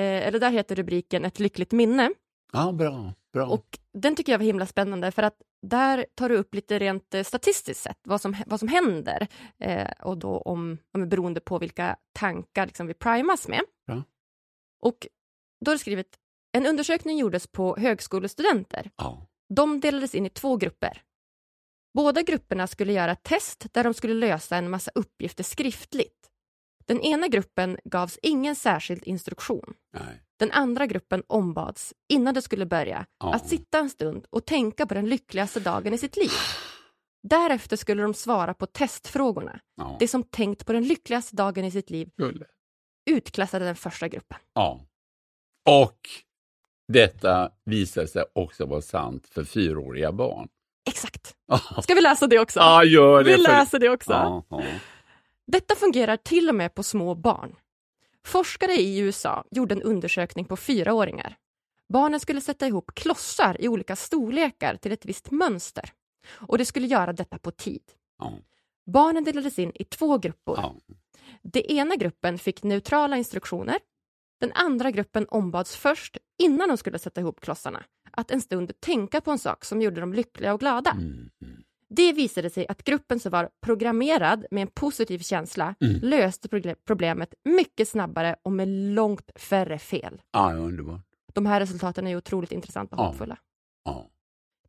eller 0.00 0.38
där 0.40 0.50
heter 0.50 0.76
rubriken 0.76 1.24
Ett 1.24 1.40
lyckligt 1.40 1.72
minne. 1.72 2.10
Ja, 2.52 2.72
bra. 2.72 3.14
bra. 3.32 3.46
Och 3.46 3.78
den 3.92 4.16
tycker 4.16 4.32
jag 4.32 4.38
var 4.38 4.44
himla 4.44 4.66
spännande 4.66 5.10
för 5.10 5.22
att 5.22 5.36
där 5.66 6.06
tar 6.14 6.28
du 6.28 6.36
upp 6.36 6.54
lite 6.54 6.78
rent 6.78 7.14
eh, 7.14 7.22
statistiskt 7.22 7.80
sett 7.82 7.98
vad 8.02 8.20
som, 8.20 8.36
vad 8.46 8.58
som 8.58 8.68
händer 8.68 9.28
eh, 9.58 9.90
och 10.02 10.18
då 10.18 10.38
om, 10.38 10.78
om 10.94 11.08
beroende 11.08 11.40
på 11.40 11.58
vilka 11.58 11.96
tankar 12.12 12.66
liksom 12.66 12.86
vi 12.86 12.94
primas 12.94 13.48
med. 13.48 13.60
Ja. 13.86 14.02
Och 14.82 15.06
då 15.64 15.70
har 15.70 15.74
du 15.74 15.78
skrivit, 15.78 16.16
en 16.52 16.66
undersökning 16.66 17.18
gjordes 17.18 17.46
på 17.46 17.76
högskolestudenter. 17.76 18.90
ja. 18.96 19.26
De 19.54 19.80
delades 19.80 20.14
in 20.14 20.26
i 20.26 20.30
två 20.30 20.56
grupper. 20.56 21.02
Båda 21.94 22.22
grupperna 22.22 22.66
skulle 22.66 22.92
göra 22.92 23.12
ett 23.12 23.22
test 23.22 23.66
där 23.72 23.84
de 23.84 23.94
skulle 23.94 24.14
lösa 24.14 24.56
en 24.56 24.70
massa 24.70 24.90
uppgifter 24.94 25.44
skriftligt. 25.44 26.21
Den 26.86 27.00
ena 27.00 27.28
gruppen 27.28 27.78
gavs 27.84 28.18
ingen 28.22 28.56
särskild 28.56 29.04
instruktion. 29.04 29.74
Nej. 29.92 30.22
Den 30.38 30.50
andra 30.52 30.86
gruppen 30.86 31.22
ombads, 31.26 31.94
innan 32.12 32.34
det 32.34 32.42
skulle 32.42 32.66
börja, 32.66 33.06
Ja. 33.18 33.34
att 33.34 33.48
sitta 33.48 33.78
en 33.78 33.90
stund 33.90 34.26
och 34.30 34.46
tänka 34.46 34.86
på 34.86 34.94
den 34.94 35.08
lyckligaste 35.08 35.60
dagen 35.60 35.94
i 35.94 35.98
sitt 35.98 36.16
liv. 36.16 36.30
Därefter 37.28 37.76
skulle 37.76 38.02
de 38.02 38.14
svara 38.14 38.54
på 38.54 38.66
testfrågorna. 38.66 39.60
Ja. 39.76 39.96
Det 40.00 40.08
som 40.08 40.22
tänkt 40.22 40.66
på 40.66 40.72
den 40.72 40.84
lyckligaste 40.84 41.36
dagen 41.36 41.64
i 41.64 41.70
sitt 41.70 41.90
liv 41.90 42.10
Gulle. 42.16 42.44
utklassade 43.10 43.64
den 43.64 43.76
första 43.76 44.08
gruppen. 44.08 44.38
Ja. 44.54 44.80
Och 45.68 45.98
detta 46.92 47.50
visar 47.64 48.06
sig 48.06 48.24
också 48.32 48.66
vara 48.66 48.82
sant 48.82 49.26
för 49.28 49.44
fyraåriga 49.44 50.12
barn. 50.12 50.48
Exakt. 50.88 51.34
Ska 51.82 51.94
vi 51.94 52.00
läsa 52.00 52.26
det 52.26 52.38
också? 52.38 52.60
Ja, 52.60 52.84
gör 52.84 53.24
det. 53.24 53.30
vi 53.30 53.42
läser 53.42 53.78
det 53.78 53.88
också. 53.88 54.12
Ja, 54.12 54.44
ja. 54.48 54.62
Detta 55.46 55.74
fungerar 55.74 56.16
till 56.16 56.48
och 56.48 56.54
med 56.54 56.74
på 56.74 56.82
små 56.82 57.14
barn. 57.14 57.56
Forskare 58.24 58.72
i 58.72 58.98
USA 58.98 59.44
gjorde 59.50 59.74
en 59.74 59.82
undersökning 59.82 60.44
på 60.44 60.56
fyraåringar. 60.56 61.36
Barnen 61.88 62.20
skulle 62.20 62.40
sätta 62.40 62.66
ihop 62.66 62.94
klossar 62.94 63.56
i 63.60 63.68
olika 63.68 63.96
storlekar 63.96 64.76
till 64.76 64.92
ett 64.92 65.04
visst 65.04 65.30
mönster. 65.30 65.92
Och 66.30 66.58
det 66.58 66.64
skulle 66.64 66.86
göra 66.86 67.12
detta 67.12 67.38
på 67.38 67.50
tid. 67.50 67.82
Ja. 68.18 68.32
Barnen 68.86 69.24
delades 69.24 69.58
in 69.58 69.72
i 69.74 69.84
två 69.84 70.18
grupper. 70.18 70.54
Ja. 70.56 70.74
Den 71.42 71.62
ena 71.62 71.96
gruppen 71.96 72.38
fick 72.38 72.62
neutrala 72.62 73.16
instruktioner. 73.16 73.78
Den 74.40 74.52
andra 74.52 74.90
gruppen 74.90 75.26
ombads 75.28 75.76
först, 75.76 76.16
innan 76.38 76.68
de 76.68 76.76
skulle 76.76 76.98
sätta 76.98 77.20
ihop 77.20 77.40
klossarna, 77.40 77.84
att 78.10 78.30
en 78.30 78.40
stund 78.40 78.80
tänka 78.80 79.20
på 79.20 79.30
en 79.30 79.38
sak 79.38 79.64
som 79.64 79.82
gjorde 79.82 80.00
dem 80.00 80.12
lyckliga 80.12 80.54
och 80.54 80.60
glada. 80.60 80.90
Mm, 80.90 81.30
mm. 81.42 81.62
Det 81.96 82.12
visade 82.12 82.50
sig 82.50 82.66
att 82.68 82.84
gruppen 82.84 83.20
som 83.20 83.30
var 83.30 83.48
programmerad 83.62 84.46
med 84.50 84.62
en 84.62 84.68
positiv 84.68 85.18
känsla 85.18 85.74
Mm. 85.80 86.00
löste 86.02 86.48
proble- 86.48 86.76
problemet 86.86 87.34
mycket 87.44 87.88
snabbare 87.88 88.36
och 88.42 88.52
med 88.52 88.68
långt 88.68 89.30
färre 89.36 89.78
fel. 89.78 90.22
ja, 90.32 90.52
underbart. 90.54 91.00
De 91.32 91.46
här 91.46 91.60
resultaten 91.60 92.06
är 92.06 92.16
otroligt 92.16 92.52
intressanta 92.52 92.96
och 92.96 93.02
Ja. 93.02 93.06
hoppfulla. 93.06 93.38
Ja. 93.84 94.08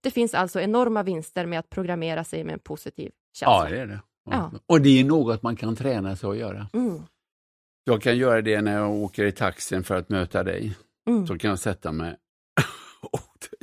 Det 0.02 0.12
finns 0.12 0.34
alltså 0.34 0.60
enorma 0.62 1.04
vinster 1.04 1.46
med 1.46 1.60
att 1.60 1.70
programmera 1.70 2.24
sig 2.24 2.44
med 2.44 2.54
en 2.54 2.60
positiv 2.60 3.12
ja, 3.42 3.60
känsla. 3.62 3.76
det 3.76 3.82
är 3.82 3.88
det. 3.88 4.00
Ja. 4.30 4.52
Och 4.66 4.82
det 4.82 5.00
är 5.00 5.04
något 5.04 5.44
man 5.44 5.56
kan 5.56 5.76
träna 5.76 6.16
sig 6.16 6.30
att 6.30 6.38
göra. 6.38 6.68
Mm. 6.74 7.02
Jag 7.84 8.02
kan 8.02 8.18
göra 8.18 8.42
det 8.42 8.62
när 8.62 8.74
jag 8.78 8.92
åker 8.92 9.26
i 9.26 9.32
taxin 9.32 9.84
för 9.84 9.96
att 9.96 10.10
möta 10.10 10.44
dig. 10.44 10.76
Mm. 11.10 11.28
Så 11.28 11.38
kan 11.38 11.50
jag 11.50 11.60
sätta 11.60 11.92
mig 11.92 12.16
och, 13.12 13.20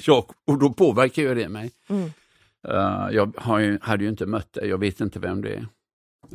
jag, 0.06 0.24
och 0.46 0.58
då 0.58 0.72
påverkar 0.72 1.22
ju 1.22 1.34
det 1.34 1.48
mig. 1.48 1.70
Mm. 1.88 2.10
Eh, 2.68 3.08
jag 3.10 3.36
har 3.36 3.58
ju, 3.58 3.78
hade 3.82 4.04
ju 4.04 4.10
inte 4.10 4.26
mött 4.26 4.52
dig, 4.52 4.68
jag 4.68 4.78
vet 4.78 5.00
inte 5.00 5.18
vem 5.18 5.42
det 5.42 5.54
är. 5.54 5.66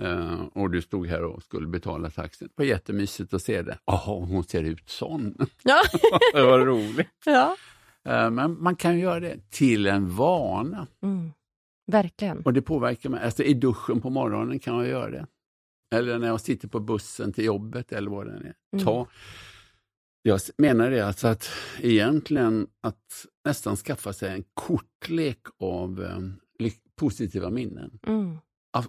Eh, 0.02 0.44
och 0.54 0.72
du 0.72 0.82
stod 0.82 1.08
här 1.08 1.24
och 1.24 1.44
skulle 1.44 1.68
betala 1.68 2.10
taxin. 2.10 2.48
Det 2.48 2.64
var 2.64 2.66
jättemysigt 2.66 3.34
att 3.34 3.42
se 3.42 3.62
det. 3.62 3.78
Jaha, 3.86 4.26
hon 4.26 4.44
ser 4.44 4.64
ut 4.64 4.90
sån. 4.90 5.36
Ja. 5.64 5.82
det 6.34 6.44
var 6.44 6.60
roligt. 6.60 7.08
ja. 7.26 7.56
Eh, 8.06 8.30
men 8.30 8.64
man 8.64 8.76
kan 8.76 9.00
göra 9.00 9.20
det 9.20 9.52
till 9.52 9.88
en 9.88 10.10
vana. 10.10 10.88
Mm. 11.04 11.32
Verkligen. 11.92 12.42
Och 12.42 12.54
det 12.54 12.62
påverkar 12.62 13.10
mig. 13.10 13.24
Alltså 13.24 13.44
i 13.44 13.54
duschen 13.54 14.02
på 14.02 14.10
morgonen 14.10 14.60
kan 14.60 14.76
jag 14.76 14.88
göra 14.88 15.10
det. 15.12 15.28
Eller 15.96 16.20
när 16.20 16.28
jag 16.28 16.42
sitter 16.42 16.68
på 16.68 16.80
bussen 16.80 17.34
till 17.34 17.44
jobbet 17.46 17.92
eller 17.92 18.10
vad 18.12 18.26
det 18.26 18.32
är. 18.32 18.54
Mm. 18.74 18.86
Ta. 18.86 19.08
Jag 20.28 20.40
menar 20.58 20.92
det 20.92 21.02
alltså 21.02 21.28
att 21.28 21.50
egentligen 21.82 22.68
att 22.82 23.26
nästan 23.46 23.76
skaffa 23.76 24.14
sig 24.14 24.34
en 24.34 24.44
kortlek 24.54 25.40
av 25.60 26.04
eh, 26.04 26.68
positiva 26.96 27.50
minnen. 27.50 28.00
Mm. 28.08 28.38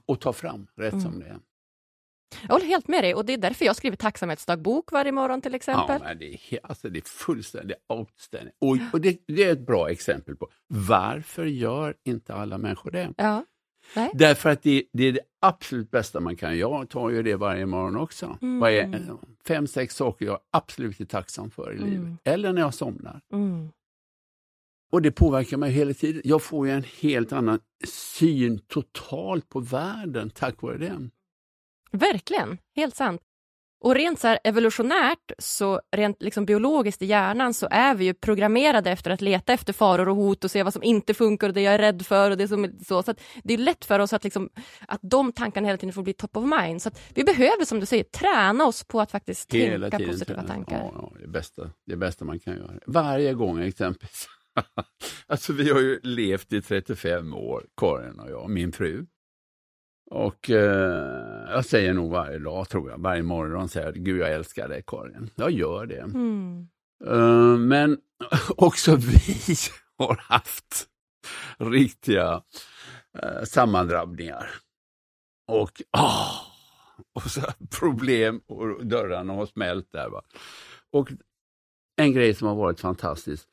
Och 0.06 0.20
ta 0.20 0.32
fram 0.32 0.66
rätt 0.76 0.92
Mm. 0.92 1.04
som 1.04 1.20
det 1.20 1.26
är. 1.26 1.38
Jag 2.42 2.48
håller 2.54 2.66
helt 2.66 2.88
med 2.88 3.04
dig 3.04 3.14
och 3.14 3.24
det 3.24 3.32
är 3.32 3.38
därför 3.38 3.64
jag 3.64 3.76
skriver 3.76 3.96
tacksamhetsdagbok 3.96 4.92
varje 4.92 5.12
morgon 5.12 5.40
till 5.40 5.52
Ja, 5.52 5.56
exempel. 5.56 6.02
men 6.02 6.18
det, 6.18 6.34
är, 6.54 6.60
alltså 6.62 6.88
det 6.90 6.98
är 6.98 7.02
fullständigt 7.08 7.76
outstanding. 7.88 8.52
Och, 8.58 8.76
och 8.92 9.00
det, 9.00 9.18
det 9.26 9.44
är 9.44 9.52
ett 9.52 9.66
bra 9.66 9.90
exempel 9.90 10.36
på 10.36 10.48
varför 10.66 11.44
gör 11.46 11.94
inte 12.04 12.34
alla 12.34 12.58
människor 12.58 12.90
det? 12.90 13.14
Ja. 13.16 13.44
Nej. 13.96 14.10
Därför 14.14 14.50
att 14.50 14.62
det, 14.62 14.84
det 14.92 15.04
är 15.04 15.12
det 15.12 15.20
absolut 15.40 15.90
bästa 15.90 16.20
man 16.20 16.36
kan. 16.36 16.58
Jag 16.58 16.88
tar 16.88 17.10
ju 17.10 17.22
det 17.22 17.34
varje 17.36 17.66
morgon 17.66 17.96
också. 17.96 18.38
Mm. 18.42 18.58
Vad 18.60 18.72
är, 18.72 19.12
fem, 19.46 19.66
sex 19.66 19.94
saker 19.96 20.26
jag 20.26 20.38
absolut 20.50 21.00
är 21.00 21.04
tacksam 21.04 21.50
för 21.50 21.72
i 21.72 21.76
Mm. 21.76 21.90
livet. 21.90 22.18
Eller 22.24 22.52
när 22.52 22.60
jag 22.60 22.74
somnar. 22.74 23.20
Mm. 23.32 23.68
Och 24.92 25.02
det 25.02 25.10
påverkar 25.12 25.56
mig 25.56 25.70
hela 25.72 25.94
tiden. 25.94 26.22
Jag 26.24 26.42
får 26.42 26.66
ju 26.66 26.72
en 26.72 26.84
helt 27.00 27.32
annan 27.32 27.60
syn 27.88 28.58
totalt 28.58 29.48
på 29.48 29.60
världen 29.60 30.30
tack 30.30 30.62
vare 30.62 30.78
det. 30.78 31.08
Verkligen, 31.90 32.58
helt 32.76 32.96
sant. 32.96 33.20
Och 33.80 33.94
rent 33.94 34.20
så 34.20 34.36
evolutionärt, 34.44 35.32
så 35.38 35.80
rent 35.96 36.22
liksom 36.22 36.44
biologiskt 36.46 37.02
i 37.02 37.06
hjärnan 37.06 37.54
så 37.54 37.68
är 37.70 37.94
vi 37.94 38.04
ju 38.04 38.14
programmerade 38.14 38.90
efter 38.90 39.10
att 39.10 39.20
leta 39.20 39.52
efter 39.52 39.72
faror 39.72 40.08
och 40.08 40.16
hot 40.16 40.44
och 40.44 40.50
se 40.50 40.62
vad 40.62 40.72
som 40.72 40.82
inte 40.82 41.14
funkar 41.14 41.48
och 41.48 41.54
det 41.54 41.60
jag 41.60 41.74
är 41.74 41.78
rädd 41.78 42.06
för 42.06 42.30
och 42.30 42.36
det 42.36 42.48
som 42.48 42.78
så. 42.86 43.02
så 43.02 43.14
det 43.44 43.54
är 43.54 43.58
lätt 43.58 43.84
för 43.84 43.98
oss 43.98 44.12
att, 44.12 44.24
liksom, 44.24 44.50
att 44.88 45.00
de 45.02 45.32
tankarna 45.32 45.66
hela 45.66 45.78
tiden 45.78 45.92
får 45.92 46.02
bli 46.02 46.12
top 46.12 46.36
of 46.36 46.44
mind. 46.60 46.82
Så 46.82 46.90
vi 47.14 47.24
behöver 47.24 47.64
som 47.64 47.80
du 47.80 47.86
säger 47.86 48.04
träna 48.04 48.64
oss 48.66 48.84
på 48.84 49.00
att 49.00 49.10
faktiskt 49.10 49.54
Hela 49.54 49.90
tänka 49.90 49.98
tiden. 49.98 50.12
positiva 50.12 50.40
träna. 50.40 50.54
tankar. 50.54 50.78
Ja, 50.78 50.92
ja, 50.94 51.12
det, 51.20 51.28
bästa, 51.28 51.70
det 51.86 51.96
bästa 51.96 52.24
man 52.24 52.38
kan 52.38 52.56
göra. 52.56 52.72
Varje 52.86 53.34
gång 53.34 53.60
exempelvis. 53.62 54.28
alltså 55.26 55.52
vi 55.52 55.70
har 55.70 55.80
ju 55.80 56.00
levt 56.02 56.52
i 56.52 56.62
35 56.62 57.34
år, 57.34 57.64
Karin 57.76 58.20
och 58.20 58.30
jag, 58.30 58.50
min 58.50 58.72
fru. 58.72 59.06
Och 60.10 60.50
eh, 60.50 61.50
jag 61.50 61.64
säger 61.64 61.94
nog 61.94 62.10
varje 62.10 62.38
dag, 62.38 62.68
tror 62.68 62.90
jag, 62.90 62.98
varje 62.98 63.22
morgon 63.22 63.68
säger 63.68 63.86
jag, 63.86 63.94
Gud 63.94 64.20
jag 64.20 64.32
älskar 64.32 64.68
dig 64.68 64.82
Karin. 64.86 65.30
Jag 65.34 65.50
gör 65.50 65.86
det. 65.86 66.00
Mm. 66.00 66.68
Eh, 67.04 67.58
men 67.58 67.98
också 68.56 68.96
vi 68.96 69.56
har 69.98 70.16
haft 70.16 70.86
riktiga 71.58 72.42
uh, 73.22 73.44
sammandrabbningar. 73.44 74.50
Och, 75.48 75.82
ah, 75.90 76.30
och 77.14 77.22
så 77.22 77.40
problem 77.80 78.40
och 78.46 78.86
dörrarna 78.86 79.32
har 79.32 79.46
smält 79.46 79.92
där. 79.92 80.08
Va? 80.08 80.22
Och 80.92 81.12
en 81.96 82.12
grej 82.12 82.34
som 82.34 82.48
har 82.48 82.54
varit 82.54 82.80
fantastisk. 82.80 83.48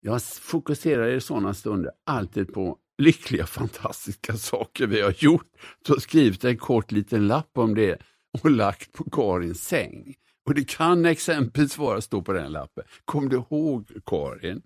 Jag 0.00 0.22
fokuserar 0.22 1.08
i 1.08 1.20
sådana 1.20 1.54
stunder 1.54 1.92
alltid 2.04 2.54
på 2.54 2.78
lyckliga, 2.98 3.46
fantastiska 3.46 4.36
saker 4.36 4.86
vi 4.86 5.00
har 5.00 5.14
gjort. 5.18 5.50
Så 5.86 6.00
skrivit 6.00 6.44
en 6.44 6.56
kort 6.56 6.92
liten 6.92 7.26
lapp 7.26 7.58
om 7.58 7.74
det 7.74 8.02
och 8.38 8.50
lagt 8.50 8.92
på 8.92 9.10
Karins 9.10 9.64
säng. 9.68 10.14
Och 10.44 10.54
det 10.54 10.68
kan 10.68 11.04
exempelvis 11.04 11.78
vara 11.78 12.00
stå 12.00 12.22
på 12.22 12.32
den 12.32 12.52
lappen. 12.52 12.84
Kom 13.04 13.28
du 13.28 13.36
ihåg 13.36 13.90
Karin, 14.06 14.62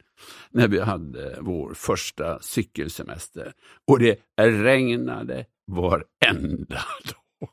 när 0.50 0.68
vi 0.68 0.80
hade 0.80 1.38
vår 1.40 1.74
första 1.74 2.40
cykelsemester 2.40 3.52
och 3.86 3.98
det 3.98 4.20
regnade 4.36 5.46
varenda 5.66 6.74
dag. 7.04 7.50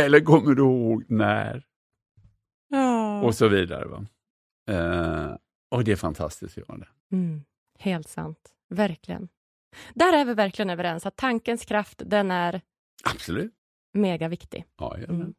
Eller 0.00 0.20
kommer 0.20 0.54
du 0.54 0.62
ihåg 0.62 1.04
när? 1.08 1.66
Och 3.24 3.34
så 3.34 3.48
vidare. 3.48 3.84
Va? 3.88 4.06
Eh, 4.70 5.36
och 5.70 5.84
det 5.84 5.92
är 5.92 5.96
fantastiskt 5.96 6.58
att 6.58 6.68
göra 6.68 6.78
det. 6.78 7.16
Mm. 7.16 7.42
Helt 7.80 8.08
sant, 8.08 8.38
verkligen. 8.68 9.28
Där 9.94 10.12
är 10.12 10.24
vi 10.24 10.34
verkligen 10.34 10.70
överens 10.70 11.06
att 11.06 11.16
tankens 11.16 11.64
kraft, 11.64 12.02
den 12.06 12.30
är 12.30 12.60
Absolut. 13.04 13.52
mega 13.92 14.28
viktig. 14.28 14.64
Ja, 14.78 14.96
ja. 14.98 15.04
Mm. 15.04 15.34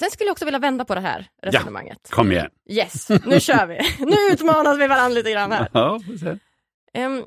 Sen 0.00 0.10
skulle 0.10 0.28
jag 0.28 0.32
också 0.32 0.44
vilja 0.44 0.58
vända 0.58 0.84
på 0.84 0.94
det 0.94 1.00
här 1.00 1.28
resonemanget. 1.42 2.10
Kom 2.10 2.32
igen. 2.32 2.50
Yes, 2.70 3.08
nu 3.26 3.40
kör 3.40 3.66
vi. 3.66 3.80
Nu 4.04 4.16
utmanas 4.32 4.78
vi 4.78 4.86
varandra 4.86 5.14
lite 5.14 5.32
grann 5.32 5.52
här. 5.52 5.68
Ja. 5.72 6.00
Ehm, 6.94 7.24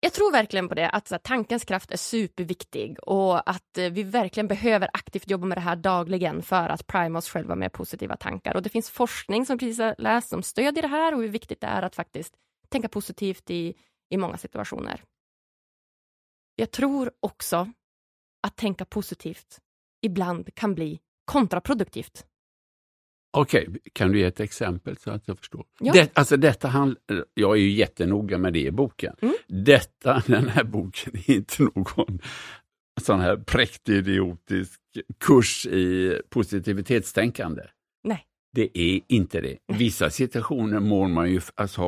jag 0.00 0.12
tror 0.12 0.32
verkligen 0.32 0.68
på 0.68 0.74
det, 0.74 0.90
att 0.90 1.10
här, 1.10 1.18
tankens 1.18 1.64
kraft 1.64 1.90
är 1.90 1.96
superviktig 1.96 2.98
och 3.02 3.50
att 3.50 3.78
eh, 3.78 3.90
vi 3.90 4.02
verkligen 4.02 4.48
behöver 4.48 4.88
aktivt 4.92 5.30
jobba 5.30 5.46
med 5.46 5.56
det 5.56 5.62
här 5.62 5.76
dagligen 5.76 6.42
för 6.42 6.68
att 6.68 6.86
prima 6.86 7.18
oss 7.18 7.28
själva 7.28 7.54
med 7.54 7.72
positiva 7.72 8.16
tankar. 8.16 8.54
Och 8.54 8.62
det 8.62 8.68
finns 8.68 8.90
forskning 8.90 9.46
som 9.46 9.58
precis 9.58 9.78
har 9.78 9.94
läst 9.98 10.28
som 10.28 10.42
stödjer 10.42 10.82
det 10.82 10.88
här 10.88 11.14
och 11.14 11.22
hur 11.22 11.28
viktigt 11.28 11.60
det 11.60 11.66
är 11.66 11.82
att 11.82 11.96
faktiskt 11.96 12.34
tänka 12.68 12.88
positivt 12.88 13.50
i, 13.50 13.74
i 14.10 14.16
många 14.16 14.36
situationer. 14.36 15.02
Jag 16.56 16.70
tror 16.70 17.10
också 17.20 17.72
att 18.42 18.56
tänka 18.56 18.84
positivt 18.84 19.60
ibland 20.02 20.54
kan 20.54 20.74
bli 20.74 21.00
kontraproduktivt. 21.24 22.26
Okej, 23.30 23.68
kan 23.92 24.12
du 24.12 24.18
ge 24.18 24.24
ett 24.24 24.40
exempel 24.40 24.96
så 24.96 25.10
att 25.10 25.28
jag 25.28 25.38
förstår? 25.38 25.64
Ja. 25.80 25.92
Det, 25.92 26.18
alltså 26.18 26.36
detta 26.36 26.68
hand, 26.68 26.96
jag 27.34 27.56
är 27.56 27.60
ju 27.60 27.70
jättenoga 27.70 28.38
med 28.38 28.52
det 28.52 28.60
i 28.60 28.70
boken. 28.70 29.16
Mm. 29.22 29.34
Detta, 29.46 30.22
den 30.26 30.48
här 30.48 30.64
boken 30.64 31.16
är 31.16 31.30
inte 31.30 31.62
någon 31.62 32.20
sån 33.00 33.20
här 33.20 33.36
präktig 33.36 33.94
idiotisk 33.94 34.80
kurs 35.18 35.66
i 35.66 36.20
positivitetstänkande. 36.28 37.62
Nej. 38.04 38.26
Det 38.56 38.78
är 38.78 39.00
inte 39.08 39.40
det. 39.40 39.56
Vissa 39.66 40.10
situationer 40.10 40.80
mår 40.80 41.08
man 41.08 41.30
ju, 41.30 41.40
alltså 41.54 41.82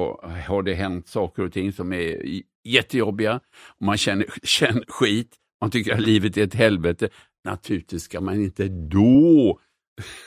har, 0.46 0.62
det 0.62 0.74
hänt 0.74 1.09
saker 1.09 1.42
och 1.42 1.52
ting 1.52 1.72
som 1.72 1.92
är 1.92 2.22
jättejobbiga, 2.64 3.40
och 3.78 3.83
man 3.83 3.96
känner, 3.96 4.26
känner 4.42 4.85
skit, 4.88 5.37
man 5.61 5.70
tycker 5.70 5.94
att 5.94 6.00
livet 6.00 6.37
är 6.37 6.44
ett 6.44 6.54
helvete. 6.54 7.09
Naturligtvis 7.44 8.02
ska 8.02 8.20
man 8.20 8.35
inte 8.35 8.68
då 8.68 9.61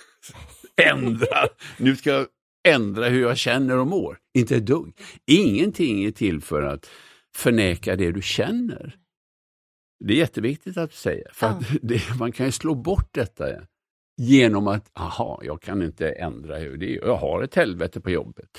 ändra, 0.81 1.47
nu 1.77 1.95
ska 1.95 2.09
jag 2.09 2.27
ändra 2.67 3.09
hur 3.09 3.21
jag 3.21 3.37
känner 3.37 3.77
och 3.77 3.87
mår. 3.87 4.17
Inte 4.33 4.55
ett 4.55 4.65
dugg. 4.65 4.93
Ingenting 5.27 6.05
är 6.05 6.11
till 6.11 6.41
för 6.41 6.61
att 6.61 6.89
förneka 7.35 7.95
det 7.95 8.11
du 8.11 8.21
känner. 8.21 8.95
Det 10.05 10.13
är 10.13 10.17
jätteviktigt 10.17 10.77
att 10.77 10.89
du 10.89 10.95
säger, 10.95 11.27
för 11.33 11.47
Ja. 11.47 11.61
det, 11.81 12.15
man 12.19 12.31
kan 12.31 12.45
ju 12.45 12.51
slå 12.51 12.75
bort 12.75 13.09
detta 13.11 13.49
genom 14.17 14.67
att, 14.67 14.91
aha, 14.99 15.39
jag 15.43 15.61
kan 15.61 15.81
inte 15.81 16.09
ändra 16.11 16.57
hur 16.57 16.77
det 16.77 16.95
är. 16.97 17.05
Jag 17.07 17.15
har 17.15 17.43
ett 17.43 17.55
helvete 17.55 18.01
på 18.01 18.09
jobbet. 18.09 18.57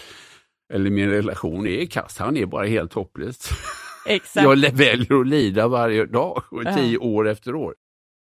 Eller 0.72 0.90
min 0.90 1.10
relation 1.10 1.66
är 1.66 1.86
kass, 1.86 2.18
han 2.18 2.36
är 2.36 2.46
bara 2.46 2.66
helt 2.66 2.92
hopplös. 2.92 3.38
Exakt. 4.08 4.44
Jag 4.44 4.56
väljer 4.72 5.20
att 5.20 5.26
lida 5.26 5.68
varje 5.68 6.06
dag, 6.06 6.42
och 6.50 6.64
Ja. 6.64 6.76
tio 6.76 6.98
år 6.98 7.28
efter 7.28 7.54
år. 7.54 7.74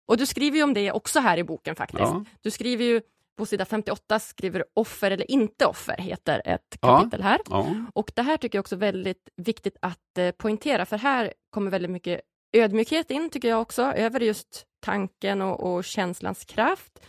Och 0.07 0.17
du 0.17 0.25
skriver 0.25 0.63
om 0.63 0.73
det 0.73 0.91
också 0.91 1.19
här 1.19 1.37
i 1.37 1.43
boken 1.43 1.75
faktiskt. 1.75 1.99
Ja. 2.01 2.25
Du 2.41 2.51
skriver 2.51 2.85
ju 2.85 3.01
på 3.37 3.45
sida 3.45 3.65
58 3.65 4.19
skriver 4.19 4.65
offer 4.73 5.11
eller 5.11 5.31
inte 5.31 5.65
offer, 5.65 5.97
heter 5.97 6.41
ett 6.45 6.77
kapitel 6.81 7.21
här. 7.21 7.39
Ja. 7.49 7.67
Och 7.93 8.11
det 8.15 8.21
här 8.21 8.37
tycker 8.37 8.57
jag 8.57 8.61
också 8.63 8.75
är 8.75 8.79
väldigt 8.79 9.29
viktigt 9.37 9.77
att 9.81 10.17
eh, 10.17 10.31
poängtera, 10.31 10.85
för 10.85 10.97
här 10.97 11.33
kommer 11.49 11.71
väldigt 11.71 11.91
mycket 11.91 12.21
ödmjukhet 12.57 13.11
in, 13.11 13.29
tycker 13.29 13.47
jag 13.47 13.61
också, 13.61 13.81
över 13.83 14.19
just 14.19 14.65
tanken 14.85 15.41
och, 15.41 15.75
och 15.75 15.83
känslans 15.83 16.45
kraft. 16.45 16.99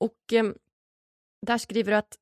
Och 0.00 0.32
eh, 0.32 0.44
där 1.46 1.58
skriver 1.58 1.92
du 1.92 1.96
att 1.96 2.18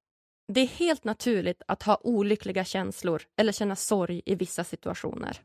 det 0.48 0.60
är 0.60 0.66
helt 0.66 1.04
naturligt 1.04 1.62
att 1.68 1.82
ha 1.82 2.00
olyckliga 2.04 2.64
känslor 2.64 3.22
eller 3.36 3.52
känna 3.52 3.76
sorg 3.76 4.22
i 4.26 4.34
vissa 4.34 4.64
situationer. 4.64 5.40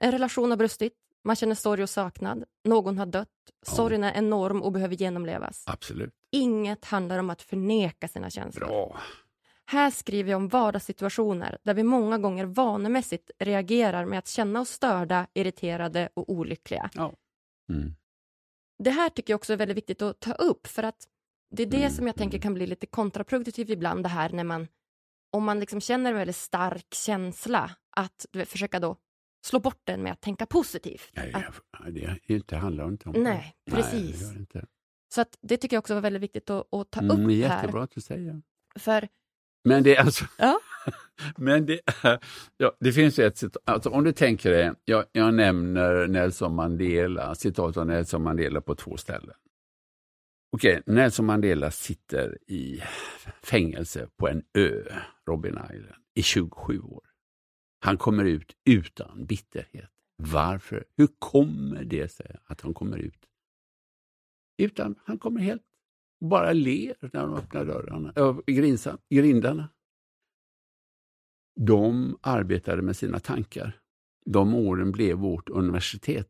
En 0.00 0.12
relation 0.12 0.50
har 0.50 0.56
brustit, 0.56 0.92
man 1.24 1.36
känner 1.36 1.54
sorg 1.54 1.82
och 1.82 1.90
saknad, 1.90 2.44
någon 2.64 2.98
har 2.98 3.06
dött, 3.06 3.28
sorgen 3.66 4.04
är 4.04 4.12
enorm 4.12 4.62
och 4.62 4.72
behöver 4.72 4.94
genomlevas. 4.94 5.64
Absolut. 5.66 6.14
Inget 6.30 6.84
handlar 6.84 7.18
om 7.18 7.30
att 7.30 7.42
förneka 7.42 8.08
sina 8.08 8.30
känslor. 8.30 8.66
Bra. 8.66 9.00
Här 9.66 9.90
skriver 9.90 10.30
jag 10.30 10.36
om 10.36 10.48
vardagssituationer 10.48 11.58
där 11.62 11.74
vi 11.74 11.82
många 11.82 12.18
gånger 12.18 12.44
vanemässigt 12.44 13.30
reagerar 13.38 14.04
med 14.04 14.18
att 14.18 14.28
känna 14.28 14.60
oss 14.60 14.70
störda, 14.70 15.26
irriterade 15.34 16.08
och 16.14 16.30
olyckliga. 16.30 16.90
Ja. 16.94 17.12
Mm. 17.68 17.94
Det 18.84 18.90
här 18.90 19.08
tycker 19.10 19.32
jag 19.32 19.38
också 19.38 19.52
är 19.52 19.56
väldigt 19.56 19.76
viktigt 19.76 20.02
att 20.02 20.20
ta 20.20 20.32
upp 20.32 20.66
för 20.66 20.82
att 20.82 21.08
det 21.50 21.62
är 21.62 21.66
det 21.66 21.76
Mm, 21.76 21.90
som 21.90 22.06
jag 22.06 22.16
tänker 22.16 22.38
kan 22.38 22.54
bli 22.54 22.66
lite 22.66 22.86
kontraproduktivt 22.86 23.70
ibland 23.70 24.02
det 24.02 24.08
här 24.08 24.30
när 24.30 24.44
man 24.44 24.68
om 25.32 25.44
man 25.44 25.60
liksom 25.60 25.80
känner 25.80 26.10
en 26.10 26.16
väldigt 26.16 26.36
stark 26.36 26.94
känsla 26.94 27.70
att 27.96 28.26
vet, 28.32 28.48
försöka 28.48 28.80
då 28.80 28.96
slå 29.46 29.60
bort 29.60 29.80
den 29.84 30.02
med 30.02 30.12
att 30.12 30.20
tänka 30.20 30.46
positivt. 30.46 31.10
Nej, 31.12 31.32
Att, 31.34 31.94
det, 31.94 32.18
inte 32.26 32.56
handlar 32.56 32.88
inte 32.88 33.08
om 33.08 33.22
Nej, 33.22 33.56
det. 33.64 33.72
precis. 33.72 34.22
Nej, 34.22 34.38
inte. 34.38 34.66
så 35.14 35.20
att 35.20 35.38
det 35.42 35.56
tycker 35.56 35.76
jag 35.76 35.80
också 35.80 35.94
var 35.94 36.00
väldigt 36.00 36.22
viktigt 36.22 36.50
att, 36.50 36.74
att 36.74 36.90
ta 36.90 37.00
Mm, 37.00 37.10
upp 37.12 37.18
här. 37.18 37.30
jättebra 37.30 37.82
att 37.82 37.90
du 37.90 38.00
säger. 38.00 38.42
För 38.78 39.08
Men 39.64 39.82
det 39.82 39.96
är 39.96 40.00
alltså... 40.00 40.24
Ja. 40.38 40.60
Men 41.36 41.66
det, 41.66 41.80
ja, 42.56 42.76
det 42.80 42.92
finns 42.92 43.18
ett 43.18 43.38
citat, 43.38 43.62
alltså 43.66 43.90
om 43.90 44.04
du 44.04 44.12
tänker 44.12 44.50
dig, 44.50 44.72
jag, 44.84 45.04
jag 45.12 45.34
nämner 45.34 46.06
Nelson 46.06 46.54
Mandela, 46.54 47.34
citat 47.34 47.76
av 47.76 47.86
Nelson 47.86 48.22
Mandela 48.22 48.60
på 48.60 48.74
två 48.74 48.96
ställen. 48.96 49.34
Okej, 50.56 50.82
Nelson 50.86 51.26
Mandela 51.26 51.70
sitter 51.70 52.38
i 52.50 52.82
fängelse 53.42 54.08
på 54.16 54.28
en 54.28 54.42
ö, 54.58 54.82
Robin 55.26 55.58
Island, 55.72 56.02
i 56.14 56.22
27 56.22 56.80
år. 56.80 57.02
Han 57.80 57.98
kommer 57.98 58.24
ut 58.24 58.56
utan 58.64 59.26
bitterhet. 59.26 59.90
Varför? 60.16 60.84
Hur 60.96 61.08
kommer 61.18 61.84
det 61.84 62.08
sig 62.12 62.36
att 62.44 62.60
han 62.60 62.74
kommer 62.74 62.98
ut? 62.98 63.28
Utan 64.58 64.94
han 65.04 65.18
kommer 65.18 65.40
helt 65.40 65.62
bara 66.28 66.52
ler 66.52 66.94
när 67.00 67.20
de 67.20 67.34
öppnar 67.34 67.64
dörrarna, 67.64 68.12
äh, 68.16 68.36
grinsan, 68.46 68.98
grindarna. 69.10 69.68
De 71.60 72.18
arbetade 72.20 72.82
med 72.82 72.96
sina 72.96 73.18
tankar. 73.18 73.78
De 74.24 74.54
åren 74.54 74.92
blev 74.92 75.16
vårt 75.16 75.48
universitet, 75.48 76.28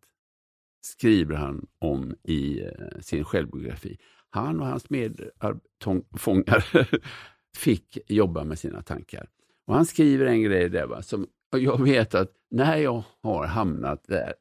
skriver 0.86 1.34
han 1.34 1.66
om 1.78 2.14
i 2.22 2.60
eh, 2.60 3.00
sin 3.00 3.24
självbiografi. 3.24 3.98
Han 4.30 4.60
och 4.60 4.66
hans 4.66 4.90
medfångar 4.90 6.64
fick 7.56 7.98
jobba 8.06 8.44
med 8.44 8.58
sina 8.58 8.82
tankar. 8.82 9.28
Och 9.66 9.74
Han 9.74 9.86
skriver 9.86 10.26
en 10.26 10.42
grej 10.42 10.68
där, 10.68 10.86
va, 10.86 11.02
som 11.02 11.26
jag 11.56 11.82
vet 11.82 12.14
att 12.14 12.32
när 12.50 12.76
jag 12.76 13.04
har 13.22 13.46
hamnat 13.46 14.04
där 14.08 14.34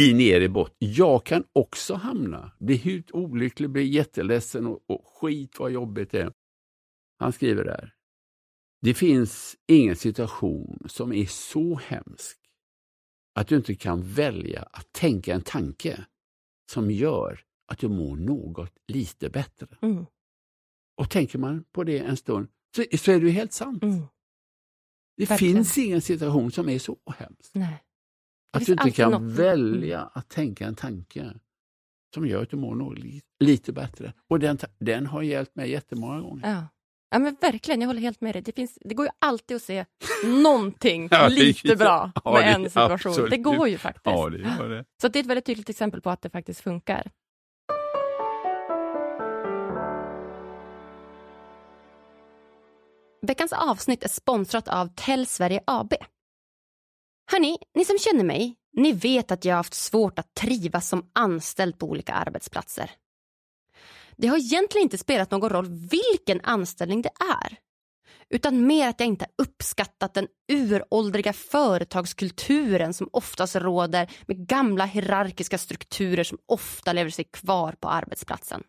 i 0.00 0.14
ner 0.14 0.40
i 0.40 0.48
botten, 0.48 0.76
jag 0.78 1.24
kan 1.26 1.44
också 1.52 1.94
hamna, 1.94 2.52
bli 2.58 2.76
helt 2.76 3.10
olycklig, 3.10 3.70
bli 3.70 3.84
jätteledsen 3.84 4.66
och, 4.66 4.82
och 4.90 5.06
skit 5.06 5.58
vad 5.58 5.72
jobbigt 5.72 6.10
det 6.10 6.20
är. 6.22 6.32
Han 7.18 7.32
skriver 7.32 7.64
där, 7.64 7.94
det 8.82 8.94
finns 8.94 9.56
ingen 9.66 9.96
situation 9.96 10.82
som 10.86 11.12
är 11.12 11.26
så 11.26 11.74
hemsk 11.76 12.38
att 13.34 13.48
du 13.48 13.56
inte 13.56 13.74
kan 13.74 14.02
välja 14.02 14.62
att 14.62 14.92
tänka 14.92 15.34
en 15.34 15.42
tanke 15.42 16.04
som 16.72 16.90
gör 16.90 17.40
att 17.72 17.78
du 17.78 17.88
mår 17.88 18.16
något 18.16 18.72
lite 18.88 19.30
bättre. 19.30 19.66
mm, 19.82 20.06
Och 20.96 21.10
tänker 21.10 21.38
man 21.38 21.64
på 21.72 21.84
det 21.84 21.98
en 21.98 22.16
stund 22.16 22.48
så, 22.76 22.84
så 22.98 23.12
är 23.12 23.20
det 23.20 23.26
ju 23.26 23.32
helt 23.32 23.52
sant. 23.52 23.82
mm, 23.82 24.02
det 25.16 25.28
verkligen. 25.30 25.54
finns 25.54 25.78
ingen 25.78 26.02
situation 26.02 26.52
som 26.52 26.68
är 26.68 26.78
så 26.78 26.98
hemsk. 27.18 27.50
nej. 27.54 27.82
Att 28.52 28.66
du 28.66 28.72
inte 28.72 28.82
alltid 28.82 28.94
kan 28.96 29.10
något- 29.12 29.22
välja 29.38 30.00
att 30.14 30.28
tänka 30.28 30.66
en 30.66 30.74
tanke 30.74 31.32
som 32.14 32.26
gör 32.26 32.42
att 32.42 32.50
du 32.50 32.56
mår 32.56 32.74
något 32.74 32.98
li- 32.98 33.20
lite 33.40 33.72
bättre. 33.72 34.12
Och 34.30 34.38
den, 34.40 34.58
den 34.80 35.06
har 35.06 35.22
hjälpt 35.22 35.56
mig 35.56 35.70
jättemånga 35.70 36.20
gånger. 36.20 36.50
Ja. 36.50 36.66
ja, 37.10 37.18
men 37.18 37.36
verkligen, 37.40 37.80
jag 37.80 37.88
håller 37.88 38.00
helt 38.00 38.20
med 38.20 38.34
dig. 38.34 38.42
Det, 38.42 38.52
finns, 38.52 38.78
det 38.80 38.94
går 38.94 39.06
ju 39.06 39.12
alltid 39.18 39.56
att 39.56 39.62
se 39.62 39.84
någonting 40.24 41.08
Ja, 41.10 41.28
lite 41.28 41.76
bra 41.76 42.12
ja, 42.24 42.32
med 42.32 42.54
en 42.54 42.64
situation. 42.70 43.12
absolut. 43.12 43.30
Det 43.30 43.36
går 43.36 43.68
ju 43.68 43.78
faktiskt. 43.78 44.06
Ja, 44.06 44.28
det 44.28 44.68
det. 44.68 44.84
Så 45.02 45.08
det 45.08 45.18
är 45.18 45.20
ett 45.20 45.26
väldigt 45.26 45.44
tydligt 45.46 45.68
exempel 45.68 46.00
på 46.00 46.10
att 46.10 46.22
det 46.22 46.30
faktiskt 46.30 46.60
funkar. 46.60 47.10
Veckans 53.26 53.52
avsnitt 53.52 54.04
är 54.04 54.08
sponsrat 54.08 54.68
av 54.68 54.88
Tell 54.96 55.26
Sverige 55.26 55.60
AB. 55.66 55.94
Hörni, 57.32 57.58
ni 57.74 57.84
som 57.84 57.98
känner 57.98 58.24
mig, 58.24 58.54
ni 58.72 58.92
vet 58.92 59.30
att 59.30 59.44
jag 59.44 59.52
har 59.52 59.56
haft 59.56 59.74
svårt 59.74 60.18
att 60.18 60.34
trivas 60.34 60.88
som 60.88 61.10
anställd 61.12 61.78
på 61.78 61.86
olika 61.86 62.12
arbetsplatser. 62.12 62.90
Det 64.16 64.26
har 64.28 64.38
egentligen 64.38 64.82
inte 64.82 64.98
spelat 64.98 65.30
någon 65.30 65.50
roll 65.50 65.66
vilken 65.68 66.40
anställning 66.40 67.02
det 67.02 67.10
är 67.42 67.58
utan 68.30 68.66
mer 68.66 68.88
att 68.88 69.00
jag 69.00 69.06
inte 69.06 69.24
har 69.24 69.44
uppskattat 69.44 70.14
den 70.14 70.28
uråldriga 70.52 71.32
företagskulturen 71.32 72.94
som 72.94 73.08
oftast 73.12 73.56
råder 73.56 74.10
med 74.26 74.48
gamla 74.48 74.84
hierarkiska 74.84 75.58
strukturer 75.58 76.24
som 76.24 76.38
ofta 76.46 76.92
lever 76.92 77.10
sig 77.10 77.24
kvar 77.24 77.72
på 77.80 77.88
arbetsplatsen. 77.88 78.62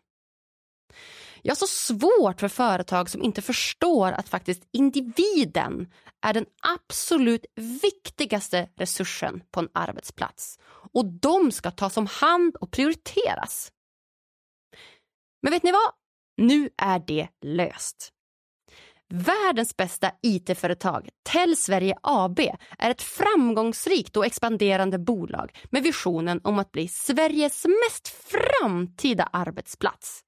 Jag 1.46 1.52
har 1.52 1.56
så 1.56 1.66
svårt 1.66 2.40
för 2.40 2.48
företag 2.48 3.10
som 3.10 3.22
inte 3.22 3.42
förstår 3.42 4.12
att 4.12 4.28
faktiskt 4.28 4.62
individen 4.72 5.92
är 6.26 6.32
den 6.32 6.46
absolut 6.62 7.46
viktigaste 7.82 8.68
resursen 8.76 9.42
på 9.50 9.60
en 9.60 9.68
arbetsplats 9.74 10.58
och 10.92 11.06
de 11.06 11.52
ska 11.52 11.70
tas 11.70 11.96
om 11.96 12.06
hand 12.06 12.56
och 12.56 12.70
prioriteras. 12.70 13.72
Men 15.42 15.52
vet 15.52 15.62
ni 15.62 15.72
vad? 15.72 15.92
Nu 16.36 16.70
är 16.76 16.98
det 16.98 17.28
löst. 17.44 18.10
Världens 19.08 19.76
bästa 19.76 20.10
IT-företag, 20.22 21.08
Tell 21.22 21.56
Sverige 21.56 21.96
AB, 22.02 22.40
är 22.78 22.90
ett 22.90 23.02
framgångsrikt 23.02 24.16
och 24.16 24.26
expanderande 24.26 24.98
bolag 24.98 25.58
med 25.70 25.82
visionen 25.82 26.40
om 26.44 26.58
att 26.58 26.72
bli 26.72 26.88
Sveriges 26.88 27.64
mest 27.64 28.08
framtida 28.08 29.28
arbetsplats. 29.32 30.23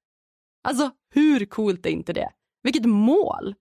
Alltså, 0.66 0.90
hur 1.14 1.46
coolt 1.46 1.86
är 1.86 1.90
inte 1.90 2.12
det? 2.12 2.30
Vilket 2.62 2.84
mål! 2.84 3.54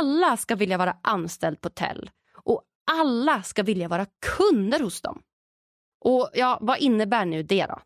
Alla 0.00 0.36
ska 0.36 0.54
vilja 0.54 0.78
vara 0.78 0.96
anställd 1.02 1.60
på 1.60 1.68
Tell 1.70 2.10
och 2.34 2.62
alla 2.90 3.42
ska 3.42 3.62
vilja 3.62 3.88
vara 3.88 4.06
kunder 4.38 4.80
hos 4.80 5.00
dem. 5.00 5.22
Och 6.04 6.30
ja, 6.34 6.58
vad 6.60 6.78
innebär 6.78 7.24
nu 7.24 7.42
det 7.42 7.66
då? 7.66 7.80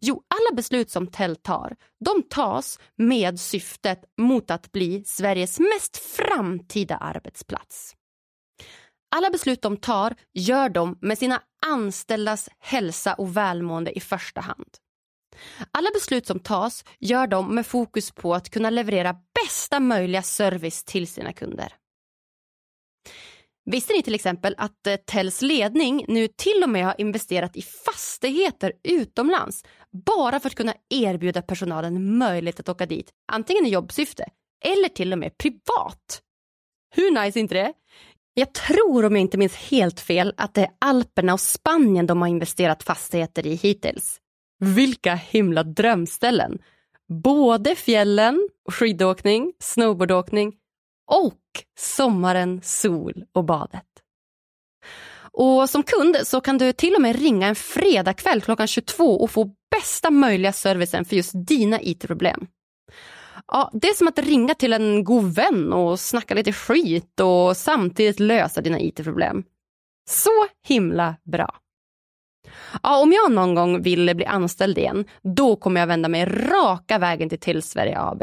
Jo, 0.00 0.22
alla 0.28 0.56
beslut 0.56 0.90
som 0.90 1.06
Tell 1.06 1.36
tar, 1.36 1.76
de 2.04 2.22
tas 2.22 2.78
med 2.96 3.40
syftet 3.40 4.04
mot 4.16 4.50
att 4.50 4.72
bli 4.72 5.04
Sveriges 5.04 5.60
mest 5.60 5.96
framtida 5.96 6.96
arbetsplats. 6.96 7.96
Alla 9.16 9.30
beslut 9.30 9.62
de 9.62 9.76
tar 9.76 10.14
gör 10.32 10.68
de 10.68 10.98
med 11.00 11.18
sina 11.18 11.42
anställdas 11.66 12.48
hälsa 12.58 13.14
och 13.14 13.36
välmående 13.36 13.92
i 13.92 14.00
första 14.00 14.40
hand. 14.40 14.78
Alla 15.70 15.90
beslut 15.94 16.26
som 16.26 16.40
tas 16.40 16.84
gör 16.98 17.26
de 17.26 17.54
med 17.54 17.66
fokus 17.66 18.10
på 18.10 18.34
att 18.34 18.50
kunna 18.50 18.70
leverera 18.70 19.16
bästa 19.44 19.80
möjliga 19.80 20.22
service 20.22 20.84
till 20.84 21.08
sina 21.08 21.32
kunder. 21.32 21.72
Visste 23.70 23.92
ni 23.92 24.02
till 24.02 24.14
exempel 24.14 24.54
att 24.58 24.86
eh, 24.86 24.96
Tells 24.96 25.42
ledning 25.42 26.04
nu 26.08 26.28
till 26.28 26.62
och 26.62 26.70
med 26.70 26.84
har 26.84 26.94
investerat 26.98 27.56
i 27.56 27.62
fastigheter 27.62 28.72
utomlands 28.84 29.64
bara 30.06 30.40
för 30.40 30.48
att 30.48 30.54
kunna 30.54 30.74
erbjuda 30.90 31.42
personalen 31.42 32.18
möjlighet 32.18 32.60
att 32.60 32.68
åka 32.68 32.86
dit, 32.86 33.10
antingen 33.32 33.66
i 33.66 33.68
jobbsyfte 33.68 34.24
eller 34.64 34.88
till 34.88 35.12
och 35.12 35.18
med 35.18 35.38
privat? 35.38 36.22
Hur 36.94 37.24
nice 37.24 37.38
är 37.38 37.40
inte 37.40 37.54
det? 37.54 37.72
Jag 38.34 38.54
tror, 38.54 39.04
om 39.04 39.16
jag 39.16 39.20
inte 39.20 39.38
minns 39.38 39.56
helt 39.56 40.00
fel, 40.00 40.34
att 40.36 40.54
det 40.54 40.60
är 40.60 40.70
Alperna 40.78 41.32
och 41.32 41.40
Spanien 41.40 42.06
de 42.06 42.20
har 42.20 42.28
investerat 42.28 42.82
fastigheter 42.82 43.46
i 43.46 43.54
hittills. 43.54 44.20
Vilka 44.58 45.14
himla 45.14 45.62
drömställen! 45.62 46.58
Både 47.08 47.74
fjällen, 47.74 48.48
skidåkning, 48.70 49.52
snowboardåkning 49.58 50.54
och 51.06 51.40
sommaren, 51.78 52.60
sol 52.62 53.24
och 53.32 53.44
badet. 53.44 53.84
Och 55.32 55.70
som 55.70 55.82
kund 55.82 56.16
så 56.24 56.40
kan 56.40 56.58
du 56.58 56.72
till 56.72 56.94
och 56.94 57.02
med 57.02 57.16
ringa 57.16 57.46
en 57.46 57.54
fredagkväll 57.54 58.40
klockan 58.40 58.66
22 58.66 59.04
och 59.04 59.30
få 59.30 59.50
bästa 59.70 60.10
möjliga 60.10 60.52
servicen 60.52 61.04
för 61.04 61.16
just 61.16 61.32
dina 61.34 61.82
IT-problem. 61.82 62.46
Ja, 63.46 63.70
det 63.72 63.88
är 63.88 63.94
som 63.94 64.08
att 64.08 64.18
ringa 64.18 64.54
till 64.54 64.72
en 64.72 65.04
god 65.04 65.34
vän 65.34 65.72
och 65.72 66.00
snacka 66.00 66.34
lite 66.34 66.52
skit 66.52 67.20
och 67.20 67.56
samtidigt 67.56 68.20
lösa 68.20 68.60
dina 68.60 68.80
IT-problem. 68.80 69.44
Så 70.08 70.46
himla 70.66 71.16
bra. 71.24 71.54
Ja, 72.82 73.02
om 73.02 73.12
jag 73.12 73.32
någon 73.32 73.54
gång 73.54 73.82
vill 73.82 74.16
bli 74.16 74.24
anställd 74.24 74.78
igen, 74.78 75.04
då 75.36 75.56
kommer 75.56 75.80
jag 75.80 75.86
vända 75.86 76.08
mig 76.08 76.24
raka 76.24 76.98
vägen 76.98 77.28
till 77.28 77.40
Tillsverige 77.40 78.00
AB. 78.00 78.22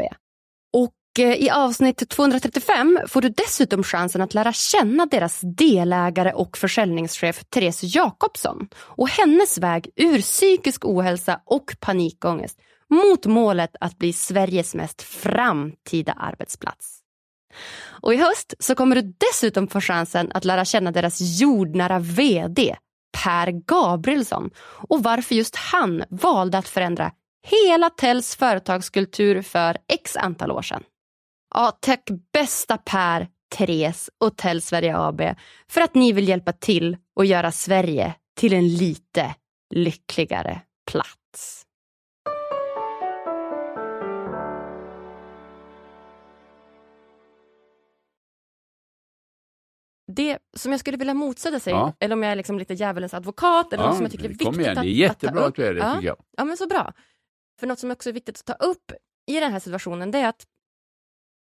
Och 0.72 1.24
eh, 1.24 1.34
i 1.34 1.50
avsnitt 1.50 2.08
235 2.08 3.00
får 3.08 3.22
du 3.22 3.28
dessutom 3.28 3.82
chansen 3.82 4.20
att 4.20 4.34
lära 4.34 4.52
känna 4.52 5.06
deras 5.06 5.40
delägare 5.42 6.32
och 6.32 6.56
försäljningschef 6.56 7.44
Therese 7.44 7.82
Jakobsson 7.82 8.68
och 8.76 9.08
hennes 9.08 9.58
väg 9.58 9.90
ur 9.96 10.20
psykisk 10.20 10.84
ohälsa 10.84 11.40
och 11.44 11.76
panikångest 11.80 12.58
mot 12.90 13.26
målet 13.26 13.76
att 13.80 13.98
bli 13.98 14.12
Sveriges 14.12 14.74
mest 14.74 15.02
framtida 15.02 16.12
arbetsplats. 16.12 16.98
Och 18.02 18.14
i 18.14 18.16
höst 18.16 18.54
så 18.58 18.74
kommer 18.74 18.96
du 18.96 19.14
dessutom 19.30 19.68
få 19.68 19.80
chansen 19.80 20.30
att 20.34 20.44
lära 20.44 20.64
känna 20.64 20.90
deras 20.90 21.40
jordnära 21.40 21.98
VD 21.98 22.76
Per 23.24 23.50
Gabrielsson 23.50 24.50
och 24.88 25.02
varför 25.02 25.34
just 25.34 25.56
han 25.56 26.04
valde 26.10 26.58
att 26.58 26.68
förändra 26.68 27.12
hela 27.46 27.90
Tells 27.90 28.36
företagskultur 28.36 29.42
för 29.42 29.76
x 29.88 30.16
antal 30.16 30.50
år 30.50 30.62
sedan. 30.62 30.82
Ja, 31.54 31.78
tack 31.80 32.08
bästa 32.32 32.78
Per, 32.78 33.28
Therese 33.56 34.10
och 34.20 34.36
Tell 34.36 34.62
Sverige 34.62 34.96
AB 34.96 35.22
för 35.70 35.80
att 35.80 35.94
ni 35.94 36.12
vill 36.12 36.28
hjälpa 36.28 36.52
till 36.52 36.96
och 37.16 37.24
göra 37.24 37.52
Sverige 37.52 38.14
till 38.36 38.52
en 38.52 38.68
lite 38.68 39.34
lyckligare 39.74 40.60
plats. 40.90 41.65
Det 50.16 50.38
som 50.56 50.72
jag 50.72 50.80
skulle 50.80 50.96
vilja 50.96 51.14
motsätta 51.14 51.60
sig, 51.60 51.72
Ja. 51.72 51.92
eller 52.00 52.16
om 52.16 52.22
jag 52.22 52.32
är 52.32 52.36
liksom 52.36 52.58
lite 52.58 52.74
djävulens 52.74 53.14
advokat, 53.14 53.72
eller 53.72 53.84
Ja, 53.84 53.88
något 53.88 53.96
som 53.96 54.04
jag 54.04 54.12
tycker 54.12 54.24
är 54.24 54.28
viktigt 54.28 54.56
igen, 54.56 54.78
att, 54.78 54.84
det 54.84 54.90
är 54.90 54.92
jättebra 54.92 55.40
ta 55.40 55.46
att 55.46 55.54
du 55.54 55.66
är 55.66 55.74
det, 55.74 55.80
ja. 55.80 55.94
tycker 55.94 56.06
jag. 56.06 56.16
Ja, 56.36 56.44
men 56.44 56.56
så 56.56 56.66
bra. 56.66 56.92
För 57.60 57.66
något 57.66 57.78
som 57.78 57.90
också 57.90 58.08
är 58.08 58.12
viktigt 58.12 58.38
att 58.38 58.44
ta 58.58 58.66
upp 58.66 58.92
i 59.26 59.40
den 59.40 59.52
här 59.52 59.60
situationen, 59.60 60.10
det 60.10 60.18
är 60.18 60.28
att 60.28 60.46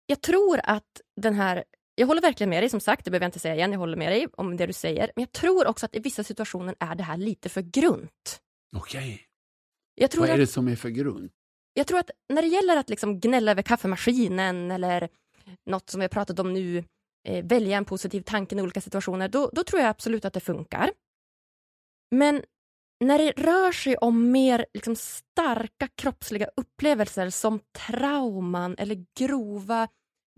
jag 0.07 0.21
tror 0.23 0.61
att 0.65 1.01
den 1.21 1.35
här 1.35 1.65
jag 1.95 2.07
håller 2.07 2.23
verkligen 2.23 2.51
med 2.51 2.63
dig, 2.63 2.71
som 2.71 2.81
sagt, 2.81 3.05
det 3.05 3.11
behöver 3.11 3.25
jag 3.25 3.29
inte 3.29 3.39
säga 3.39 3.55
igen, 3.55 3.73
jag 3.73 3.79
håller 3.79 3.97
med 3.97 4.13
dig 4.13 4.27
om 4.33 4.57
det 4.57 4.67
du 4.67 4.73
säger. 4.73 5.13
Men 5.17 5.23
jag 5.23 5.33
tror 5.33 5.67
också 5.67 5.87
att 5.87 5.97
i 5.97 5.99
vissa 5.99 6.25
situationer 6.25 6.75
är 6.81 6.95
det 6.95 7.03
här 7.03 7.17
lite 7.17 7.49
för 7.49 7.61
grunt. 7.61 8.41
Okej, 8.77 9.23
tror, 10.11 10.21
vad 10.21 10.29
är 10.29 10.35
att, 10.35 10.41
det 10.41 10.47
som 10.47 10.69
är 10.69 10.77
för 10.77 10.89
grund? 10.89 11.31
jag 11.75 11.87
tror 11.87 11.99
att 11.99 12.11
när 12.29 12.43
det 12.43 12.49
gäller 12.49 12.77
att 12.77 12.91
liksom 12.91 13.21
gnälla 13.21 13.51
över 13.51 13.63
kaffemaskinen 13.63 14.71
eller 14.71 15.09
något 15.67 15.91
som 15.91 16.01
vi 16.01 16.05
har 16.05 16.09
pratat 16.09 16.39
om 16.39 16.53
nu, 16.53 16.85
eh, 17.27 17.45
välja 17.45 17.77
en 17.77 17.85
positiv 17.85 18.21
tanke 18.21 18.57
i 18.57 18.61
olika 18.63 18.81
situationer, 18.81 19.29
då, 19.29 19.51
då 19.53 19.65
tror 19.65 19.81
jag 19.83 19.89
absolut 19.91 20.25
att 20.25 20.33
det 20.33 20.41
funkar. 20.41 20.91
Men 22.11 22.43
när 23.05 23.19
det 23.19 23.31
rör 23.33 23.73
sig 23.73 23.97
om 23.97 24.31
mer 24.31 24.67
liksom, 24.75 24.97
starka 24.97 25.89
kroppsliga 25.95 26.49
upplevelser 26.57 27.31
som 27.31 27.61
trauman 27.87 28.75
eller 28.79 29.05
grova, 29.19 29.89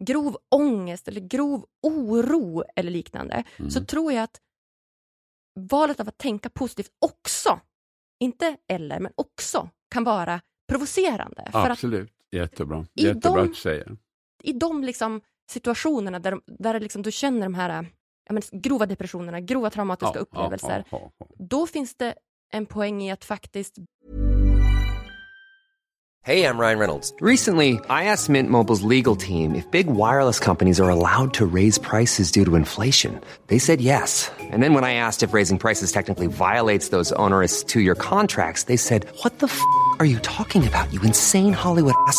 grov 0.03 0.37
ångest 0.55 1.09
eller 1.09 1.21
grov 1.21 1.67
oro 1.83 2.65
eller 2.77 2.91
liknande, 2.91 3.45
Mm. 3.59 3.71
så 3.71 3.85
tror 3.85 4.13
jag 4.13 4.23
att 4.23 4.41
valet 5.61 6.01
av 6.01 6.09
att 6.09 6.19
tänka 6.19 6.51
positivt 6.51 6.91
också, 7.07 7.61
inte 8.21 8.57
eller, 8.69 9.01
men 9.01 9.13
också 9.15 9.71
kan 9.91 10.05
vara 10.05 10.41
provocerande. 10.69 11.49
För 11.53 11.59
att 11.59 11.71
Absolut, 11.71 12.13
jättebra. 12.31 12.87
Jättebra 12.95 13.43
de- 13.45 13.51
att 13.51 13.57
säger. 13.57 13.97
i 14.43 14.53
de 14.53 14.85
liksom 14.85 15.21
situationerna 15.51 16.19
där, 16.19 16.31
de- 16.31 16.43
där 16.47 16.81
liksom 16.81 17.03
du 17.03 17.13
känner 17.13 17.43
de 17.43 17.55
här 17.55 17.87
ja, 18.27 18.33
men, 18.33 18.43
grova 18.53 18.87
depressionerna, 18.87 19.41
grova 19.41 19.71
traumatiska 19.71 20.19
upplevelser, 20.19 20.85
Ja, 20.91 20.99
ja, 21.03 21.11
ja. 21.19 21.27
då 21.39 21.67
finns 21.67 21.95
det 21.95 22.15
en 22.53 22.67
poäng 22.67 23.03
i 23.03 23.11
att 23.11 23.25
faktiskt 23.25 23.75
Hey, 26.25 26.43
I'm 26.45 26.59
Ryan 26.59 26.79
Reynolds. 26.79 27.15
Recently, 27.21 27.75
I 27.89 28.05
asked 28.13 28.29
Mint 28.29 28.51
Mobile's 28.51 28.83
legal 28.83 29.17
team 29.17 29.55
if 29.55 29.71
big 29.71 29.87
wireless 29.87 30.39
companies 30.41 30.79
are 30.81 30.91
allowed 30.91 31.33
to 31.35 31.47
raise 31.47 31.79
prices 31.81 32.31
due 32.33 32.45
to 32.45 32.55
inflation. 32.57 33.19
They 33.47 33.59
said 33.59 33.81
yes. 33.81 34.31
And 34.53 34.63
then 34.63 34.75
when 34.75 34.85
I 34.85 34.95
asked 34.95 35.23
if 35.29 35.33
raising 35.33 35.59
prices 35.59 35.91
technically 35.93 36.27
violates 36.27 36.91
those 36.91 37.13
onerous 37.17 37.65
two 37.65 37.81
year 37.81 37.95
contracts, 37.95 38.65
they 38.65 38.77
said, 38.77 39.07
What 39.23 39.39
the 39.39 39.47
f 39.47 39.59
are 40.01 40.05
you 40.07 40.19
talking 40.19 40.67
about, 40.67 40.93
you 40.93 41.01
insane 41.03 41.55
Hollywood 41.55 41.95
ass? 42.09 42.19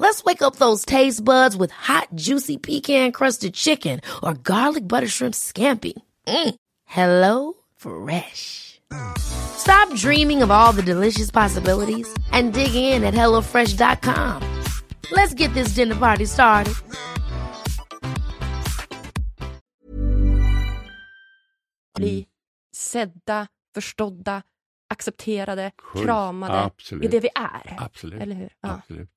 Let's 0.00 0.24
wake 0.24 0.42
up 0.42 0.56
those 0.56 0.84
taste 0.86 1.22
buds 1.24 1.56
with 1.56 1.70
hot, 1.70 2.08
juicy 2.14 2.56
pecan-crusted 2.56 3.52
chicken 3.54 4.00
or 4.22 4.32
garlic 4.34 4.88
butter 4.88 5.06
shrimp 5.08 5.34
scampi. 5.34 5.92
Mm. 6.26 6.54
Hello 6.86 7.52
Fresh. 7.76 8.80
Stop 9.18 9.94
dreaming 9.94 10.42
of 10.42 10.50
all 10.50 10.72
the 10.72 10.82
delicious 10.82 11.30
possibilities 11.30 12.08
and 12.32 12.52
dig 12.54 12.74
in 12.74 13.04
at 13.04 13.14
HelloFresh.com. 13.14 14.42
Let's 15.12 15.34
get 15.34 15.52
this 15.54 15.74
dinner 15.74 15.96
party 15.96 16.24
started. 16.24 16.74
bli 21.94 22.26
sedda, 22.72 23.48
förstådda, 23.74 24.42
accepterade, 24.88 25.72
Fullt- 25.92 26.04
kramade 26.04 26.60
absolut. 26.60 27.04
i 27.04 27.08
det 27.08 27.20
vi 27.20 27.28
är. 27.34 27.76
Absolut. 27.78 28.22
Eller 28.22 28.34
hur? 28.34 28.50
Ja. 28.60 28.68
Absolut. 28.68 29.10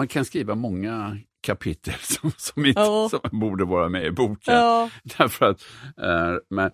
Man 0.00 0.08
kan 0.08 0.24
skriva 0.24 0.54
många 0.54 1.18
kapitel 1.40 1.94
som, 2.00 2.32
som, 2.36 2.66
inte, 2.66 2.80
Ja. 2.80 3.08
som 3.10 3.40
borde 3.40 3.64
vara 3.64 3.88
med 3.88 4.04
i 4.06 4.10
boken. 4.10 4.54
Ja. 4.54 4.90
Därför 5.18 5.46
att, 5.46 5.62
eh, 5.96 6.36
men, 6.50 6.70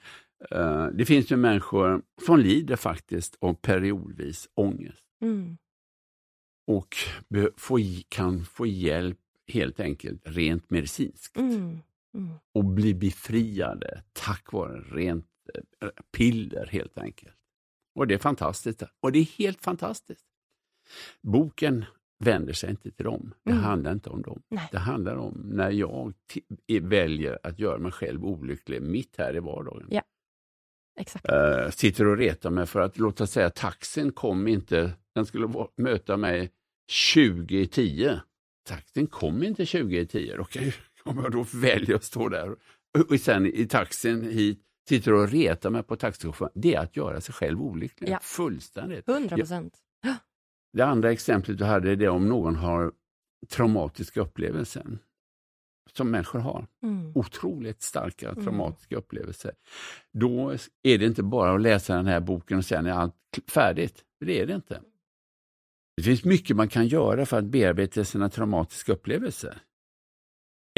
eh, 0.50 0.86
det 0.86 1.04
finns 1.06 1.32
ju 1.32 1.36
människor 1.36 2.02
som 2.26 2.38
lider 2.40 2.76
faktiskt 2.76 3.36
av 3.40 3.54
periodvis 3.54 4.48
ångest 4.54 5.02
Mm. 5.22 5.56
och 6.66 6.96
be, 7.28 7.50
få, 7.56 7.78
kan 8.08 8.44
få 8.44 8.66
hjälp 8.66 9.18
helt 9.48 9.80
enkelt 9.80 10.22
rent 10.24 10.70
medicinskt 10.70 11.36
Mm. 11.36 11.78
Mm. 12.14 12.30
och 12.54 12.64
bli 12.64 12.94
befriade 12.94 14.02
tack 14.12 14.52
vare 14.52 14.80
rent 14.80 15.26
eh, 15.82 15.88
piller 16.12 16.66
helt 16.66 16.98
enkelt. 16.98 17.34
Och 17.94 18.06
det 18.06 18.14
är 18.14 18.18
fantastiskt. 18.18 18.82
Och 19.00 19.12
det 19.12 19.18
är 19.18 19.24
helt 19.38 19.60
fantastiskt. 19.62 20.26
Boken 21.22 21.84
vänder 22.24 22.52
sig 22.52 22.70
inte 22.70 22.90
till 22.90 23.04
dem. 23.04 23.34
Det 23.44 23.50
Mm. 23.50 23.62
handlar 23.64 23.92
inte 23.92 24.10
om 24.10 24.22
dem. 24.22 24.42
Nej. 24.48 24.68
Det 24.72 24.78
handlar 24.78 25.16
om 25.16 25.50
när 25.52 25.70
jag 25.70 26.12
väljer 26.82 27.38
att 27.42 27.58
göra 27.58 27.78
mig 27.78 27.92
själv 27.92 28.24
olycklig 28.24 28.82
mitt 28.82 29.14
här 29.18 29.36
i 29.36 29.40
vardagen. 29.40 29.86
Ja. 29.90 30.02
Exakt. 31.00 31.28
Eh, 31.28 31.70
sitter 31.70 32.06
och 32.06 32.16
retar 32.16 32.50
mig 32.50 32.66
för 32.66 32.80
att, 32.80 32.98
låt 32.98 33.20
oss 33.20 33.30
säga, 33.30 33.50
taxin 33.50 34.12
kom 34.12 34.48
inte, 34.48 34.92
den 35.14 35.26
skulle 35.26 35.48
möta 35.76 36.16
mig 36.16 36.50
20 36.90 37.60
i 37.60 37.66
10. 37.66 38.20
Taxin 38.68 39.06
kom 39.06 39.42
inte 39.42 39.66
20 39.66 40.00
i 40.00 40.06
10. 40.06 40.36
Då 40.36 40.44
kan 40.44 40.62
ju, 40.64 40.72
om 41.04 41.18
jag 41.22 41.32
då 41.32 41.46
väljer 41.54 41.96
att 41.96 42.04
stå 42.04 42.28
där 42.28 42.50
och, 42.50 43.10
och 43.10 43.20
sen 43.20 43.46
i 43.46 43.66
taxin 43.66 44.30
hit 44.30 44.62
sitter 44.88 45.12
och 45.12 45.28
retar 45.28 45.70
mig 45.70 45.82
på 45.82 45.96
taxichauffören, 45.96 46.52
det 46.54 46.74
är 46.74 46.80
att 46.80 46.96
göra 46.96 47.20
sig 47.20 47.34
själv 47.34 47.62
olycklig. 47.62 48.08
Ja. 48.10 48.18
Fullständigt. 48.22 49.08
100 49.08 49.36
procent. 49.36 49.74
Det 50.76 50.84
andra 50.84 51.12
exemplet 51.12 51.58
du 51.58 51.64
hade 51.64 51.90
är 51.90 51.96
det 51.96 52.08
om 52.08 52.28
någon 52.28 52.56
har 52.56 52.92
traumatiska 53.48 54.20
upplevelser 54.20 54.98
som 55.92 56.10
människor 56.10 56.38
har. 56.38 56.66
Mm. 56.82 57.12
Otroligt 57.14 57.82
starka 57.82 58.28
Mm. 58.30 58.44
traumatiska 58.44 58.96
upplevelser. 58.96 59.52
Då 60.12 60.50
är 60.82 60.98
det 60.98 61.06
inte 61.06 61.22
bara 61.22 61.54
att 61.54 61.60
läsa 61.60 61.96
den 61.96 62.06
här 62.06 62.20
boken 62.20 62.58
och 62.58 62.64
sen 62.64 62.86
är 62.86 62.90
allt 62.92 63.14
färdigt. 63.48 64.04
Det 64.20 64.40
är 64.40 64.46
det 64.46 64.54
inte. 64.54 64.80
Det 65.96 66.02
finns 66.02 66.24
mycket 66.24 66.56
man 66.56 66.68
kan 66.68 66.86
göra 66.86 67.26
för 67.26 67.38
att 67.38 67.44
bearbeta 67.44 68.04
sina 68.04 68.28
traumatiska 68.28 68.92
upplevelser. 68.92 69.58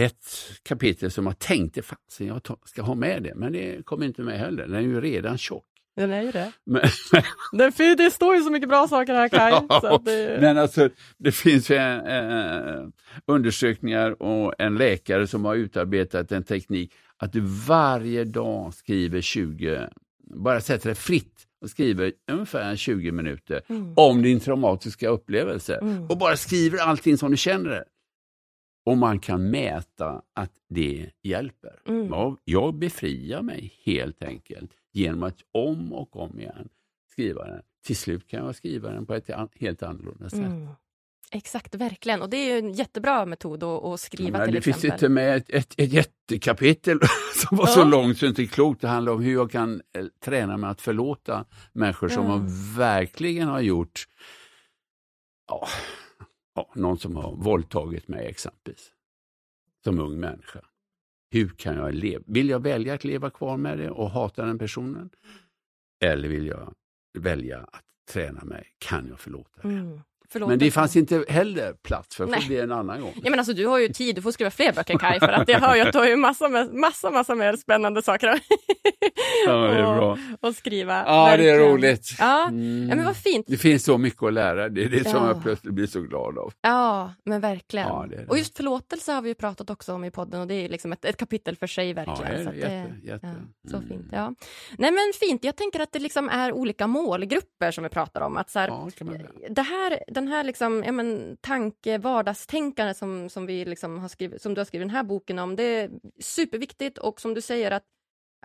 Ett 0.00 0.24
kapitel 0.62 1.10
som 1.10 1.26
jag 1.26 1.38
tänkte, 1.38 1.82
fasen 1.82 2.26
jag 2.26 2.40
ska 2.64 2.82
ha 2.82 2.94
med 2.94 3.22
det, 3.22 3.34
men 3.34 3.52
det 3.52 3.86
kommer 3.86 4.06
inte 4.06 4.22
med 4.22 4.38
heller. 4.38 4.66
Den 4.66 4.74
är 4.74 4.80
ju 4.80 5.00
redan 5.00 5.38
tjock. 5.38 5.67
Den 5.98 6.12
är 6.12 6.22
ju 6.22 6.30
det. 6.32 6.52
Men, 6.64 6.82
Den, 7.52 7.72
för 7.72 7.96
det 7.96 8.10
står 8.10 8.36
ju 8.36 8.42
så 8.42 8.50
mycket 8.50 8.68
bra 8.68 8.88
saker 8.88 9.14
här 9.14 9.28
Kaj. 9.28 9.60
Ja, 9.68 10.00
det... 10.04 10.38
Men 10.40 10.58
alltså, 10.58 10.88
det 11.18 11.32
finns 11.32 11.70
ju 11.70 11.74
eh, 11.76 12.84
undersökningar 13.26 14.22
och 14.22 14.54
en 14.58 14.74
läkare 14.76 15.26
som 15.26 15.44
har 15.44 15.54
utarbetat 15.54 16.32
en 16.32 16.42
teknik 16.44 16.92
att 17.16 17.32
du 17.32 17.40
varje 17.66 18.24
dag 18.24 18.74
skriver 18.74 19.20
20, 19.20 19.88
bara 20.34 20.60
sätter 20.60 20.86
dig 20.86 20.94
fritt 20.94 21.34
och 21.62 21.70
skriver 21.70 22.12
ungefär 22.32 22.76
20 22.76 23.12
minuter 23.12 23.60
Mm. 23.68 23.92
om 23.96 24.22
din 24.22 24.40
traumatiska 24.40 25.08
upplevelse. 25.08 25.74
Mm. 25.82 26.06
Och 26.06 26.18
bara 26.18 26.36
skriver 26.36 26.78
allting 26.78 27.18
som 27.18 27.30
du 27.30 27.36
känner 27.36 27.70
det. 27.70 27.84
Och 28.86 28.98
man 28.98 29.18
kan 29.20 29.50
mäta 29.50 30.22
att 30.34 30.52
det 30.68 31.10
hjälper. 31.22 31.80
Mm. 31.88 32.36
Jag 32.44 32.74
befriar 32.74 33.42
mig 33.42 33.72
helt 33.84 34.22
enkelt 34.22 34.70
genom 34.98 35.22
att 35.22 35.38
om 35.52 35.92
och 35.92 36.16
om 36.16 36.40
igen 36.40 36.68
skriva 37.12 37.44
den. 37.46 37.62
Till 37.86 37.96
slut 37.96 38.28
kan 38.28 38.44
jag 38.46 38.54
skriva 38.56 38.90
den 38.90 39.06
på 39.06 39.14
ett 39.14 39.30
helt 39.54 39.82
annorlunda 39.82 40.30
sätt. 40.30 40.38
Mm. 40.38 40.68
Exakt, 41.30 41.74
verkligen. 41.74 42.22
Och 42.22 42.30
det 42.30 42.36
är 42.36 42.58
en 42.58 42.72
jättebra 42.72 43.26
metod 43.26 43.62
att, 43.62 43.84
att 43.84 44.00
skriva 44.00 44.38
Ja, 44.38 44.44
till 44.44 44.54
det 44.54 44.60
finns 44.60 44.76
exempel. 44.76 44.98
till 44.98 45.08
med 45.08 45.36
ett, 45.36 45.50
ett, 45.50 45.74
ett 45.76 45.92
jättekapitel 45.92 46.98
som 47.34 47.56
var 47.58 47.66
så 47.66 47.80
Ja. 47.80 47.84
långt 47.84 48.18
så 48.18 48.24
det 48.24 48.28
inte 48.28 48.46
klokt. 48.46 48.80
Det 48.80 48.88
handlar 48.88 49.12
om 49.12 49.22
hur 49.22 49.32
jag 49.32 49.50
kan 49.50 49.82
eh, 49.94 50.06
träna 50.20 50.56
mig 50.56 50.70
att 50.70 50.80
förlåta 50.80 51.44
människor 51.72 52.08
som 52.08 52.26
har 52.26 52.76
verkligen 52.78 53.48
har 53.48 53.60
gjort 53.60 54.04
ja, 55.48 55.68
ja, 56.54 56.72
någon 56.74 56.98
som 56.98 57.16
har 57.16 57.36
våldtagit 57.36 58.08
mig 58.08 58.26
exempelvis. 58.26 58.90
Som 59.84 59.98
ung 59.98 60.20
människa. 60.20 60.60
Hur 61.30 61.48
kan 61.48 61.76
jag 61.76 61.94
leva? 61.94 62.24
Vill 62.26 62.48
jag 62.48 62.62
välja 62.62 62.94
att 62.94 63.04
leva 63.04 63.30
kvar 63.30 63.56
med 63.56 63.78
det 63.78 63.90
och 63.90 64.10
hata 64.10 64.44
den 64.44 64.58
personen? 64.58 65.10
Eller 66.00 66.28
vill 66.28 66.46
jag 66.46 66.74
välja 67.18 67.58
att 67.58 67.84
träna 68.12 68.44
mig? 68.44 68.74
Kan 68.78 69.08
jag 69.08 69.20
förlåta 69.20 69.62
det? 69.62 69.68
Mm. 69.68 70.00
Förlåt, 70.32 70.48
Men 70.48 70.58
det 70.58 70.70
fanns 70.70 70.96
inte 70.96 71.24
heller 71.28 71.72
plats 71.72 72.16
för 72.16 72.26
det. 72.48 72.58
En 72.60 72.72
annan 72.72 73.00
gång. 73.00 73.12
Ja, 73.24 73.30
men 73.30 73.38
alltså, 73.38 73.52
du 73.54 73.66
har 73.66 73.78
ju 73.78 73.88
tid, 73.88 74.14
du 74.16 74.22
får 74.22 74.32
skriva 74.32 74.50
fler 74.50 74.72
böcker 74.72 74.98
Kaj, 74.98 75.18
för 75.20 75.28
att 75.28 75.48
jag 75.48 75.60
hör 75.60 75.74
ju 75.74 75.80
att 75.82 75.92
du 75.92 75.98
har 75.98 76.06
ju 76.06 76.16
massa, 76.16 76.48
massa, 76.72 77.10
massa 77.10 77.34
mer 77.34 77.56
spännande 77.56 78.02
saker 78.02 78.40
Ja, 79.46 79.52
det 79.56 79.90
att- 79.90 79.96
bra. 79.98 80.18
att 80.48 80.56
skriva. 80.56 81.04
Ja, 81.06 81.24
det 81.26 81.32
är 81.32 81.36
Verkligen. 81.36 81.58
roligt. 81.72 82.08
Ja, 82.18 82.48
Mm. 82.48 82.88
ja, 82.88 82.94
men 82.96 83.04
vad 83.04 83.16
fint. 83.16 83.46
Det 83.48 83.56
finns 83.56 83.84
så 83.84 83.98
mycket 83.98 84.22
att 84.22 84.32
lära. 84.32 84.68
Det 84.68 84.84
är 84.84 84.88
det 84.88 85.04
som 85.08 85.22
Ja. 85.24 85.28
jag 85.28 85.42
plötsligt 85.42 85.74
blir 85.74 85.86
så 85.86 86.00
glad 86.00 86.38
av. 86.38 86.52
Ja, 86.60 87.14
men 87.24 87.40
verkligen. 87.40 87.86
Ja, 87.88 88.06
det 88.10 88.16
det. 88.16 88.26
Och 88.26 88.38
just 88.38 88.56
förlåtelse 88.56 89.12
har 89.12 89.22
vi 89.22 89.28
ju 89.28 89.34
pratat 89.34 89.70
också 89.70 89.92
om 89.94 90.04
i 90.04 90.10
podden 90.10 90.40
och 90.40 90.46
det 90.46 90.54
är 90.54 90.68
liksom 90.68 90.92
ett, 90.92 91.04
ett 91.04 91.16
kapitel 91.16 91.56
för 91.56 91.66
sig 91.66 91.92
verkligen. 91.92 92.20
Ja, 92.32 92.36
det 92.36 92.42
är 92.42 92.44
så 92.44 92.52
jätte, 92.58 93.06
jätte. 93.06 93.26
Ja, 93.62 93.70
så 93.70 93.76
Mm. 93.76 93.88
fint. 93.88 94.06
Ja. 94.12 94.34
Nej 94.78 94.90
men 94.90 95.12
fint, 95.20 95.44
jag 95.44 95.56
tänker 95.56 95.80
att 95.80 95.92
det 95.92 95.98
liksom 95.98 96.28
är 96.28 96.52
olika 96.52 96.86
målgrupper 96.86 97.70
som 97.70 97.84
vi 97.84 97.90
pratar 97.90 98.20
om. 98.20 98.36
Att 98.36 98.50
så 98.50 98.58
här, 98.58 98.68
Ja, 98.68 98.88
kan 98.98 99.06
man 99.06 99.16
väl. 99.16 99.26
det 99.50 99.62
här, 99.62 99.98
den 100.20 100.28
här 100.28 100.44
liksom, 100.44 100.84
ja, 100.84 100.92
men, 100.92 101.36
tanke, 101.40 101.98
vardagstänkande 101.98 102.94
som, 102.94 103.28
som, 103.30 103.46
vi 103.46 103.64
liksom 103.64 103.98
har 103.98 104.08
skrivit, 104.08 104.42
som 104.42 104.54
du 104.54 104.60
har 104.60 104.64
skrivit 104.64 104.88
den 104.88 104.96
här 104.96 105.02
boken 105.02 105.38
om, 105.38 105.56
det 105.56 105.62
är 105.62 105.90
superviktigt 106.20 106.98
och 106.98 107.20
som 107.20 107.34
du 107.34 107.40
säger 107.40 107.70
att, 107.70 107.84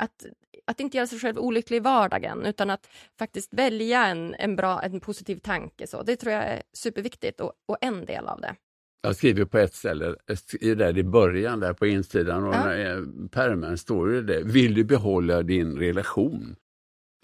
att, 0.02 0.26
att 0.66 0.80
inte 0.80 0.98
göra 0.98 1.08
sig 1.08 1.20
själv 1.20 1.38
olycklig 1.38 1.78
i 1.78 1.80
vardagen 1.80 2.46
utan 2.46 2.70
att 2.70 2.90
faktiskt 3.20 3.54
välja 3.54 4.06
en, 4.06 4.36
en 4.36 4.56
bra, 4.56 4.82
en 4.82 5.00
positiv 5.00 5.38
tanke. 5.38 5.88
Så. 5.88 6.04
Det 6.04 6.16
tror 6.16 6.34
jag 6.34 6.44
är 6.44 6.62
superviktigt 6.74 7.40
och, 7.42 7.54
och 7.68 7.78
en 7.82 8.06
del 8.06 8.26
av 8.28 8.42
det. 8.42 8.56
Jag 9.02 9.16
skriver 9.16 9.46
på 9.46 9.58
ett 9.58 9.76
ställe, 9.76 10.16
där 10.62 10.98
i 10.98 11.04
början, 11.04 11.60
där 11.60 11.74
på 11.74 11.88
insidan 11.88 12.44
av 12.44 12.54
Ja. 12.54 12.74
eh, 12.74 12.98
pärmen, 13.32 13.78
står 13.78 14.08
det 14.08 14.22
där. 14.22 14.44
Vill 14.44 14.74
du 14.74 14.84
behålla 14.84 15.44
din 15.44 15.78
relation? 15.78 16.56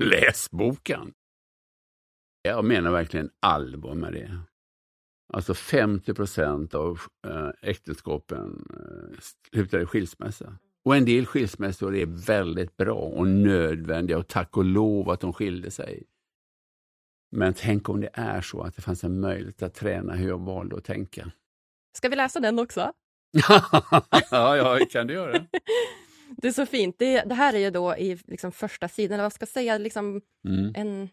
Läs 0.03 0.51
boken. 0.51 1.13
Jag 2.41 2.65
menar 2.65 2.91
verkligen 2.91 3.29
allvar 3.39 3.93
med 3.93 4.13
det. 4.13 4.39
Alltså 5.33 5.53
50 5.53 6.13
procent 6.13 6.73
av 6.75 6.99
eh, 7.27 7.49
äktenskapen 7.61 8.65
eh, 8.73 9.19
slutar 9.51 9.79
i 9.79 9.85
skilsmässa. 9.85 10.57
Och 10.83 10.95
en 10.95 11.05
del 11.05 11.25
skilsmässor 11.25 11.95
är 11.95 12.05
väldigt 12.05 12.77
bra 12.77 12.95
och 12.95 13.27
nödvändiga 13.27 14.17
och 14.17 14.27
tack 14.27 14.57
och 14.57 14.65
lov 14.65 15.09
att 15.09 15.19
de 15.19 15.33
skilde 15.33 15.71
sig. 15.71 16.03
Men 17.31 17.53
tänk 17.53 17.89
om 17.89 18.01
det 18.01 18.09
är 18.13 18.41
så 18.41 18.61
att 18.61 18.75
det 18.75 18.81
fanns 18.81 19.03
en 19.03 19.19
möjlighet 19.19 19.61
att 19.61 19.73
träna 19.73 20.13
hur 20.13 20.27
jag 20.27 20.39
valde 20.39 20.75
att 20.77 20.83
tänka. 20.83 21.31
Ska 21.97 22.09
vi 22.09 22.15
läsa 22.15 22.39
den 22.39 22.59
också? 22.59 22.93
ja, 24.31 24.57
ja, 24.57 24.79
kan 24.91 25.07
du 25.07 25.13
göra. 25.13 25.45
Det 26.37 26.47
är 26.47 26.51
så 26.51 26.65
fint. 26.65 26.95
Det, 26.99 27.21
det 27.21 27.35
här 27.35 27.53
är 27.53 27.57
ju 27.57 27.69
då 27.71 27.97
i 27.97 28.19
liksom 28.27 28.51
första 28.51 28.87
sidan, 28.87 29.13
eller 29.13 29.23
vad 29.23 29.33
ska 29.33 29.43
jag 29.43 29.49
säga, 29.49 29.77
liksom 29.77 30.21
Mm. 30.47 30.71
en, 30.75 31.09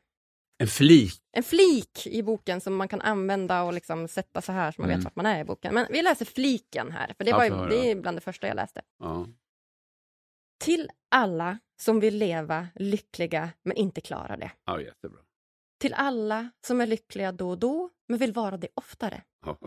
En 0.58 0.66
flik. 0.68 1.22
en 1.32 1.42
flik 1.42 2.06
i 2.06 2.22
boken 2.22 2.60
som 2.60 2.76
man 2.76 2.88
kan 2.88 3.00
använda 3.00 3.62
och 3.62 3.72
liksom 3.72 4.08
sätta 4.08 4.42
så 4.42 4.52
här 4.52 4.72
så 4.72 4.80
man 4.82 4.90
Mm. 4.90 4.98
vet 5.00 5.04
vart 5.04 5.16
man 5.16 5.26
är 5.26 5.40
i 5.40 5.44
boken. 5.44 5.74
Men 5.74 5.86
vi 5.90 6.02
läser 6.02 6.24
fliken 6.24 6.92
här, 6.92 7.14
för 7.16 7.24
det, 7.24 7.32
var 7.32 7.44
ju, 7.44 7.50
det 7.68 7.90
är 7.90 7.94
bland 7.96 8.16
det 8.16 8.20
första 8.20 8.46
jag 8.46 8.54
läste. 8.56 8.82
Ja. 8.98 9.26
Till 10.58 10.90
alla 11.10 11.58
som 11.80 12.00
vill 12.00 12.18
leva 12.18 12.68
lyckliga 12.74 13.50
men 13.62 13.76
inte 13.76 14.00
klarar 14.00 14.36
det. 14.36 14.52
ja, 14.64 14.80
jättebra. 14.80 15.20
Till 15.80 15.94
alla 15.94 16.50
som 16.66 16.80
är 16.80 16.86
lyckliga 16.86 17.32
då 17.32 17.50
och 17.50 17.58
då 17.58 17.90
men 18.08 18.18
vill 18.18 18.32
vara 18.32 18.56
det 18.56 18.68
oftare. 18.74 19.22
Ja, 19.46 19.58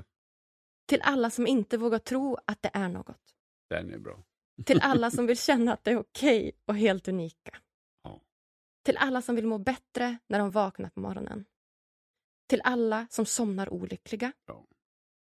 Till 0.88 1.02
alla 1.02 1.30
som 1.30 1.48
inte 1.48 1.78
vågar 1.78 2.00
tro 2.00 2.38
att 2.48 2.62
det 2.62 2.70
är 2.74 2.88
något. 2.90 3.22
den 3.70 3.94
är 3.94 3.98
bra. 3.98 4.24
Till 4.66 4.82
alla 4.82 5.12
som 5.16 5.28
vill 5.28 5.38
känna 5.38 5.74
att 5.74 5.84
det 5.84 5.92
är 5.92 5.98
okej 6.00 6.52
och 6.66 6.76
helt 6.76 7.08
unika. 7.08 7.58
Till 8.90 8.98
alla 8.98 9.22
som 9.22 9.36
vill 9.36 9.48
må 9.48 9.58
bättre 9.58 10.18
när 10.28 10.40
de 10.40 10.52
vaknar 10.52 10.90
på 10.90 11.00
morgonen. 11.00 11.46
Till 12.48 12.62
alla 12.64 13.08
som 13.10 13.26
somnar 13.26 13.74
olyckliga. 13.74 14.32
Ja. 14.46 14.66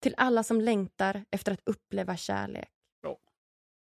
Till 0.01 0.15
alla 0.17 0.43
som 0.43 0.61
längtar 0.61 1.25
efter 1.31 1.53
att 1.53 1.61
uppleva 1.65 2.17
kärlek. 2.17 2.73
Ja. 3.03 3.19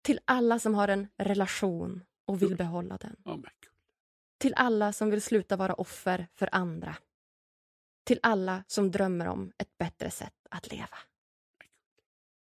Till 0.03 0.21
alla 0.25 0.59
som 0.59 0.75
har 0.75 0.89
en 0.89 1.09
relation 1.17 2.05
och 2.27 2.43
vill 2.43 2.57
behålla 2.57 2.97
den. 2.97 3.17
Kul. 3.25 3.73
Till 4.39 4.55
alla 4.55 4.93
som 4.93 5.11
vill 5.11 5.23
sluta 5.23 5.57
vara 5.57 5.75
offer 5.75 6.27
för 6.35 6.49
andra. 6.53 6.97
Till 8.05 8.21
alla 8.23 8.65
som 8.67 8.91
drömmer 8.91 9.27
om 9.27 9.53
ett 9.59 9.79
bättre 9.79 10.11
sätt 10.11 10.47
att 10.51 10.71
leva. 10.71 10.99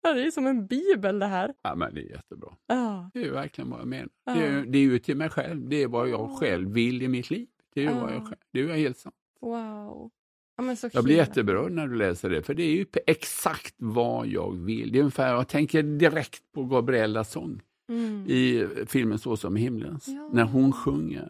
Ja, 0.02 0.14
det 0.14 0.24
är 0.26 0.32
som 0.32 0.48
en 0.48 0.68
bibel 0.68 1.20
det 1.20 1.26
här. 1.26 1.54
ja, 1.62 1.76
men 1.76 1.94
det 1.96 2.02
är 2.02 2.10
jättebra. 2.10 2.58
Ja. 2.68 3.10
Det 3.14 3.20
är 3.20 3.24
ju 3.26 3.32
verkligen 3.32 3.70
vad 3.70 3.80
jag 3.80 3.88
menar. 3.88 4.10
Ja. 4.26 4.34
Det, 4.34 4.48
är, 4.48 4.66
det 4.66 4.78
är 4.78 4.82
ju 4.82 5.00
till 5.00 5.18
mig 5.18 5.30
själv. 5.30 5.70
Det 5.70 5.84
är 5.84 5.88
vad 5.88 6.10
jag 6.10 6.20
Ja. 6.20 6.36
själv 6.40 6.70
vill 6.74 7.02
i 7.02 7.08
mitt 7.08 7.30
liv. 7.30 7.48
Det 7.74 7.86
är 7.86 7.90
ju 7.94 8.00
vad 8.00 8.10
Ja. 8.10 8.14
jag 8.14 8.24
själv. 8.28 8.40
Det 8.52 8.60
är 8.60 8.64
ju 8.64 8.72
helt 8.74 8.98
sant. 8.98 9.16
Wow. 9.42 10.12
Ja, 10.58 10.64
men 10.64 10.78
så 10.78 10.90
Jag 10.94 11.04
blir 11.04 11.16
jätteberörd 11.16 11.72
när 11.72 11.88
du 11.88 11.96
läser 11.96 12.30
det, 12.30 12.44
för 12.44 12.54
det 12.54 12.64
är 12.64 12.72
ju 12.76 12.86
exakt 13.08 13.76
vad 13.78 14.28
jag 14.28 14.56
vill. 14.56 14.92
Det 14.92 14.98
är 14.98 15.02
ungefär, 15.02 15.34
jag 15.34 15.48
tänker 15.48 15.84
direkt 15.84 16.52
på 16.52 16.66
Gabriellas 16.66 17.32
sång 17.32 17.62
Mm. 17.90 18.26
i 18.28 18.68
filmen 18.88 19.20
Så 19.20 19.38
som 19.38 19.56
himlens. 19.56 20.08
Ja. 20.08 20.30
När 20.34 20.44
hon 20.44 20.72
sjunger 20.74 21.30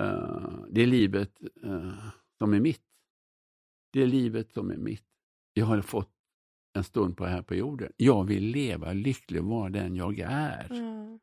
eh, 0.00 0.52
Det 0.70 0.82
är 0.82 0.86
livet 0.86 1.40
eh, 1.64 1.94
som 2.38 2.54
är 2.54 2.60
mitt. 2.60 2.82
Det 3.92 4.02
är 4.02 4.06
livet 4.06 4.52
som 4.52 4.70
är 4.70 4.76
mitt. 4.76 5.04
Jag 5.54 5.66
har 5.66 5.80
fått 5.82 6.11
en 6.74 6.84
stund 6.84 7.16
på 7.16 7.24
här 7.26 7.42
på 7.42 7.54
jorden. 7.54 7.92
Jag 7.96 8.24
vill 8.24 8.44
leva 8.44 8.92
lycklig 8.92 9.40
och 9.42 9.48
vara 9.48 9.70
den 9.70 9.96
jag 9.96 10.18
är. 10.18 10.66
Ja. 10.70 11.18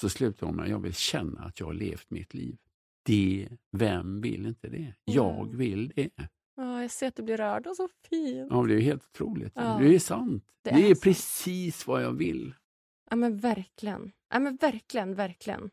Så 0.00 0.08
slutar 0.08 0.46
hon 0.46 0.56
med 0.56 0.68
jag 0.68 0.78
vill 0.78 0.94
känna 0.94 1.40
att 1.40 1.60
jag 1.60 1.66
har 1.66 1.74
levt 1.74 2.10
mitt 2.10 2.34
liv. 2.34 2.56
Det, 3.04 3.48
vem 3.72 4.20
vill 4.20 4.46
inte 4.46 4.68
det? 4.68 4.94
Jag 5.04 5.40
Mm. 5.46 5.58
vill 5.58 5.92
det. 5.96 6.10
Ja, 6.56 6.82
jag 6.82 6.90
ser 6.90 7.08
att 7.08 7.16
du 7.16 7.22
blir 7.22 7.36
rörd 7.36 7.66
och 7.66 7.76
så 7.76 7.88
fint. 8.10 8.48
Ja, 8.50 8.62
det 8.62 8.74
är 8.74 8.80
helt 8.80 9.04
otroligt. 9.04 9.52
Ja. 9.54 9.78
Det 9.80 9.94
är 9.94 9.98
sant. 9.98 10.44
Det 10.64 10.70
Det, 10.70 10.76
är 10.76 10.84
är, 10.90 10.94
sant. 10.94 11.02
precis 11.02 11.86
vad 11.86 12.02
jag 12.02 12.12
vill. 12.12 12.54
Ja, 13.10 13.16
men 13.16 13.38
verkligen. 13.38 14.12
Ja, 14.32 14.38
men 14.38 14.56
verkligen, 14.56 15.14
verkligen. 15.14 15.70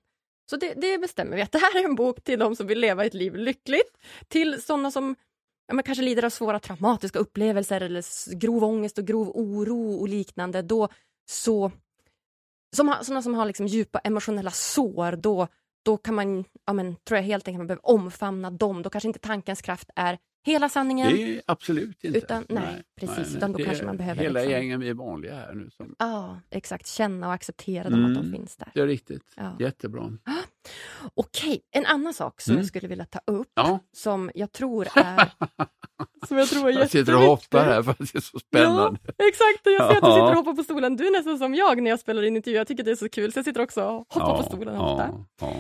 Så 0.49 0.57
det, 0.57 0.74
det 0.82 0.97
bestämmer 0.97 1.36
vi 1.36 1.41
att 1.41 1.51
det 1.51 1.57
här 1.57 1.80
är 1.82 1.86
en 1.86 1.95
bok 1.95 2.24
till 2.24 2.39
de 2.39 2.55
som 2.55 2.67
vill 2.67 2.80
leva 2.80 3.05
ett 3.05 3.13
liv 3.13 3.36
lyckligt, 3.36 3.97
till 4.28 4.61
sådana 4.61 4.91
som 4.91 5.15
ja, 5.68 5.74
men 5.74 5.84
kanske 5.84 6.03
lider 6.03 6.26
av 6.26 6.30
svåra 6.30 6.59
traumatiska 6.59 7.20
upplevelser 7.20 7.82
eller 7.82 8.36
grov 8.36 8.64
ångest 8.64 8.97
och 8.97 9.05
grov 9.05 9.30
oro 9.30 9.93
och 9.99 10.07
liknande. 10.09 10.61
Då 10.61 10.88
så, 11.30 11.72
som 12.76 12.88
har, 12.88 13.03
sådana 13.03 13.22
som 13.22 13.34
har 13.34 13.45
liksom 13.45 13.68
djupa 13.68 13.99
emotionella 13.99 14.51
sår, 14.51 15.11
då, 15.16 15.47
då 15.86 15.97
kan 15.97 16.16
man, 16.16 16.45
ja, 16.66 16.74
men, 16.74 16.95
tror 16.95 17.18
jag 17.18 17.24
helt 17.24 17.47
enkelt 17.47 17.59
man 17.59 17.68
behöver 17.68 17.88
omfamna 17.89 18.51
dem. 18.51 18.82
Då 18.82 18.89
kanske 18.89 19.07
inte 19.07 19.20
tankens 19.20 19.61
kraft 19.61 19.89
är 19.95 20.18
hela 20.45 20.70
sanningen. 20.70 21.11
Det 21.16 21.36
är 21.38 21.41
absolut 21.47 22.03
inte. 22.03 22.18
Utan- 22.18 22.45
nej, 22.49 22.84
precis, 22.99 23.36
utan 23.36 23.51
då 23.51 23.57
Det 23.57 23.64
kanske 23.66 23.86
man 23.86 23.97
behöver 23.97 24.22
Hela 24.22 24.39
liksom- 24.39 24.51
gängen 24.51 24.80
vi 24.80 24.89
är 24.89 24.93
vanliga 24.93 25.36
här 25.36 25.53
nu. 25.53 25.70
Som, 25.70 25.95
Ja, 25.99 26.39
exakt. 26.49 26.88
Känna 26.88 27.28
och 27.28 27.34
acceptera 27.34 27.89
dem 27.89 28.05
att 28.05 28.14
de 28.14 28.20
Mm. 28.20 28.32
finns 28.32 28.57
där. 28.57 28.72
det 28.74 28.82
är 28.82 28.88
riktigt. 28.88 29.34
Ja. 29.38 29.55
Jättebra. 29.59 30.18
Okej, 31.16 31.61
en 31.72 31.86
annan 31.86 32.14
sak 32.14 32.41
som 32.41 32.51
Mm. 32.51 32.61
jag 32.61 32.68
skulle 32.68 32.88
vilja 32.88 33.05
ta 33.05 33.20
upp 33.28 33.51
Ja, 33.55 33.80
som 33.97 34.32
jag 34.36 34.51
tror 34.51 34.88
är, 34.95 35.32
som 36.28 36.38
jag 36.38 36.47
tror 36.49 36.70
är 36.70 36.74
jag 36.74 36.89
sitter 36.89 37.16
och 37.16 37.22
hoppar 37.22 37.64
här 37.64 37.84
för 37.84 37.91
att 37.91 37.97
det 37.97 38.16
är 38.16 38.22
så 38.22 38.39
spännande. 38.39 38.99
Ja, 39.18 39.26
exakt, 39.28 39.59
jag 39.64 39.78
ser 39.91 39.95
att 39.97 40.01
du 40.03 40.07
Ja. 40.09 40.14
sitter 40.16 40.30
och 40.30 40.36
hoppar 40.45 40.53
på 40.53 40.64
stolen. 40.64 40.95
Du 40.95 41.07
är 41.07 41.11
nästan 41.11 41.38
som 41.38 41.55
jag 41.55 41.82
när 41.82 41.89
jag 41.89 41.99
spelar 41.99 42.24
in 42.24 42.36
intervjuer. 42.36 42.59
Jag 42.59 42.68
tycker 42.68 42.84
det 42.84 42.91
är 42.91 42.95
så 42.95 43.09
kul 43.09 43.34
så 43.34 43.38
jag 43.39 43.45
sitter 43.45 43.61
också 43.61 43.84
och 43.84 44.14
hoppar 44.14 44.38
på 44.38 44.43
stolen 44.43 44.78
ofta. 44.78 45.03
ja, 45.11 45.26
ja. 45.41 45.53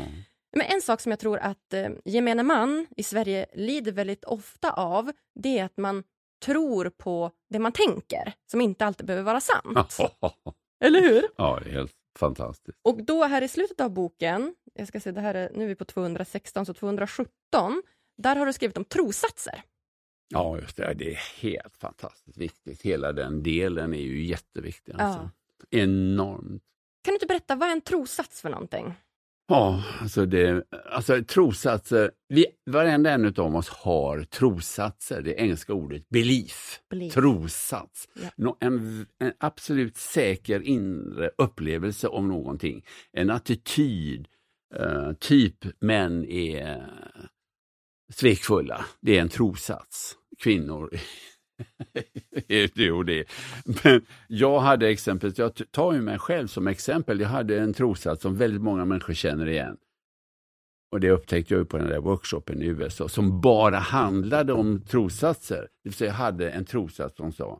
Men 0.55 0.65
en 0.67 0.81
sak 0.81 1.01
som 1.01 1.09
jag 1.11 1.19
tror 1.19 1.37
att 1.39 1.73
eh, 1.73 1.89
gemene 2.05 2.43
man 2.43 2.87
i 2.97 3.03
Sverige 3.03 3.45
lider 3.53 3.91
väldigt 3.91 4.23
ofta 4.23 4.71
av, 4.71 5.11
det 5.39 5.59
är 5.59 5.65
att 5.65 5.77
man 5.77 6.03
tror 6.45 6.89
på 6.97 7.31
det 7.49 7.59
man 7.59 7.71
tänker, 7.71 8.33
som 8.51 8.61
inte 8.61 8.85
alltid 8.85 9.05
behöver 9.07 9.23
vara 9.23 9.41
sant. 9.41 9.97
Eller 10.83 11.01
hur? 11.01 11.23
Ja, 11.37 11.59
det 11.63 11.69
är 11.69 11.73
helt 11.73 11.91
fantastiskt. 12.15 12.79
Och 12.81 13.03
då 13.03 13.23
här 13.23 13.41
i 13.41 13.47
slutet 13.47 13.81
av 13.81 13.89
boken, 13.89 14.55
jag 14.73 14.87
ska 14.87 14.99
se, 14.99 15.11
det 15.11 15.21
här 15.21 15.35
är, 15.35 15.51
nu 15.53 15.63
är 15.63 15.67
vi 15.67 15.75
på 15.75 15.85
216, 15.85 16.65
så 16.65 16.73
217, 16.73 17.83
där 18.17 18.35
har 18.35 18.45
du 18.45 18.53
skrivit 18.53 18.77
om 18.77 18.85
trossatser. 18.85 19.63
Ja, 20.27 20.57
just 20.57 20.77
det. 20.77 20.93
Det 20.93 21.11
är 21.11 21.41
helt 21.41 21.77
fantastiskt 21.77 22.37
viktigt. 22.37 22.81
Hela 22.81 23.13
den 23.13 23.43
delen 23.43 23.93
är 23.93 24.01
ju 24.01 24.25
jätteviktig. 24.25 24.95
Alltså. 24.97 25.29
Enormt. 25.69 26.63
Kan 27.03 27.11
du 27.11 27.13
inte 27.15 27.25
berätta, 27.25 27.55
vad 27.55 27.69
är 27.69 27.71
en 27.71 27.81
trossats 27.81 28.41
för 28.41 28.49
någonting? 28.49 28.93
Ja, 29.47 29.83
alltså, 30.01 30.25
det, 30.25 30.63
alltså 30.91 31.23
trossatser. 31.23 32.11
Vi, 32.29 32.45
varenda 32.65 33.11
en 33.11 33.25
av 33.37 33.55
oss 33.55 33.69
har 33.69 34.23
trossatser. 34.23 35.21
Det 35.21 35.33
engelska 35.33 35.73
ordet 35.73 36.09
belief. 36.09 36.79
Belief. 36.89 37.13
Trossats. 37.13 38.09
Ja. 38.13 38.29
Nå, 38.37 38.57
en, 38.59 39.05
en 39.19 39.33
absolut 39.39 39.97
säker 39.97 40.61
inre 40.61 41.31
upplevelse 41.37 42.07
om 42.07 42.27
någonting. 42.27 42.85
En 43.11 43.29
attityd. 43.29 44.27
eh, 44.75 45.13
typ 45.13 45.81
män 45.81 46.25
är 46.25 46.89
svekfulla. 48.13 48.85
Det 49.01 49.17
är 49.17 49.21
en 49.21 49.29
trossats. 49.29 50.17
Kvinnor 50.39 50.89
är 52.47 53.03
det. 53.03 53.25
Men 53.83 54.05
jag 54.27 54.59
hade 54.59 54.89
exempel, 54.89 55.33
jag 55.35 55.71
tar 55.71 55.93
ju 55.93 56.01
mig 56.01 56.19
själv 56.19 56.47
som 56.47 56.67
exempel. 56.67 57.19
Jag 57.19 57.29
hade 57.29 57.59
en 57.59 57.73
trossats 57.73 58.21
som 58.21 58.35
väldigt 58.35 58.61
många 58.61 58.85
människor 58.85 59.13
känner 59.13 59.47
igen. 59.47 59.77
Och 60.91 60.99
det 60.99 61.11
upptäckte 61.11 61.53
jag 61.53 61.59
ju 61.59 61.65
på 61.65 61.77
den 61.77 61.87
där 61.87 61.99
workshopen 61.99 62.61
i 62.61 62.65
USA 62.65 63.09
som 63.09 63.41
bara 63.41 63.77
handlade 63.77 64.53
om 64.53 64.81
trossatser. 64.81 65.61
Det 65.61 65.89
vill 65.89 65.93
säga 65.93 66.09
jag 66.09 66.15
hade 66.15 66.51
en 66.51 66.65
trossats 66.65 67.17
som 67.17 67.31
sa 67.31 67.59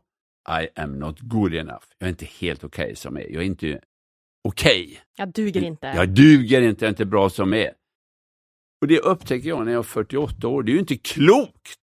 I 0.62 0.80
am 0.80 0.98
not 0.98 1.20
good 1.20 1.54
enough. 1.54 1.84
Jag 1.98 2.06
är 2.06 2.10
inte 2.10 2.24
helt 2.40 2.64
okej 2.64 2.84
okay 2.84 2.94
som 2.94 3.16
är. 3.16 3.20
Jag 3.20 3.42
är 3.42 3.46
inte 3.46 3.80
okej. 4.44 5.00
Jag 5.16 5.32
duger 5.32 5.64
inte. 5.64 5.86
Jag 5.86 6.08
duger 6.08 6.62
inte, 6.62 6.84
jag 6.84 6.88
är 6.88 6.92
inte 6.92 7.04
bra 7.04 7.30
som 7.30 7.54
är. 7.54 7.72
Och 8.80 8.88
det 8.88 8.98
upptäcker 8.98 9.48
jag 9.48 9.64
när 9.64 9.72
jag 9.72 9.78
är 9.78 9.82
48 9.82 10.48
år. 10.48 10.62
Det 10.62 10.70
är 10.70 10.74
ju 10.74 10.80
inte 10.80 10.96
klokt! 10.96 11.83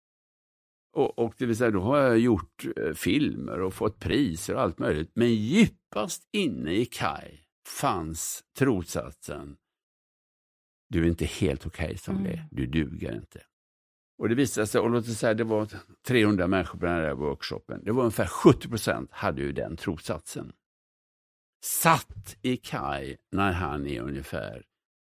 Och, 0.92 1.18
och 1.18 1.34
det 1.38 1.46
vill 1.46 1.56
säga, 1.56 1.70
då 1.70 1.80
har 1.80 1.98
jag 1.98 2.18
gjort 2.18 2.64
eh, 2.76 2.92
filmer 2.92 3.60
och 3.60 3.74
fått 3.74 3.98
priser 3.98 4.54
och 4.54 4.60
allt 4.60 4.78
möjligt. 4.78 5.10
Men 5.14 5.34
djupast 5.34 6.28
inne 6.32 6.72
i 6.72 6.84
Kai 6.84 7.38
fanns 7.80 8.44
trossatsen 8.58 9.56
du 10.92 11.04
är 11.04 11.08
inte 11.08 11.24
helt 11.24 11.66
okej 11.66 11.86
okay 11.86 11.96
som 11.96 12.16
Mm. 12.16 12.24
det. 12.32 12.48
Du 12.50 12.66
duger 12.66 13.14
inte. 13.14 13.40
Och 14.18 14.28
det 14.28 14.34
visade 14.34 14.66
sig, 14.66 14.80
och 14.80 14.90
låt 14.90 15.08
oss 15.08 15.18
säga 15.18 15.34
det 15.34 15.44
var 15.44 15.68
300 16.06 16.46
människor 16.46 16.78
på 16.78 16.86
den 16.86 16.94
här 16.94 17.14
workshopen. 17.14 17.84
Det 17.84 17.92
var 17.92 18.02
ungefär 18.02 18.26
70 18.26 18.68
procent 18.68 19.12
hade 19.12 19.42
ju 19.42 19.52
den 19.52 19.76
trossatsen. 19.76 20.52
Satt 21.64 22.36
i 22.42 22.56
Kai 22.56 23.16
när 23.30 23.52
han 23.52 23.86
är 23.86 24.00
ungefär 24.00 24.64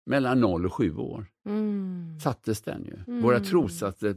mellan 0.06 0.40
0 0.40 0.66
och 0.66 0.74
7 0.74 0.96
år. 0.96 1.26
Mm. 1.46 2.20
Sattes 2.20 2.62
den 2.62 2.84
ju. 2.84 2.96
Mm. 3.06 3.22
Våra 3.22 3.40
trossatser 3.40 4.16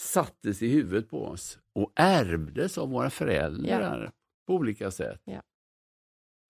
sattes 0.00 0.62
i 0.62 0.68
huvudet 0.68 1.10
på 1.10 1.24
oss 1.24 1.58
och 1.74 1.92
ärvdes 1.96 2.78
av 2.78 2.90
våra 2.90 3.10
föräldrar 3.10 4.12
på 4.46 4.54
olika 4.54 4.90
sätt. 4.90 5.22
Ja. 5.24 5.42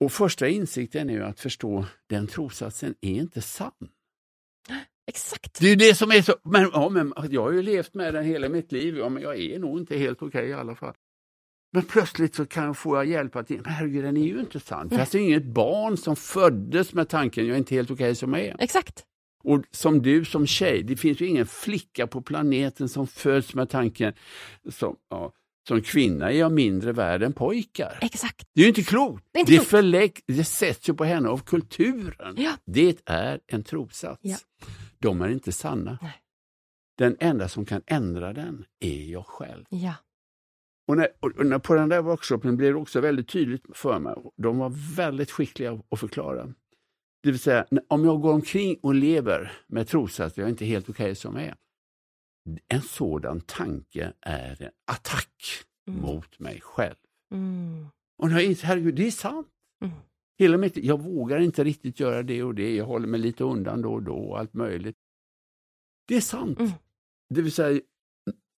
Och 0.05 0.13
första 0.13 0.49
insikten 0.49 1.11
är 1.11 1.15
ju 1.15 1.25
att 1.25 1.41
förstå 1.41 1.85
den 2.07 2.27
trossatsen 2.27 2.95
är 3.01 3.15
inte 3.15 3.43
sann. 3.43 3.89
Exakt. 5.07 5.61
Det 5.61 5.67
är 5.67 5.71
ju 5.71 5.77
det 5.77 5.95
som 5.95 6.11
är 6.11 6.23
så, 6.23 6.35
men, 6.43 6.71
ja, 6.73 6.89
men 6.89 7.13
jag 7.31 7.43
har 7.43 7.53
ju 7.53 7.63
levt 7.63 7.95
med 7.95 8.15
den 8.15 8.25
hela 8.25 8.49
mitt 8.49 8.73
liv, 8.73 8.97
ja, 8.97 9.09
men 9.09 9.23
jag 9.23 9.41
är 9.41 9.59
nog 9.59 9.79
inte 9.79 9.97
helt 9.97 10.23
okej 10.23 10.49
i 10.49 10.53
alla 10.53 10.75
fall. 10.75 10.95
Men 11.73 11.83
plötsligt 11.83 12.35
så 12.35 12.47
kan 12.47 12.65
jag 12.65 12.77
få 12.77 13.05
hjälp 13.05 13.37
att, 13.37 13.51
men 13.51 13.65
herregud 13.65 14.05
den 14.05 14.17
är 14.17 14.27
ju 14.27 14.41
inte 14.41 14.61
sann. 14.61 14.89
Det 14.89 15.15
ju 15.15 15.21
inget 15.21 15.45
barn 15.45 15.97
som 15.97 16.17
föddes 16.17 16.95
med 16.95 17.09
tanken, 17.09 17.47
jag 17.47 17.55
är 17.55 17.59
inte 17.59 17.75
helt 17.75 17.91
okej 17.91 18.15
som 18.15 18.33
jag 18.33 18.43
är. 18.43 18.57
Exakt. 18.59 19.05
Och 19.43 19.63
som 19.71 20.03
du 20.03 20.25
som 20.25 20.47
tjej, 20.47 20.83
det 20.83 20.97
finns 20.97 21.21
ju 21.21 21.27
ingen 21.27 21.47
flicka 21.47 22.07
på 22.07 22.23
planeten 22.23 22.89
som 22.89 23.07
föds 23.07 23.55
med 23.55 23.71
tanken 23.71 24.13
som, 24.69 24.97
ja, 25.11 25.33
som 25.69 25.83
kvinna 25.83 26.31
är 26.31 26.39
jag 26.39 26.53
mindre 26.53 26.93
värd 26.93 27.23
än 27.23 27.33
pojkar. 27.33 27.99
Exakt. 28.01 28.47
Det 28.55 28.61
är 28.61 28.63
ju 28.63 28.69
inte 28.69 28.83
klokt. 28.83 29.25
Det 29.33 29.41
inte 29.41 29.53
det, 29.53 29.57
klokt. 29.57 29.71
förlägg, 29.71 30.21
det 30.27 30.45
sätts 30.45 30.89
ju 30.89 30.95
på 30.95 31.05
henne 31.05 31.29
av 31.29 31.39
kulturen. 31.39 32.35
Ja. 32.39 32.53
Det 32.65 32.99
är 33.05 33.41
en 33.47 33.63
trossats. 33.65 34.21
Ja. 34.23 34.37
De 34.99 35.23
är 35.23 35.29
inte 35.29 35.53
sanna. 35.53 35.99
Nej. 36.03 36.23
Den 36.99 37.17
enda 37.21 37.49
som 37.49 37.65
kan 37.65 37.83
ändra 37.87 38.33
den 38.33 38.65
är 38.81 39.05
jag 39.05 39.27
själv. 39.27 39.65
Ja. 39.69 39.95
Och, 40.89 40.97
när, 40.97 41.09
och 41.21 41.47
när, 41.47 41.59
på 41.59 41.75
den 41.75 41.89
där 41.89 42.03
workshopen 42.03 42.57
blev 42.57 42.73
det 42.73 42.81
också 42.81 43.01
väldigt 43.01 43.29
tydligt 43.29 43.65
för 43.75 43.99
mig. 43.99 44.15
De 44.37 44.59
var 44.59 44.97
väldigt 44.97 45.31
skickliga 45.31 45.83
att 45.91 46.01
förklara. 46.01 46.49
Det 47.23 47.31
vill 47.31 47.41
säga, 47.41 47.67
om 47.89 48.05
jag 48.05 48.21
går 48.21 48.33
omkring 48.33 48.77
och 48.83 48.95
lever 48.95 49.53
med 49.67 49.89
trossats, 49.89 50.37
jag 50.37 50.45
är 50.45 50.51
inte 50.51 50.65
helt 50.65 50.89
okej 50.89 51.15
som 51.15 51.37
jag 51.37 51.45
är. 51.45 51.57
En 52.69 52.83
sådan 52.83 53.41
tanke 53.41 54.13
är 54.21 54.63
en 54.63 54.71
attack 54.87 55.67
Mm. 55.89 56.01
mot 56.03 56.39
mig 56.39 56.61
själv. 56.61 56.97
Mm. 57.35 57.87
Och 58.19 58.31
jag 58.31 58.45
inser, 58.45 58.67
herregud, 58.67 58.95
det 58.95 59.07
är 59.07 59.11
sant. 59.11 59.49
Mm. 59.85 59.95
Hela 60.39 60.57
mitt, 60.57 60.77
jag 60.77 61.03
vågar 61.03 61.41
inte 61.41 61.65
riktigt 61.65 62.01
göra 62.01 62.23
det 62.23 62.43
och 62.43 62.55
det, 62.55 62.75
jag 62.77 62.85
håller 62.85 63.07
mig 63.07 63.21
lite 63.21 63.45
undan 63.45 63.83
då 63.83 63.93
och 63.93 64.03
då 64.03 64.15
och 64.15 64.39
allt 64.39 64.55
möjligt. 64.55 64.97
Det 66.09 66.17
är 66.17 66.21
sant. 66.21 66.59
Mm. 66.61 66.71
Det 67.35 67.43
vill 67.43 67.53
säga, 67.53 67.81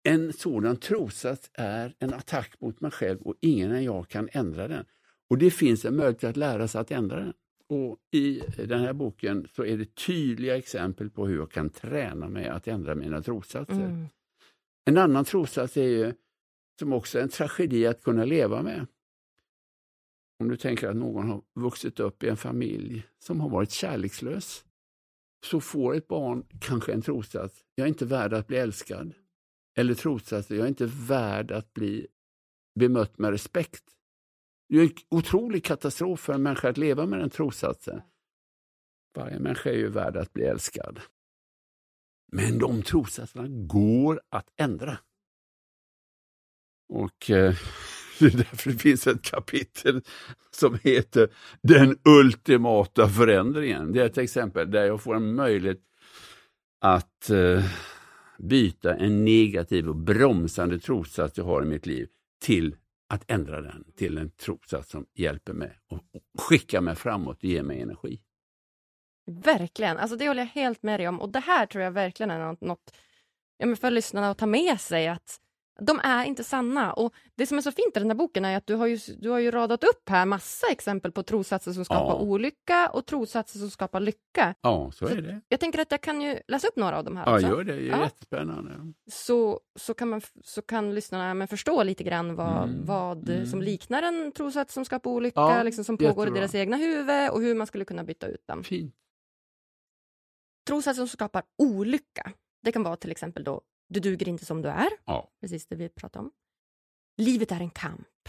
en 0.02 0.32
sådan 0.32 0.76
trossats 0.76 1.50
är 1.54 1.94
en 1.98 2.14
attack 2.14 2.60
mot 2.60 2.80
mig 2.80 2.90
själv 2.90 3.20
och 3.22 3.34
ingen 3.40 3.72
än 3.72 3.84
jag 3.84 4.08
kan 4.08 4.28
ändra 4.32 4.68
den. 4.68 4.84
Och 5.30 5.38
det 5.38 5.50
finns 5.50 5.84
en 5.84 5.96
möjlighet 5.96 6.24
att 6.24 6.36
lära 6.36 6.68
sig 6.68 6.80
att 6.80 6.90
ändra 6.90 7.20
den. 7.20 7.34
Och 7.72 7.98
I 8.10 8.42
den 8.56 8.80
här 8.80 8.92
boken 8.92 9.48
så 9.54 9.64
är 9.64 9.76
det 9.76 9.94
tydliga 9.94 10.56
exempel 10.56 11.10
på 11.10 11.26
hur 11.26 11.36
jag 11.36 11.50
kan 11.50 11.70
träna 11.70 12.28
mig 12.28 12.48
att 12.48 12.68
ändra 12.68 12.94
mina 12.94 13.22
trossatser. 13.22 13.84
Mm. 13.84 14.06
En 14.84 14.98
annan 14.98 15.24
trossats 15.24 15.76
är 15.76 15.88
ju, 15.88 16.14
som 16.78 16.92
också 16.92 17.18
är 17.18 17.22
en 17.22 17.28
tragedi 17.28 17.86
att 17.86 18.02
kunna 18.02 18.24
leva 18.24 18.62
med. 18.62 18.86
Om 20.40 20.48
du 20.48 20.56
tänker 20.56 20.88
att 20.88 20.96
någon 20.96 21.28
har 21.28 21.42
vuxit 21.54 22.00
upp 22.00 22.22
i 22.22 22.28
en 22.28 22.36
familj 22.36 23.06
som 23.18 23.40
har 23.40 23.48
varit 23.48 23.70
kärlekslös, 23.70 24.64
så 25.44 25.60
får 25.60 25.94
ett 25.94 26.08
barn 26.08 26.46
kanske 26.60 26.92
en 26.92 27.02
trossats, 27.02 27.64
jag 27.74 27.84
är 27.84 27.88
inte 27.88 28.06
värd 28.06 28.32
att 28.32 28.46
bli 28.46 28.56
älskad. 28.56 29.14
Eller 29.78 29.94
trossats, 29.94 30.50
jag 30.50 30.58
är 30.58 30.68
inte 30.68 30.90
värd 31.08 31.50
att 31.50 31.72
bli 31.72 32.06
bemött 32.80 33.18
med 33.18 33.30
respekt. 33.30 33.84
Det 34.72 34.78
är 34.78 34.82
en 34.82 34.90
otrolig 35.08 35.64
katastrof 35.64 36.20
för 36.20 36.32
en 36.32 36.42
människa 36.42 36.68
att 36.68 36.76
leva 36.76 37.06
med 37.06 37.18
den 37.18 37.30
trossatsen. 37.30 38.00
Varje 39.14 39.38
människa 39.38 39.70
är 39.70 39.74
ju 39.74 39.88
värd 39.88 40.16
att 40.16 40.32
bli 40.32 40.44
älskad. 40.44 41.00
Men 42.32 42.58
de 42.58 42.82
trossatserna 42.82 43.48
går 43.48 44.20
att 44.28 44.46
ändra. 44.56 44.98
Och 46.88 47.30
eh, 47.30 47.54
det 48.18 48.26
är 48.26 48.36
därför 48.36 48.70
det 48.70 48.78
finns 48.78 49.06
ett 49.06 49.22
kapitel 49.22 50.02
som 50.50 50.78
heter 50.82 51.32
Den 51.62 51.98
ultimata 52.04 53.08
förändringen. 53.08 53.92
Det 53.92 54.02
är 54.02 54.06
ett 54.06 54.18
exempel 54.18 54.70
där 54.70 54.84
jag 54.84 55.02
får 55.02 55.16
en 55.16 55.34
möjlighet 55.34 55.80
att 56.80 57.30
eh, 57.30 57.64
byta 58.38 58.94
en 58.94 59.24
negativ 59.24 59.88
och 59.88 59.96
bromsande 59.96 60.78
trossats 60.78 61.38
jag 61.38 61.44
har 61.44 61.62
i 61.62 61.66
mitt 61.66 61.86
liv 61.86 62.08
till 62.40 62.76
att 63.12 63.30
ändra 63.30 63.60
den 63.60 63.84
till 63.96 64.18
en 64.18 64.30
trossats 64.30 64.90
som 64.90 65.06
hjälper 65.14 65.52
mig 65.52 65.78
och 65.86 65.98
och 66.12 66.40
skickar 66.42 66.80
mig 66.80 66.94
framåt 66.96 67.36
och 67.36 67.44
ger 67.44 67.62
mig 67.62 67.80
energi. 67.80 68.20
Verkligen, 69.26 69.98
alltså 69.98 70.16
det 70.16 70.28
håller 70.28 70.42
jag 70.42 70.46
helt 70.46 70.82
med 70.82 71.00
dig 71.00 71.08
om. 71.08 71.20
Och 71.20 71.28
det 71.28 71.40
här 71.40 71.66
tror 71.66 71.84
jag 71.84 71.90
verkligen 71.90 72.30
är 72.30 72.38
något, 72.38 72.60
något 72.60 72.96
ja, 73.56 73.66
men 73.66 73.76
för 73.76 73.90
lyssnarna 73.90 74.30
att 74.30 74.38
ta 74.38 74.46
med 74.46 74.80
sig. 74.80 75.08
att 75.08 75.40
de 75.80 76.00
är 76.04 76.24
inte 76.24 76.44
sanna. 76.44 76.92
Och 76.92 77.14
Det 77.34 77.46
som 77.46 77.58
är 77.58 77.62
så 77.62 77.72
fint 77.72 77.96
i 77.96 77.98
den 78.00 78.10
här 78.10 78.14
boken 78.16 78.44
är 78.44 78.56
att 78.56 78.66
du 78.66 78.74
har 78.74 78.86
ju, 78.86 78.98
du 79.18 79.30
har 79.30 79.38
ju 79.38 79.50
radat 79.50 79.84
upp 79.84 80.08
här 80.08 80.26
massa 80.26 80.66
exempel 80.70 81.12
på 81.12 81.22
trossatser 81.22 81.72
som 81.72 81.84
skapar 81.84 82.06
Ja. 82.14 82.18
olycka 82.20 82.88
och 82.88 83.06
trossatser 83.06 83.58
som 83.58 83.70
skapar 83.70 84.00
lycka. 84.00 84.54
Ja, 84.60 84.90
så 84.94 85.06
är 85.06 85.22
det. 85.22 85.40
Jag 85.48 85.60
tänker 85.60 85.78
att 85.78 85.90
jag 85.90 86.00
kan 86.00 86.20
ju 86.20 86.38
läsa 86.48 86.68
upp 86.68 86.76
några 86.76 86.98
av 86.98 87.04
de 87.04 87.16
här 87.16 87.26
Ja, 87.26 87.34
också. 87.34 87.46
gör 87.48 87.64
det. 87.64 87.76
Det 87.76 87.82
är 87.82 87.86
Ja. 87.86 88.04
jättespännande. 88.04 88.92
Så, 89.10 89.60
så, 89.78 89.94
kan 89.94 90.08
man, 90.08 90.20
så 90.44 90.62
kan 90.62 90.94
lyssnarna 90.94 91.34
men 91.34 91.48
förstå 91.48 91.82
lite 91.82 92.04
grann 92.04 92.34
vad, 92.34 92.62
Mm. 92.68 92.86
vad 92.86 93.28
Mm. 93.28 93.46
som 93.46 93.62
liknar 93.62 94.02
en 94.02 94.32
trossats 94.32 94.74
som 94.74 94.84
skapar 94.84 95.10
olycka, 95.10 95.40
Ja, 95.40 95.62
liksom, 95.62 95.84
som 95.84 95.98
pågår 95.98 96.28
i 96.28 96.30
deras 96.30 96.54
egna 96.54 96.76
huvud 96.76 97.30
och 97.30 97.40
hur 97.42 97.54
man 97.54 97.66
skulle 97.66 97.84
kunna 97.84 98.04
byta 98.04 98.26
ut 98.26 98.46
dem. 98.46 98.64
Fint. 98.64 98.94
Trossatser 100.66 101.00
som 101.00 101.08
skapar 101.08 101.42
olycka, 101.58 102.32
det 102.62 102.72
kan 102.72 102.82
vara 102.82 102.96
till 102.96 103.10
exempel 103.10 103.44
då 103.44 103.60
du 103.92 104.00
duger 104.00 104.28
inte 104.28 104.46
som 104.46 104.62
du 104.62 104.68
är, 104.68 104.88
Ja. 105.04 105.30
precis 105.40 105.66
det 105.66 105.76
vi 105.76 105.88
pratade 105.88 106.24
om. 106.24 106.32
Livet 107.16 107.52
är 107.52 107.60
en 107.60 107.70
kamp. 107.70 108.28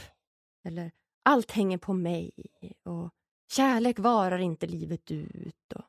Eller 0.67 0.91
allt 1.23 1.51
hänger 1.51 1.77
på 1.77 1.93
mig. 1.93 2.31
Och 2.83 3.09
kärlek 3.51 3.99
varar 3.99 4.39
inte 4.39 4.67
livet 4.67 5.11
ut. 5.11 5.73
Och 5.75 5.85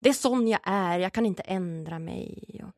det 0.00 0.08
är 0.08 0.12
sån 0.12 0.48
jag 0.48 0.60
är, 0.64 0.98
jag 0.98 1.12
kan 1.12 1.26
inte 1.26 1.42
ändra 1.42 1.98
mig. 1.98 2.60
Och 2.66 2.72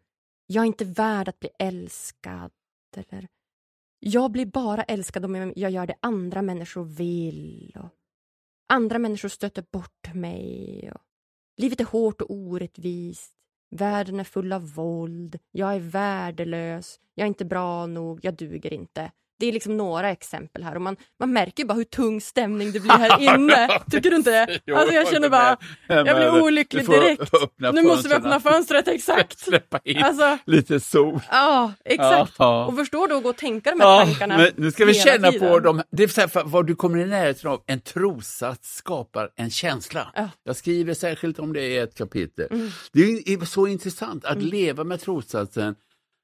jag 0.47 0.62
är 0.62 0.66
inte 0.66 0.84
värd 0.84 1.28
att 1.28 1.41
bli 1.41 1.51
älskad. 1.59 2.53
Eller 2.97 3.28
jag 3.99 4.30
blir 4.32 4.47
bara 4.47 4.82
älskad 4.84 5.24
om 5.24 5.34
jag- 5.34 5.70
gör 5.70 5.86
det 5.86 5.97
andra 6.03 6.43
människor 6.43 6.84
vill. 6.84 7.76
Och 7.84 7.89
Andra 8.70 8.99
människor 8.99 9.28
stöter 9.28 9.64
bort 9.72 10.14
mig. 10.14 10.91
Och 10.95 11.01
livet 11.57 11.80
är 11.80 11.84
hårt 11.84 12.20
och 12.20 12.30
orättvist. 12.30 13.34
Världen 13.70 14.20
är 14.20 14.24
full 14.24 14.52
av 14.52 14.72
våld. 14.74 15.38
Jag 15.50 15.74
är 15.74 15.80
värdelös. 15.80 17.00
Jag 17.14 17.24
är 17.24 17.28
inte 17.28 17.44
bra 17.44 17.86
nog. 17.86 18.20
Jag 18.22 18.34
duger 18.34 18.72
inte. 18.72 19.10
Det 19.39 19.47
är 19.47 19.53
liksom 19.53 19.76
några 19.76 20.11
exempel 20.11 20.62
här 20.62 20.74
och 20.74 20.82
man, 20.82 20.97
man 21.20 21.32
märker 21.32 21.64
bara 21.64 21.74
hur 21.74 21.84
tung 21.84 22.20
stämning 22.20 22.72
det 22.72 22.80
blir 22.80 22.91
här 22.93 23.20
inne. 23.34 23.68
Tycker 23.91 24.11
du 24.11 24.16
inte 24.16 24.30
det? 24.30 24.59
Jo, 24.66 24.76
Alltså 24.76 24.95
jag 24.95 25.09
känner 25.09 25.28
bara, 25.28 25.57
jag 25.86 26.05
blir 26.16 26.43
olycklig 26.43 26.86
direkt. 26.86 27.32
Nu 27.59 27.82
måste 27.82 28.09
vi 28.09 28.14
öppna 28.14 28.41
fönstret, 28.41 28.89
exakt. 28.99 29.39
Släppa 29.39 29.80
in 29.84 30.03
Alltså, 30.03 30.39
lite 30.47 30.80
sol. 30.80 31.20
ja, 31.30 31.72
exakt. 31.84 32.32
Ja. 32.39 32.66
Och 32.66 32.76
förstår 32.76 33.09
du 33.09 33.14
att 33.16 33.22
gå 33.22 33.28
och 33.28 33.36
tänka 33.36 33.70
de 33.70 33.80
här 33.80 33.89
Ja, 33.89 34.05
tankarna 34.05 34.36
men 34.36 34.51
nu 34.57 34.70
ska 34.70 34.84
vi 34.84 34.95
känna 34.95 35.30
tiden. 35.32 35.49
på 35.49 35.59
dem. 35.61 35.82
Det 35.91 36.03
är 36.03 36.09
så 36.09 36.20
här, 36.20 36.43
vad 36.45 36.66
du 36.66 36.74
kommer 36.74 36.99
i 36.99 37.05
närheten 37.07 37.51
av, 37.51 37.62
en 37.66 37.80
trossats 37.80 38.74
skapar 38.76 39.30
en 39.36 39.51
känsla. 39.51 40.12
Ja. 40.14 40.28
Jag 40.45 40.57
skriver 40.57 40.95
särskilt 40.95 41.39
om 41.39 41.53
det 41.53 41.62
i 41.62 41.78
ett 41.78 41.99
kapitel. 41.99 42.47
Mm. 42.51 42.70
Det 42.93 43.01
är 43.03 43.45
så 43.45 43.66
intressant 43.66 44.24
att 44.24 44.43
leva 44.43 44.84
med 44.84 45.01
trossatsen, 45.01 45.74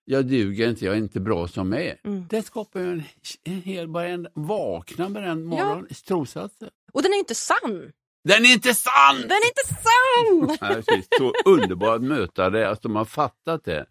jag 0.04 0.26
duger 0.26 0.68
inte, 0.68 0.84
jag 0.84 0.94
är 0.94 0.98
inte 0.98 1.20
bra 1.20 1.48
som 1.48 1.72
jag 1.72 1.82
är. 1.84 1.96
Mm. 2.04 2.24
Det 2.30 2.42
skapar 2.42 2.80
ju 2.80 2.92
en, 2.92 3.02
en 3.44 3.62
hel, 3.62 3.88
bara 3.88 4.08
en 4.08 4.28
vakna 4.34 5.08
med 5.08 5.22
den 5.22 5.44
morgon, 5.44 5.86
trossatsen. 6.06 6.68
Och 6.92 7.02
den 7.02 7.12
är 7.12 7.18
inte 7.18 7.34
sann. 7.34 7.92
Den 8.28 8.44
är 8.44 8.52
inte 8.52 8.74
sann! 8.74 9.16
Den 9.20 9.30
är 9.30 9.48
inte 9.48 9.74
sann! 9.74 11.02
Så 11.18 11.50
underbart 11.50 11.96
att 11.96 12.02
möta 12.02 12.50
det, 12.50 12.70
att 12.70 12.82
de 12.82 12.96
har 12.96 13.04
fattat 13.04 13.64
det. 13.64 13.86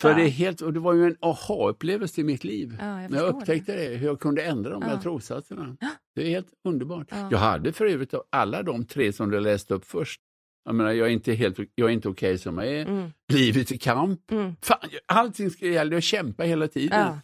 För 0.00 0.14
det, 0.14 0.22
är 0.22 0.28
helt, 0.28 0.60
och 0.60 0.72
det 0.72 0.80
var 0.80 0.92
ju 0.92 1.06
en 1.06 1.16
aha-upplevelse 1.20 2.20
i 2.20 2.24
mitt 2.24 2.44
liv. 2.44 2.76
Ja, 2.80 3.02
jag 3.02 3.10
när 3.10 3.18
jag 3.18 3.28
upptäckte 3.36 3.76
det. 3.76 3.96
hur 3.96 4.06
jag 4.06 4.20
kunde 4.20 4.42
ändra 4.42 4.70
de 4.70 4.82
här 4.82 4.94
Ja. 4.94 5.02
trossatserna. 5.02 5.76
Det 6.14 6.22
är 6.22 6.28
helt 6.28 6.48
underbart. 6.64 7.06
Ja. 7.10 7.28
Jag 7.30 7.38
hade 7.38 7.72
för 7.72 7.86
övrigt 7.86 8.14
av 8.14 8.22
alla 8.30 8.62
de 8.62 8.84
tre 8.86 9.12
som 9.12 9.30
du 9.30 9.40
läste 9.40 9.74
upp 9.74 9.84
först. 9.84 10.20
Jag 10.64 10.74
menar, 10.74 10.92
jag 10.92 11.08
är 11.08 11.12
inte, 11.12 11.32
helt, 11.32 11.58
jag 11.74 11.88
är 11.88 11.92
inte 11.92 12.08
okej 12.08 12.38
som 12.38 12.58
jag 12.58 12.68
är. 12.68 12.86
Mm. 12.86 13.10
Livet 13.32 13.72
i 13.72 13.78
kamp. 13.78 14.30
Mm. 14.30 14.56
Fan, 14.62 14.90
allting 15.06 15.50
ska 15.50 15.66
gälla 15.66 15.96
att 15.96 16.04
kämpa 16.04 16.42
hela 16.42 16.68
tiden. 16.68 17.00
Ja. 17.00 17.20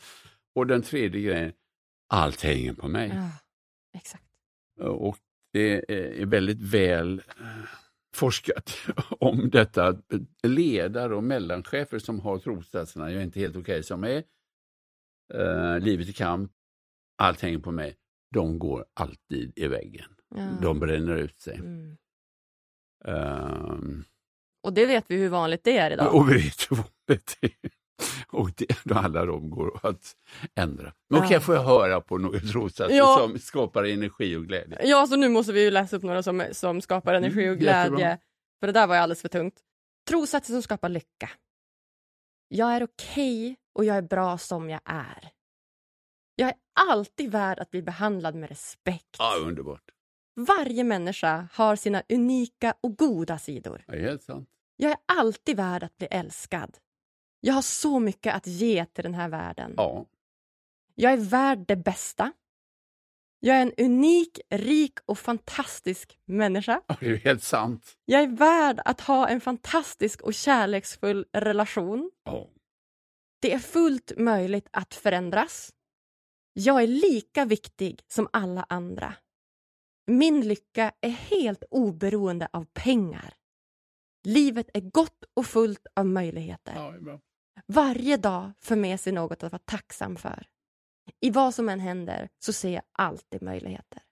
Och 0.55 0.67
den 0.67 0.83
tredje 0.83 1.21
grejen, 1.21 1.53
allt 2.09 2.41
hänger 2.43 2.73
på 2.73 2.89
mig. 2.89 3.13
ja, 3.15 3.31
exakt. 3.99 4.25
Och 4.81 5.19
det 5.53 5.93
är 5.93 6.27
väldigt 6.27 6.61
väl 6.61 7.23
eh, 7.39 7.47
forskat 8.15 8.77
om 9.21 9.51
detta. 9.51 9.97
Ledare 10.43 11.17
och 11.17 11.25
mellanchefer 11.25 11.99
som 11.99 12.21
har 12.21 12.39
trossatserna, 12.39 13.11
jag 13.11 13.21
är 13.21 13.25
inte 13.25 13.41
helt 13.41 13.57
okej 13.57 13.83
som 13.83 14.03
jag 14.03 14.13
är, 14.13 14.25
eh, 15.35 15.81
livet 15.81 16.09
i 16.09 16.13
kamp, 16.13 16.53
allt 17.19 17.41
hänger 17.41 17.59
på 17.59 17.71
mig. 17.71 17.97
De 18.35 18.59
går 18.59 18.85
alltid 18.95 19.53
i 19.57 19.67
väggen. 19.67 20.11
Ja. 20.35 20.59
De 20.63 20.81
bränner 20.81 21.17
ut 21.17 21.41
sig. 21.41 21.55
Mm. 21.55 21.97
Ehm, 23.05 24.05
Och 24.63 24.73
det 24.73 24.87
vet 24.87 25.05
vi 25.09 25.17
hur 25.17 25.29
vanligt 25.29 25.65
det 25.65 25.79
är 25.79 25.91
idag. 25.91 26.15
och 26.15 26.31
vi 26.31 26.35
vet 26.35 26.71
hur 26.71 26.77
vanligt 26.77 27.37
det 27.41 27.47
är. 27.47 27.71
Och 28.29 28.51
det, 28.57 28.93
alla 28.97 29.25
de 29.25 29.51
går 29.51 29.81
att 29.87 30.17
ändra. 30.55 30.93
Men 31.11 31.19
okej, 31.23 31.33
Ja. 31.33 31.41
får 31.41 31.55
jag 31.55 31.63
höra 31.63 32.01
på 32.01 32.19
några 32.19 32.41
trossatser 32.41 32.97
Ja. 32.97 33.17
som 33.21 33.39
skapar 33.39 33.85
energi 33.85 34.37
och 34.37 34.47
glädje? 34.47 34.79
Ja, 34.85 35.07
så 35.07 35.17
nu 35.17 35.29
måste 35.29 35.53
vi 35.53 35.65
ju 35.65 35.71
läsa 35.71 35.97
upp 35.97 36.03
några 36.03 36.23
som, 36.23 36.45
som 36.53 36.81
skapar 36.81 37.15
energi 37.15 37.41
och 37.49 37.53
Mm, 37.53 37.65
jättebra. 37.65 37.89
glädje. 37.99 38.19
För 38.61 38.67
det 38.67 38.73
där 38.73 38.87
var 38.87 38.95
ju 38.95 39.01
alldeles 39.01 39.21
för 39.23 39.29
tungt. 39.29 39.61
Trossatser 40.09 40.53
som 40.53 40.63
skapar 40.63 40.89
lycka. 40.89 41.31
Jag 42.49 42.73
är 42.77 42.83
okej 42.85 43.57
och 43.75 43.85
jag 43.85 43.97
är 43.97 44.03
bra 44.03 44.39
som 44.39 44.71
jag 44.71 44.81
är. 44.85 45.29
Jag 46.35 46.49
är 46.49 46.55
alltid 46.91 47.31
värd 47.31 47.59
att 47.59 47.71
bli 47.71 47.83
behandlad 47.83 48.35
med 48.35 48.49
respekt. 48.49 49.17
Ja, 49.19 49.35
underbart. 49.43 49.83
Varje 50.45 50.85
människa 50.85 51.49
har 51.53 51.77
sina 51.77 52.03
unika 52.09 52.75
och 52.81 52.97
goda 52.99 53.39
sidor. 53.39 53.85
Det 53.87 53.97
är 53.97 54.01
helt 54.01 54.23
sant. 54.23 54.49
Jag 54.77 54.91
är 54.91 54.99
alltid 55.07 55.57
värd 55.57 55.83
att 55.83 55.99
bli 55.99 56.07
älskad. 56.11 56.79
Jag 57.41 57.55
har 57.55 57.63
så 57.63 57.99
mycket 57.99 58.35
att 58.35 58.47
ge 58.47 58.87
till 58.87 59.05
den 59.05 59.15
här 59.15 59.29
världen. 59.29 59.75
Ja. 59.77 60.07
Jag 60.95 61.13
är 61.13 61.17
värd 61.17 61.65
det 61.69 61.77
bästa. 61.77 62.33
Jag 63.41 63.57
är 63.57 63.63
en 63.63 63.73
unik, 63.79 64.41
rik 64.51 64.99
och 65.07 65.19
fantastisk 65.19 66.19
människa. 66.25 66.83
Ja, 66.87 66.97
Det 67.01 67.07
är 67.07 67.17
helt 67.17 67.43
sant. 67.43 67.97
Jag 68.05 68.23
är 68.23 68.27
värd 68.29 68.81
att 68.85 69.01
ha 69.01 69.29
en 69.29 69.41
fantastisk 69.41 70.21
och 70.23 70.35
kärleksfull 70.35 71.27
relation. 71.33 72.11
Ja. 72.25 72.49
Det 73.41 73.53
är 73.55 73.59
fullt 73.59 74.13
möjligt 74.17 74.69
att 74.71 74.95
förändras. 74.95 75.73
Jag 76.53 76.83
är 76.83 76.87
lika 76.87 77.45
viktig 77.45 78.01
som 78.09 78.29
alla 78.33 78.67
andra. 78.69 79.15
Min 80.07 80.41
lycka 80.49 80.93
är 81.01 81.11
helt 81.11 81.65
oberoende 81.71 82.49
av 82.53 82.65
pengar. 82.73 83.35
Livet 84.25 84.71
är 84.75 84.81
gott 84.81 85.25
och 85.35 85.47
fullt 85.47 85.87
av 85.95 86.07
möjligheter. 86.07 86.75
Ja. 86.75 87.21
Varje 87.67 88.17
dag 88.17 88.53
för 88.61 88.77
med 88.77 89.01
sig 89.01 89.13
något 89.13 89.43
att 89.43 89.53
vara 89.53 89.63
tacksam 89.65 90.17
för. 90.17 90.47
I 91.21 91.31
vad 91.31 91.55
som 91.55 91.69
än 91.69 91.81
händer 91.81 92.29
så 92.39 92.53
ser 92.53 92.71
jag 92.71 92.83
alltid 92.93 93.43
möjligheter. 93.43 94.03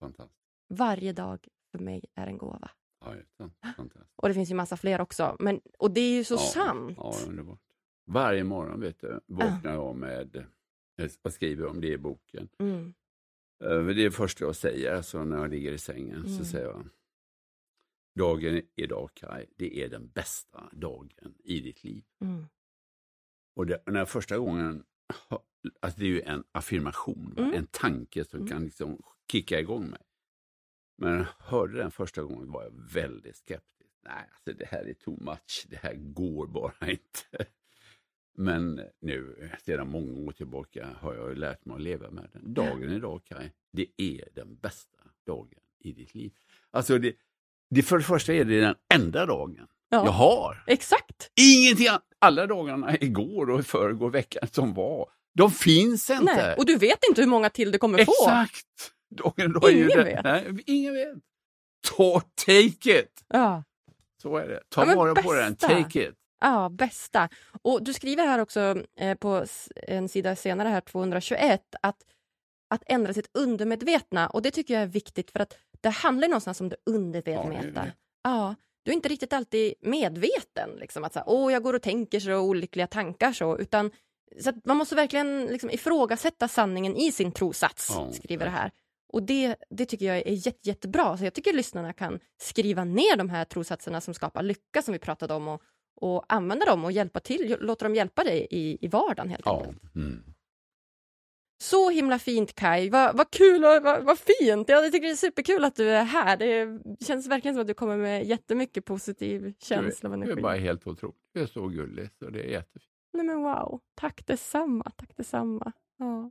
Fantastiskt. 0.00 0.42
Varje 0.68 1.12
dag 1.12 1.48
för 1.70 1.78
mig 1.78 2.04
är 2.14 2.26
en 2.26 2.38
gåva. 2.38 2.70
Ja. 3.04 3.14
Och 4.16 4.28
det 4.28 4.34
finns 4.34 4.50
ju 4.50 4.54
massa 4.54 4.76
fler 4.76 5.00
också. 5.00 5.36
Men, 5.38 5.60
och 5.78 5.90
det 5.90 6.00
är 6.00 6.12
ju 6.14 6.24
så 6.24 6.34
ja, 6.34 6.38
sant. 6.38 6.94
Ja, 6.96 7.14
underbart. 7.26 7.58
Varje 8.06 8.44
morgon 8.44 8.80
vet 8.80 9.00
du, 9.00 9.20
vaknar 9.26 9.72
jag 9.72 9.96
med, 9.96 10.46
jag 11.22 11.32
skriver 11.32 11.66
om 11.66 11.80
det 11.80 11.88
i 11.88 11.98
boken. 11.98 12.48
Mm. 12.58 12.94
Eh, 13.62 13.84
Det 13.84 13.92
är 13.92 13.94
det 13.94 14.10
första 14.10 14.44
jag 14.44 14.56
säger 14.56 14.94
alltså, 14.94 15.24
när 15.24 15.36
jag 15.36 15.50
ligger 15.50 15.72
i 15.72 15.78
sängen. 15.78 16.16
Mm. 16.16 16.28
Så 16.38 16.44
säger 16.44 16.66
jag, 16.66 16.88
dagen 18.18 18.62
idag 18.74 19.10
Kaj, 19.14 19.46
det 19.56 19.82
är 19.84 19.88
den 19.88 20.08
bästa 20.08 20.68
dagen 20.72 21.34
i 21.44 21.60
ditt 21.60 21.84
liv. 21.84 22.04
Mm. 22.20 22.44
Och 23.56 23.66
det, 23.66 23.82
när 23.86 24.04
första 24.04 24.38
gången, 24.38 24.84
alltså 25.80 26.00
det 26.00 26.04
är 26.04 26.08
ju 26.08 26.20
en 26.22 26.44
affirmation? 26.52 27.34
Mm. 27.38 27.54
en 27.54 27.66
tanke 27.66 28.24
som 28.24 28.38
Mm. 28.40 28.48
kan 28.50 28.64
liksom 28.64 29.02
kicka 29.32 29.60
igång 29.60 29.90
mig. 29.90 30.00
Men 30.98 31.10
när 31.12 31.18
jag 31.18 31.26
hörde 31.46 31.78
den 31.78 31.90
första 31.90 32.22
gången 32.22 32.50
var 32.52 32.62
jag 32.62 32.72
väldigt 32.92 33.36
skeptisk. 33.36 33.90
Nej, 34.04 34.28
alltså 34.32 34.58
det 34.58 34.66
här 34.66 34.84
är 34.84 34.94
too 34.94 35.24
much, 35.24 35.66
det 35.70 35.76
här 35.76 35.94
går 35.94 36.46
bara 36.46 36.74
inte. 36.90 37.46
Men 38.36 38.80
nu, 39.00 39.50
sedan 39.64 39.88
många 39.90 40.20
år 40.28 40.32
tillbaka, 40.32 40.88
har 41.00 41.14
jag 41.14 41.38
lärt 41.38 41.64
mig 41.64 41.74
att 41.74 41.82
leva 41.82 42.10
med 42.10 42.28
den. 42.32 42.54
Dagen 42.54 42.92
idag, 42.92 43.20
Kaj, 43.24 43.52
det 43.72 43.86
är 43.96 44.28
den 44.34 44.56
bästa 44.56 44.98
dagen 45.26 45.58
i 45.80 45.92
ditt 45.92 46.14
liv. 46.14 46.32
Alltså, 46.70 46.98
det, 46.98 47.14
det, 47.70 47.82
för 47.82 47.98
det 47.98 48.04
första 48.04 48.32
är 48.34 48.44
det 48.44 48.60
den 48.60 48.74
enda 48.94 49.26
dagen 49.26 49.66
Ja. 49.88 50.04
jag 50.04 50.12
har. 50.12 50.64
Exakt. 50.66 51.30
Ingenting 51.40 51.88
annat. 51.88 52.02
Alla 52.18 52.46
dagarna 52.46 52.96
igår 53.00 53.50
och 53.50 53.66
förrgår 53.66 54.10
veckan 54.10 54.48
som 54.52 54.74
var, 54.74 55.08
de 55.34 55.50
finns 55.50 56.10
inte. 56.10 56.24
Nej. 56.24 56.54
Och 56.58 56.66
du 56.66 56.76
vet 56.76 56.98
inte 57.08 57.20
hur 57.20 57.28
många 57.28 57.50
till 57.50 57.72
du 57.72 57.78
kommer 57.78 58.04
få. 58.04 58.12
Exakt! 58.12 58.92
Dagen 59.10 59.50
idag 59.50 59.64
är 59.70 59.76
ju 59.76 59.84
Ingen 59.84 60.04
vet. 60.04 60.24
Nej, 60.24 60.56
ingen 60.66 60.94
vet. 60.94 61.14
Ta, 61.96 62.20
take 62.46 63.00
it! 63.00 63.24
Ja. 63.28 63.64
Så 64.22 64.36
är 64.36 64.48
det. 64.48 64.60
Ta 64.68 64.86
Ja, 64.86 64.94
vara 64.96 65.14
på 65.14 65.32
den, 65.34 65.52
bästa. 65.52 65.68
take 65.68 66.08
it. 66.08 66.14
Ja, 66.42 66.68
bästa. 66.68 67.28
Och 67.62 67.84
du 67.84 67.92
skriver 67.92 68.26
här 68.26 68.38
också 68.38 68.82
eh, 68.96 69.14
på 69.14 69.44
en 69.74 70.08
sida 70.08 70.36
senare, 70.36 70.68
här 70.68 70.80
221, 70.80 71.62
att, 71.82 71.96
att 72.70 72.82
ändra 72.86 73.12
sitt 73.12 73.30
undermedvetna. 73.34 74.28
Och 74.28 74.42
det 74.42 74.50
tycker 74.50 74.74
jag 74.74 74.82
är 74.82 74.86
viktigt 74.86 75.30
för 75.30 75.40
att 75.40 75.56
det 75.80 75.90
handlar 75.90 76.28
någonstans 76.28 76.60
om 76.60 76.68
det 76.68 76.76
undermedvetna. 76.86 77.92
Ja, 78.22 78.54
du 78.82 78.90
är 78.90 78.94
inte 78.94 79.08
riktigt 79.08 79.32
alltid 79.32 79.74
medveten, 79.80 80.70
liksom, 80.80 81.04
att 81.04 81.12
så 81.12 81.18
här, 81.18 81.50
jag 81.50 81.62
går 81.62 81.74
och 81.74 81.82
tänker 81.82 82.20
så 82.20 82.38
olyckliga 82.38 82.86
tankar 82.86 83.32
så, 83.32 83.58
utan 83.58 83.90
så 84.40 84.52
man 84.64 84.76
måste 84.76 84.94
verkligen 84.94 85.46
liksom, 85.46 85.70
ifrågasätta 85.70 86.48
sanningen 86.48 86.96
i 86.96 87.12
sin 87.12 87.32
trosats, 87.32 87.90
Ja, 87.94 88.12
skriver 88.12 88.44
det 88.44 88.50
här. 88.50 88.70
Och 89.12 89.22
det, 89.22 89.56
det 89.70 89.86
tycker 89.86 90.06
jag 90.06 90.16
är 90.16 90.46
jätte, 90.46 90.68
jättebra. 90.68 91.16
Så 91.16 91.24
jag 91.24 91.34
tycker 91.34 91.52
lyssnarna 91.52 91.92
kan 91.92 92.20
skriva 92.42 92.84
ner 92.84 93.16
de 93.16 93.30
här 93.30 93.44
trossatserna 93.44 94.00
som 94.00 94.14
skapar 94.14 94.42
lycka 94.42 94.82
som 94.82 94.92
vi 94.92 94.98
pratade 94.98 95.34
om 95.34 95.48
och, 95.48 95.62
och 96.02 96.24
använda 96.28 96.66
dem 96.66 96.84
och 96.84 96.92
hjälpa 96.92 97.20
till, 97.20 97.56
låta 97.60 97.84
dem 97.84 97.94
hjälpa 97.94 98.24
dig 98.24 98.46
i, 98.50 98.78
i 98.84 98.88
vardagen 98.88 99.28
helt 99.28 99.42
Ja. 99.44 99.58
enkelt. 99.64 99.94
Mm. 99.94 100.22
Så 101.62 101.90
himla 101.90 102.18
fint 102.18 102.54
Kai, 102.54 102.90
vad, 102.90 103.16
vad 103.16 103.30
kul 103.30 103.64
och 103.64 103.82
vad, 103.82 104.04
vad 104.04 104.18
fint. 104.18 104.68
Jag 104.68 104.92
tycker 104.92 105.06
det 105.06 105.12
är 105.12 105.16
superkul 105.16 105.64
att 105.64 105.76
du 105.76 105.90
är 105.90 106.04
här. 106.04 106.36
Det 106.36 106.80
känns 107.04 107.26
verkligen 107.26 107.54
som 107.54 107.60
att 107.60 107.66
du 107.66 107.74
kommer 107.74 107.96
med 107.96 108.26
jättemycket 108.26 108.84
positiv 108.84 109.54
känsla 109.58 110.10
och 110.10 110.16
Du 110.16 110.22
är 110.22 110.26
energi. 110.26 110.42
bara 110.42 110.56
helt 110.56 110.86
otrolig. 110.86 111.16
Du 111.34 111.42
är 111.42 111.46
så 111.46 111.66
gullig, 111.68 112.08
så 112.18 112.30
det 112.30 112.40
är 112.40 112.48
jättefint. 112.50 112.90
Nej 113.12 113.26
men 113.26 113.42
wow, 113.42 113.80
tack 113.94 114.26
detsamma, 114.26 114.90
tack 114.96 115.16
detsamma. 115.16 115.72
Ja. 115.98 116.30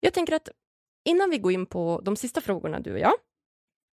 Jag 0.00 0.14
tänker 0.14 0.34
att 0.34 0.48
innan 1.08 1.30
vi 1.30 1.38
går 1.38 1.52
in 1.52 1.66
på 1.66 2.00
de 2.04 2.16
sista 2.16 2.40
frågorna 2.40 2.80
du 2.80 2.92
och 2.92 2.98
jag, 2.98 3.14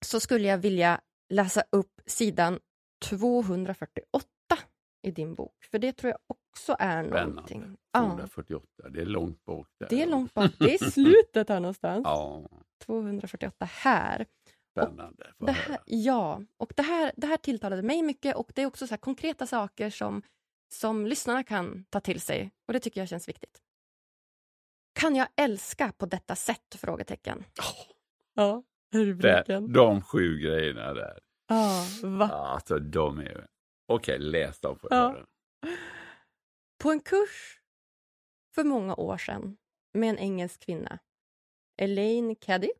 så 0.05 0.21
skulle 0.21 0.49
jag 0.49 0.59
vilja 0.59 1.01
läsa 1.33 1.65
upp 1.73 2.01
sidan 2.07 2.59
248 3.05 4.27
i 5.03 5.11
din 5.11 5.35
bok, 5.35 5.65
för 5.71 5.79
det 5.79 5.93
tror 5.93 6.11
jag 6.11 6.19
också 6.27 6.77
är 6.79 7.03
någonting. 7.03 7.61
Spännande. 7.61 7.79
Ja, 7.93 8.01
248, 8.01 8.89
det 8.89 9.01
är 9.01 9.07
långt 9.07 9.45
bak 9.45 9.69
där. 9.79 9.89
det 9.91 10.03
är 10.03 10.07
långt 10.07 10.35
bak, 10.35 10.51
det 10.59 10.75
är 10.75 10.91
slutet 10.91 11.49
här 11.49 11.61
någonstans. 11.61 12.03
Ja, 12.05 12.49
248 12.85 13.65
här. 13.65 14.27
Spännande. 14.71 15.33
Det 15.39 15.53
här, 15.53 15.79
ja, 15.87 16.43
och 16.57 16.73
det 16.77 16.83
här, 16.83 17.13
det 17.17 17.27
här 17.27 17.37
tilltalade 17.37 17.83
mig 17.83 18.03
mycket 18.03 18.37
och 18.37 18.53
det 18.55 18.63
är 18.63 18.67
också 18.67 18.87
så 18.87 18.93
här 18.93 18.99
konkreta 18.99 19.47
saker 19.47 19.91
som, 19.91 20.23
som 20.73 21.07
lyssnarna 21.07 21.45
kan 21.45 21.85
ta 21.91 22.01
till 22.01 22.21
sig 22.21 22.51
och 22.67 22.73
det 22.73 22.81
tycker 22.81 23.01
jag 23.01 23.09
känns 23.09 23.29
viktigt. 23.29 23.59
Kan 24.93 25.17
jag 25.17 25.29
älska 25.37 25.93
på 25.93 26.07
detta 26.07 26.37
sätt? 26.37 26.75
Frågetecken. 26.79 27.45
Ja, 28.35 28.63
Det, 28.91 29.61
de 29.73 30.03
sju 30.03 30.39
grejerna 30.39 30.95
där. 30.95 31.19
Ja, 31.49 31.85
va? 32.03 32.29
Alltså 32.29 32.79
de 32.79 33.19
är... 33.19 33.47
Okej, 33.95 34.19
läs 34.19 34.61
dem 34.61 34.79
får 34.79 34.93
jag 34.93 35.17
Ja. 35.17 35.27
På 36.79 36.91
en 36.91 37.01
kurs 37.01 37.61
för 38.55 38.65
många 38.65 38.95
år 38.95 39.19
sedan 39.19 39.57
med 39.95 40.11
en 40.11 40.19
engelsk 40.19 40.61
kvinna, 40.61 40.99
Elaine 41.77 42.37
Caddy, 42.37 42.71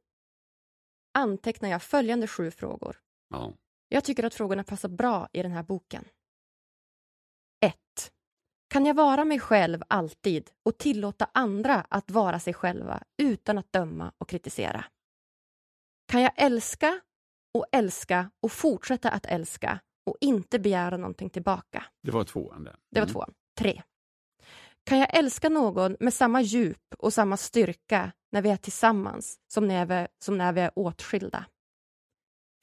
antecknar 1.15 1.69
jag 1.69 1.83
följande 1.83 2.27
sju 2.27 2.51
frågor. 2.51 3.01
Ja. 3.29 3.53
Jag 3.89 4.05
tycker 4.05 4.25
att 4.25 4.35
frågorna 4.35 4.65
passar 4.65 4.89
bra 4.89 5.29
i 5.33 5.43
den 5.43 5.53
här 5.53 5.63
boken. 5.63 6.05
1. 7.61 7.75
Kan 8.69 8.87
jag 8.87 8.95
vara 8.95 9.25
mig 9.25 9.41
själv 9.41 9.83
alltid 9.89 10.51
och 10.63 10.79
tillåta 10.79 11.31
andra 11.35 11.87
att 11.91 12.11
vara 12.11 12.41
sig 12.41 12.55
själva 12.55 13.03
utan 13.17 13.59
att 13.59 13.73
döma 13.73 14.13
och 14.19 14.29
kritisera? 14.29 14.85
Kan 16.07 16.23
jag 16.23 16.33
älska 16.37 17.01
och 17.55 17.67
älska 17.73 18.31
och 18.41 18.53
fortsätta 18.53 19.11
att 19.11 19.27
älska 19.27 19.81
och 20.07 20.17
inte 20.21 20.59
begära 20.59 20.97
någonting 20.97 21.31
tillbaka? 21.31 21.85
Det 22.03 22.11
var 22.11 22.25
tvåan 22.25 22.65
där. 22.65 22.77
Det 22.91 23.01
var 23.01 23.07
Mm. 23.07 23.13
två. 23.13 23.25
Tre. 23.59 23.83
Kan 24.85 24.99
jag 24.99 25.17
älska 25.17 25.49
någon 25.49 25.97
med 26.01 26.15
samma 26.15 26.41
djup 26.41 26.95
och 26.99 27.13
samma 27.13 27.37
styrka 27.37 28.13
när 28.33 28.43
vi 28.43 28.51
är 28.51 28.57
tillsammans 28.57 29.39
som 29.49 29.69
när 29.69 29.87
vi, 29.87 30.07
som 30.19 30.39
när 30.39 30.53
vi 30.53 30.61
är 30.61 30.71
åtskilda? 30.77 31.45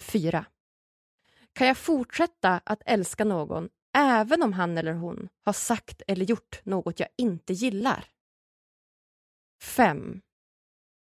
Fyra. 0.01 0.45
Kan 1.53 1.67
jag 1.67 1.77
fortsätta 1.77 2.61
att 2.65 2.81
älska 2.85 3.25
någon 3.25 3.69
även 3.97 4.43
om 4.43 4.53
han 4.53 4.77
eller 4.77 4.93
hon 4.93 5.29
har 5.45 5.53
sagt 5.53 6.01
eller 6.07 6.25
gjort 6.25 6.61
något 6.65 6.99
jag 6.99 7.09
inte 7.17 7.53
gillar? 7.53 8.05
Fem. 9.63 10.21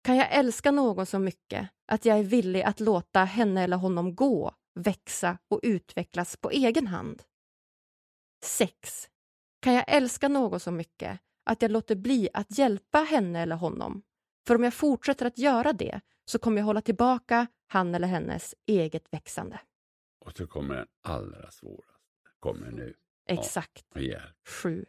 Kan 0.04 0.16
jag 0.16 0.32
älska 0.32 0.70
någon 0.70 1.06
så 1.06 1.18
mycket 1.18 1.68
att 1.86 2.04
jag 2.04 2.18
är 2.18 2.22
villig 2.22 2.62
att 2.62 2.80
låta 2.80 3.24
henne 3.24 3.62
eller 3.62 3.76
honom 3.76 4.14
gå, 4.14 4.52
växa 4.78 5.38
och 5.48 5.60
utvecklas 5.62 6.36
på 6.36 6.50
egen 6.50 6.86
hand? 6.86 7.22
6. 8.44 9.08
Kan 9.60 9.74
jag 9.74 9.84
älska 9.88 10.28
någon 10.28 10.60
så 10.60 10.70
mycket 10.70 11.20
att 11.44 11.62
jag 11.62 11.70
låter 11.70 11.96
bli 11.96 12.28
att 12.32 12.58
hjälpa 12.58 12.98
henne 12.98 13.40
eller 13.40 13.56
honom? 13.56 14.02
För 14.46 14.54
om 14.54 14.64
jag 14.64 14.74
fortsätter 14.74 15.26
att 15.26 15.38
göra 15.38 15.72
det 15.72 16.00
så 16.24 16.38
kommer 16.38 16.58
jag 16.58 16.64
hålla 16.64 16.80
tillbaka 16.80 17.46
han 17.66 17.94
eller 17.94 18.08
hennes 18.08 18.54
eget 18.66 19.12
växande. 19.12 19.60
Och 20.20 20.36
så 20.36 20.46
kommer 20.46 20.74
den 20.74 20.86
allra 21.02 21.50
svåraste. 21.50 21.92
Kommer 22.40 22.70
nu. 22.70 22.94
Exakt. 23.28 23.96
Igen. 23.96 24.22
7. 24.46 24.86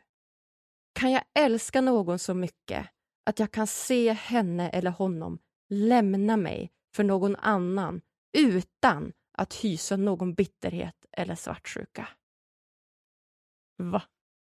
Kan 0.93 1.11
jag 1.11 1.23
älska 1.33 1.81
någon 1.81 2.19
så 2.19 2.33
mycket 2.33 2.87
att 3.25 3.39
jag 3.39 3.51
kan 3.51 3.67
se 3.67 4.11
henne 4.11 4.69
eller 4.69 4.91
honom 4.91 5.39
lämna 5.69 6.37
mig 6.37 6.71
för 6.95 7.03
någon 7.03 7.35
annan 7.35 8.01
utan 8.37 9.13
att 9.39 9.53
hysa 9.53 9.97
någon 9.97 10.33
bitterhet 10.33 11.05
eller 11.11 11.35
svartsjuka? 11.35 12.07
Va? 13.77 14.01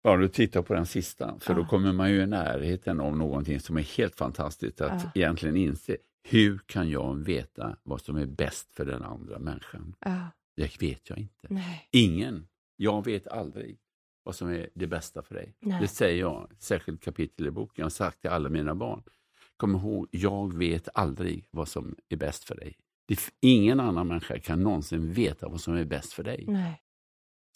Ja, 0.04 0.18
du 0.18 0.28
tittar 0.28 0.62
på 0.62 0.74
den 0.74 0.86
sista, 0.86 1.40
för 1.40 1.54
då 1.54 1.62
Ja. 1.62 1.68
kommer 1.68 1.94
man 1.94 2.12
ju 2.12 2.22
i 2.22 2.28
närheten 2.28 3.00
av 3.00 3.18
någonting 3.18 3.60
som 3.60 3.78
är 3.78 3.82
helt 3.82 4.16
fantastiskt 4.16 4.82
att 4.82 5.04
Ja. 5.04 5.12
egentligen 5.16 5.56
inse. 5.56 5.98
Hur 6.24 6.60
kan 6.66 6.90
jag 6.90 7.16
veta 7.16 7.78
vad 7.84 8.02
som 8.02 8.16
är 8.18 8.26
bäst 8.26 8.74
för 8.76 8.86
den 8.86 9.04
andra 9.04 9.40
människan? 9.40 9.96
Ja, 10.00 10.28
Det 10.56 10.82
vet 10.82 11.10
jag 11.10 11.20
inte. 11.20 11.48
nej. 11.50 11.88
Ingen. 11.92 12.48
Jag 12.76 13.06
vet 13.06 13.28
aldrig 13.28 13.78
vad 14.24 14.36
som 14.36 14.50
är 14.50 14.70
det 14.74 14.88
bästa 14.88 15.22
för 15.22 15.36
dig. 15.36 15.54
Nej. 15.60 15.82
Det 15.82 15.88
säger 15.88 16.20
jag, 16.20 16.52
särskilt 16.58 17.02
kapitel 17.04 17.48
i 17.48 17.52
boken. 17.52 17.74
Jag 17.76 17.86
har 17.86 17.90
sagt 17.90 18.22
till 18.22 18.30
alla 18.30 18.50
mina 18.50 18.76
barn. 18.76 19.04
Kom 19.58 19.76
ihåg, 19.76 20.08
jag 20.12 20.58
vet 20.58 20.90
aldrig 20.94 21.48
vad 21.52 21.68
som 21.68 21.96
är 22.10 22.18
bäst 22.18 22.44
för 22.44 22.56
dig. 22.56 22.76
Ingen 23.40 23.80
annan 23.80 24.08
människa 24.08 24.40
kan 24.40 24.64
någonsin 24.64 25.14
veta 25.14 25.48
vad 25.48 25.62
som 25.62 25.76
är 25.76 25.86
bäst 25.86 26.14
för 26.14 26.24
dig. 26.24 26.46
nej. 26.48 26.82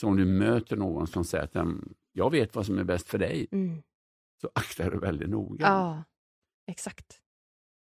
Så 0.01 0.07
om 0.07 0.17
du 0.17 0.25
möter 0.25 0.75
någon 0.77 1.07
som 1.07 1.23
säger 1.25 1.43
att 1.43 1.55
"Mm, 1.55 1.93
jag 2.11 2.31
vet 2.31 2.55
vad 2.55 2.65
som 2.65 2.79
är 2.79 2.83
bäst 2.83 3.07
för 3.09 3.17
dig, 3.17 3.47
Mm. 3.51 3.81
så 4.41 4.49
akta 4.55 4.89
dig 4.89 4.99
väldigt 4.99 5.29
noga. 5.29 5.65
Ja, 5.65 6.03
exakt. 6.67 7.21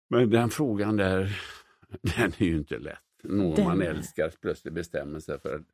Men 0.10 0.30
den 0.30 0.50
frågan 0.50 0.98
där, 0.98 1.42
den 2.02 2.32
är 2.38 2.44
ju 2.46 2.58
inte 2.58 2.80
lätt. 2.80 3.00
Någon 3.24 3.56
Den 3.56 3.66
man 3.66 3.82
älskar 3.82 4.30
plötsligt 4.42 4.74
bestämmer 4.74 5.20
sig 5.20 5.40
för 5.40 5.56
att 5.56 5.66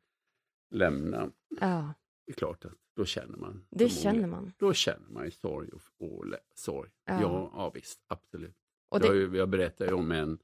lämna. 0.70 1.30
Ja, 1.60 1.94
Det 2.26 2.32
är 2.32 2.36
klart 2.36 2.64
att 2.64 2.72
då 2.96 3.04
känner 3.04 3.36
man. 3.36 3.66
det 3.70 3.88
känner 3.88 4.26
man. 4.26 4.52
Då 4.58 4.72
känner 4.72 5.08
man 5.08 5.24
ju 5.24 5.30
sorg 5.30 5.68
och, 5.68 5.82
och 5.98 6.24
sorg. 6.54 6.90
Ja. 7.04 7.20
Ja, 7.20 7.50
ja, 7.54 7.70
visst, 7.74 8.04
absolut. 8.06 8.56
Och 8.88 9.04
Jag, 9.04 9.10
det, 9.10 9.16
ju- 9.18 9.36
jag 9.36 9.48
berättar 9.48 9.86
ju 9.86 9.92
om 9.92 10.12
en 10.12 10.38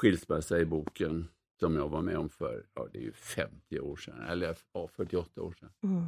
skilsmässa 0.00 0.58
i 0.58 0.64
boken 0.64 1.28
som 1.60 1.76
jag 1.76 1.88
var 1.88 2.02
med 2.02 2.16
om 2.18 2.28
för, 2.30 2.66
ja 2.74 2.88
det 2.92 2.98
är 2.98 3.02
ju 3.02 3.12
50 3.12 3.80
år 3.80 3.96
sedan, 3.96 4.20
eller 4.20 4.56
ja, 4.72 4.88
48 4.88 5.42
år 5.42 5.52
sedan. 5.52 5.70
mm, 5.82 6.04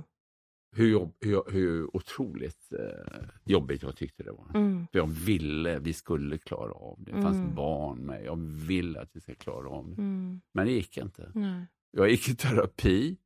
Hur, 0.76 0.88
jobb, 0.88 1.14
hur, 1.20 1.42
hur 1.50 1.96
otroligt 1.96 2.72
eh, 2.72 3.28
jobbigt 3.44 3.82
jag 3.82 3.96
tyckte 3.96 4.22
det 4.22 4.32
var. 4.32 4.50
mm, 4.54 4.86
För 4.92 4.98
jag 4.98 5.06
ville, 5.06 5.78
vi 5.78 5.92
skulle 5.92 6.38
klara 6.38 6.72
av 6.72 6.96
det. 7.04 7.12
Det 7.12 7.22
fanns 7.22 7.38
Mm. 7.38 7.54
barn 7.54 7.98
med, 8.06 8.24
jag 8.24 8.36
ville 8.66 9.00
att 9.00 9.10
vi 9.12 9.20
ska 9.20 9.34
klara 9.34 9.68
av 9.68 9.86
det. 9.88 10.02
mm, 10.02 10.40
Men 10.52 10.66
det 10.66 10.72
gick 10.72 10.96
inte. 10.96 11.32
nej. 11.34 11.66
Jag 11.90 12.10
gick 12.10 12.28
i 12.28 12.36
terapi. 12.36 13.16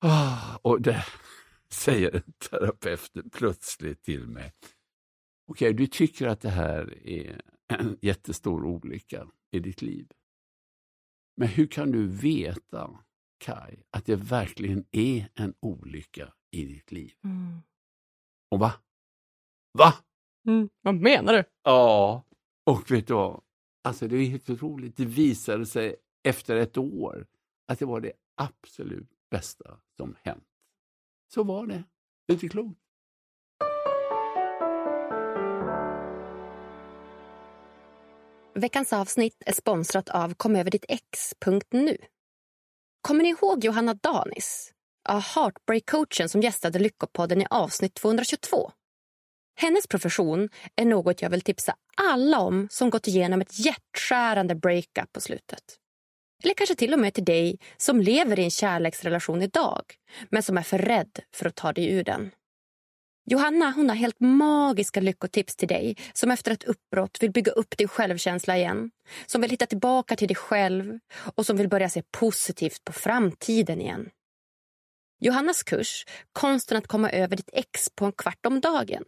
Ah, 0.00 0.56
och 0.62 0.80
det 0.82 1.04
säger 1.72 2.22
terapeuten 2.50 3.30
plötsligt 3.30 4.02
till 4.02 4.26
mig. 4.28 4.52
Okej, 5.50 5.72
du 5.74 5.86
tycker 5.86 6.26
att 6.28 6.40
det 6.40 6.50
här 6.50 7.06
är 7.08 7.40
en 7.68 7.98
jättestor 8.02 8.64
olycka 8.64 9.26
i 9.50 9.58
ditt 9.58 9.82
liv. 9.82 10.12
Men 11.36 11.48
hur 11.48 11.66
kan 11.66 11.90
du 11.92 12.06
veta, 12.06 12.98
Kai, 13.38 13.82
att 13.90 14.06
det 14.06 14.16
verkligen 14.16 14.84
är 14.90 15.28
en 15.34 15.54
olycka 15.60 16.32
i 16.50 16.64
ditt 16.64 16.92
liv? 16.92 17.14
Mm. 17.24 17.58
Och 18.50 18.58
va? 18.58 18.72
Va? 19.78 19.94
Mm. 20.46 20.68
Vad 20.80 20.94
menar 20.94 21.32
du? 21.32 21.44
Ja. 21.62 22.24
Och 22.66 22.90
vet 22.90 23.06
du 23.06 23.14
vad? 23.14 23.42
Alltså 23.84 24.08
det 24.08 24.16
är 24.16 24.24
helt 24.24 24.50
otroligt. 24.50 24.96
Det 24.96 25.04
visade 25.04 25.66
sig 25.66 25.96
efter 26.22 26.56
ett 26.56 26.76
år 26.76 27.26
att 27.66 27.78
det 27.78 27.86
var 27.86 28.00
det 28.00 28.12
absolut 28.34 29.10
bästa 29.30 29.80
som 29.96 30.16
hänt. 30.22 30.44
Så 31.34 31.44
var 31.44 31.66
det. 31.66 31.84
Det 32.26 32.32
är 32.32 32.34
inte 32.34 32.48
klokt. 32.48 32.80
Veckans 38.58 38.92
avsnitt 38.92 39.42
är 39.46 39.52
sponsrat 39.52 40.08
av 40.08 40.34
komöverdittx.nu. 40.34 41.96
Kommer 43.00 43.22
ni 43.22 43.28
ihåg 43.28 43.64
Johanna 43.64 43.94
Danis? 43.94 44.72
Ja, 45.08 45.18
Heartbreak-coachen 45.18 46.28
som 46.28 46.40
gästade 46.40 46.78
Lyckopodden 46.78 47.42
i 47.42 47.46
avsnitt 47.50 47.94
222. 47.94 48.70
Hennes 49.60 49.86
profession 49.86 50.48
är 50.76 50.84
något 50.84 51.22
jag 51.22 51.30
vill 51.30 51.40
tipsa 51.40 51.74
alla 51.96 52.38
om 52.40 52.68
som 52.70 52.90
gått 52.90 53.08
igenom 53.08 53.40
ett 53.40 53.58
hjärtskärande 53.58 54.54
breakup 54.54 55.12
på 55.12 55.20
slutet. 55.20 55.76
Eller 56.44 56.54
kanske 56.54 56.74
till 56.74 56.92
och 56.92 56.98
med 56.98 57.14
till 57.14 57.24
dig 57.24 57.58
som 57.76 58.00
lever 58.00 58.38
i 58.38 58.44
en 58.44 58.50
kärleksrelation 58.50 59.42
idag 59.42 59.82
men 60.30 60.42
som 60.42 60.58
är 60.58 60.62
för 60.62 60.78
rädd 60.78 61.18
för 61.34 61.46
att 61.46 61.56
ta 61.56 61.72
dig 61.72 61.92
ur 61.92 62.04
den. 62.04 62.30
Johanna 63.30 63.70
hon 63.70 63.88
har 63.88 63.96
helt 63.96 64.20
magiska 64.20 65.00
lyckotips 65.00 65.56
till 65.56 65.68
dig 65.68 65.96
som 66.12 66.30
efter 66.30 66.50
ett 66.50 66.64
uppbrott 66.64 67.18
vill 67.20 67.32
bygga 67.32 67.52
upp 67.52 67.76
din 67.78 67.88
självkänsla 67.88 68.56
igen. 68.56 68.90
Som 69.26 69.40
vill 69.40 69.50
hitta 69.50 69.66
tillbaka 69.66 70.16
till 70.16 70.28
dig 70.28 70.34
själv 70.34 70.98
och 71.34 71.46
som 71.46 71.56
vill 71.56 71.68
börja 71.68 71.88
se 71.88 72.02
positivt 72.10 72.84
på 72.84 72.92
framtiden 72.92 73.80
igen. 73.80 74.08
Johannas 75.20 75.62
kurs, 75.62 76.04
Konsten 76.32 76.78
att 76.78 76.86
komma 76.86 77.10
över 77.10 77.36
ditt 77.36 77.50
ex 77.52 77.88
på 77.94 78.04
en 78.04 78.12
kvart 78.12 78.46
om 78.46 78.60
dagen 78.60 79.04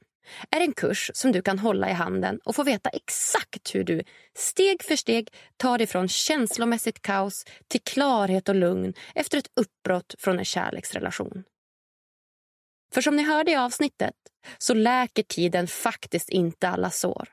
är 0.51 0.61
en 0.61 0.73
kurs 0.73 1.11
som 1.14 1.33
du 1.33 1.43
kan 1.43 1.59
hålla 1.59 1.91
i 1.91 1.93
handen 1.93 2.41
och 2.45 2.57
få 2.57 2.62
veta 2.62 2.91
exakt 2.91 3.75
hur 3.75 3.85
du 3.85 4.03
steg 4.39 4.83
för 4.83 4.97
steg 4.97 5.29
tar 5.57 5.79
dig 5.79 5.87
från 5.87 6.09
känslomässigt 6.09 7.03
kaos 7.03 7.45
till 7.68 7.81
klarhet 7.81 8.49
och 8.49 8.55
lugn 8.55 8.95
efter 9.14 9.39
ett 9.39 9.51
uppbrott 9.57 10.14
från 10.18 10.39
en 10.39 10.45
kärleksrelation. 10.45 11.45
För 12.95 13.01
som 13.01 13.16
ni 13.16 13.22
hörde 13.22 13.51
i 13.51 13.57
avsnittet 13.57 14.14
så 14.59 14.74
läker 14.74 15.22
tiden 15.22 15.66
faktiskt 15.66 16.28
inte 16.28 16.68
alla 16.68 16.91
sår. 16.91 17.28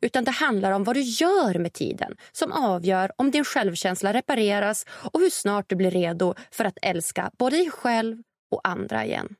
Utan 0.00 0.24
det 0.24 0.30
handlar 0.30 0.72
om 0.72 0.84
vad 0.84 0.96
du 0.96 1.00
gör 1.00 1.58
med 1.58 1.72
tiden 1.72 2.16
som 2.32 2.52
avgör 2.52 3.12
om 3.16 3.30
din 3.30 3.44
självkänsla 3.44 4.12
repareras 4.12 4.86
och 4.90 5.20
hur 5.20 5.30
snart 5.30 5.68
du 5.68 5.76
blir 5.76 5.90
redo 5.90 6.34
för 6.50 6.64
att 6.64 6.78
älska 6.82 7.30
både 7.38 7.56
dig 7.56 7.70
själv 7.70 8.22
och 8.50 8.68
andra 8.68 9.04
igen. 9.04 9.34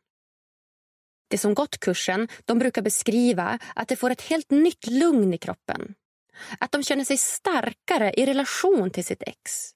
Det 1.30 1.38
som 1.38 1.54
gått 1.54 1.78
kursen 1.80 2.28
de 2.44 2.58
brukar 2.58 2.82
beskriva 2.82 3.58
att 3.74 3.88
det 3.88 3.96
får 3.96 4.10
ett 4.10 4.22
helt 4.22 4.50
nytt 4.50 4.86
lugn 4.86 5.34
i 5.34 5.38
kroppen. 5.38 5.94
att 6.58 6.72
de 6.72 6.82
känner 6.82 7.04
sig 7.04 7.16
starkare 7.16 8.12
i 8.12 8.26
relation 8.26 8.90
till 8.90 9.04
sitt 9.04 9.22
ex. 9.22 9.70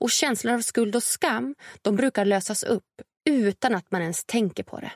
Och 0.00 0.10
känslor 0.10 0.54
av 0.54 0.60
skuld 0.60 0.96
och 0.96 1.02
skam 1.02 1.54
de 1.82 1.96
brukar 1.96 2.24
lösas 2.24 2.62
upp 2.62 3.02
utan 3.30 3.74
att 3.74 3.90
man 3.90 4.02
ens 4.02 4.24
tänker 4.24 4.62
på 4.62 4.80
det. 4.80 4.92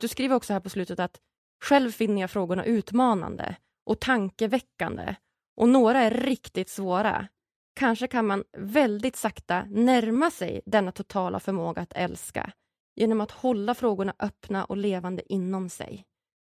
Du 0.00 0.08
skriver 0.08 0.34
också 0.34 0.52
här 0.52 0.60
på 0.60 0.70
slutet 0.70 1.00
att 1.00 1.20
själv 1.64 1.90
finner 1.90 2.20
jag 2.20 2.30
frågorna 2.30 2.64
utmanande 2.64 3.56
och 3.86 4.00
tankeväckande 4.00 5.14
och 5.56 5.68
några 5.68 5.98
är 5.98 6.10
riktigt 6.10 6.68
svåra. 6.68 7.28
Kanske 7.76 8.06
kan 8.06 8.26
man 8.26 8.44
väldigt 8.58 9.16
sakta 9.16 9.64
närma 9.70 10.30
sig 10.30 10.60
denna 10.66 10.92
totala 10.92 11.40
förmåga 11.40 11.82
att 11.82 11.92
älska 11.92 12.52
genom 12.94 13.20
att 13.20 13.30
hålla 13.30 13.74
frågorna 13.74 14.14
öppna 14.18 14.64
och 14.64 14.76
levande 14.76 15.32
inom 15.32 15.68
sig. 15.68 16.04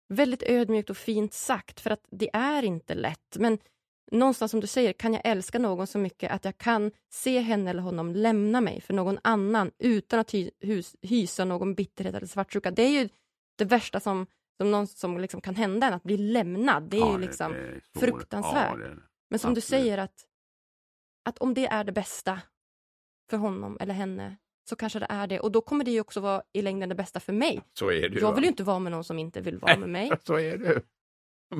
Väldigt 0.08 0.42
ödmjukt 0.42 0.90
och 0.90 0.96
fint 0.96 1.32
sagt, 1.32 1.80
för 1.80 1.90
att 1.90 2.06
det 2.10 2.30
är 2.32 2.62
inte 2.62 2.94
lätt. 2.94 3.36
Men 3.38 3.58
någonstans 4.10 4.50
som 4.50 4.60
du 4.60 4.66
säger, 4.66 4.92
kan 4.92 5.14
jag 5.14 5.22
älska 5.24 5.58
någon 5.58 5.86
så 5.86 5.98
mycket 5.98 6.32
att 6.32 6.44
jag 6.44 6.58
kan 6.58 6.92
se 7.12 7.40
henne 7.40 7.70
eller 7.70 7.82
honom 7.82 8.14
lämna 8.14 8.60
mig 8.60 8.80
för 8.80 8.94
någon 8.94 9.18
annan 9.24 9.70
utan 9.78 10.20
att 10.20 10.34
hy 10.34 10.50
hysa 11.02 11.44
någon 11.44 11.74
bitterhet 11.74 12.14
eller 12.14 12.26
svartsjuka. 12.26 12.70
Det 12.70 12.82
är 12.82 13.02
ju 13.02 13.08
det 13.58 13.64
värsta 13.64 14.00
som, 14.00 14.26
som, 14.56 14.70
någon 14.70 14.86
som 14.86 15.18
liksom 15.20 15.40
kan 15.40 15.54
hända 15.54 15.86
att 15.88 16.02
bli 16.02 16.16
lämnad. 16.16 16.82
Det 16.82 16.96
är 16.96 17.00
ja, 17.00 17.12
ju 17.12 17.18
liksom 17.18 17.52
det 17.52 17.58
är 17.58 17.82
fruktansvärt. 18.00 18.78
Ja, 18.80 18.88
Men 19.30 19.38
som 19.38 19.50
Absolut. 19.50 19.54
du 19.54 19.60
säger, 19.60 19.98
att, 19.98 20.24
att 21.28 21.38
om 21.38 21.54
det 21.54 21.66
är 21.66 21.84
det 21.84 21.92
bästa 21.92 22.40
för 23.30 23.36
honom 23.36 23.76
eller 23.80 23.94
henne 23.94 24.36
så 24.68 24.76
kanske 24.76 24.98
det 24.98 25.06
är 25.08 25.26
det. 25.26 25.40
Och 25.40 25.52
då 25.52 25.60
kommer 25.60 25.84
det 25.84 25.90
ju 25.90 26.00
också 26.00 26.20
vara 26.20 26.42
i 26.52 26.62
längden 26.62 26.88
det 26.88 26.94
bästa 26.94 27.20
för 27.20 27.32
mig. 27.32 27.60
Så 27.78 27.92
är 27.92 28.08
det 28.08 28.20
Jag 28.20 28.34
vill 28.34 28.44
ju 28.44 28.50
inte 28.50 28.64
vara 28.64 28.78
med 28.78 28.92
någon 28.92 29.04
som 29.04 29.18
inte 29.18 29.40
vill 29.40 29.58
vara 29.58 29.76
med 29.76 29.88
mig. 29.88 30.10
så 30.26 30.38
är 30.38 30.58
det. 30.58 30.82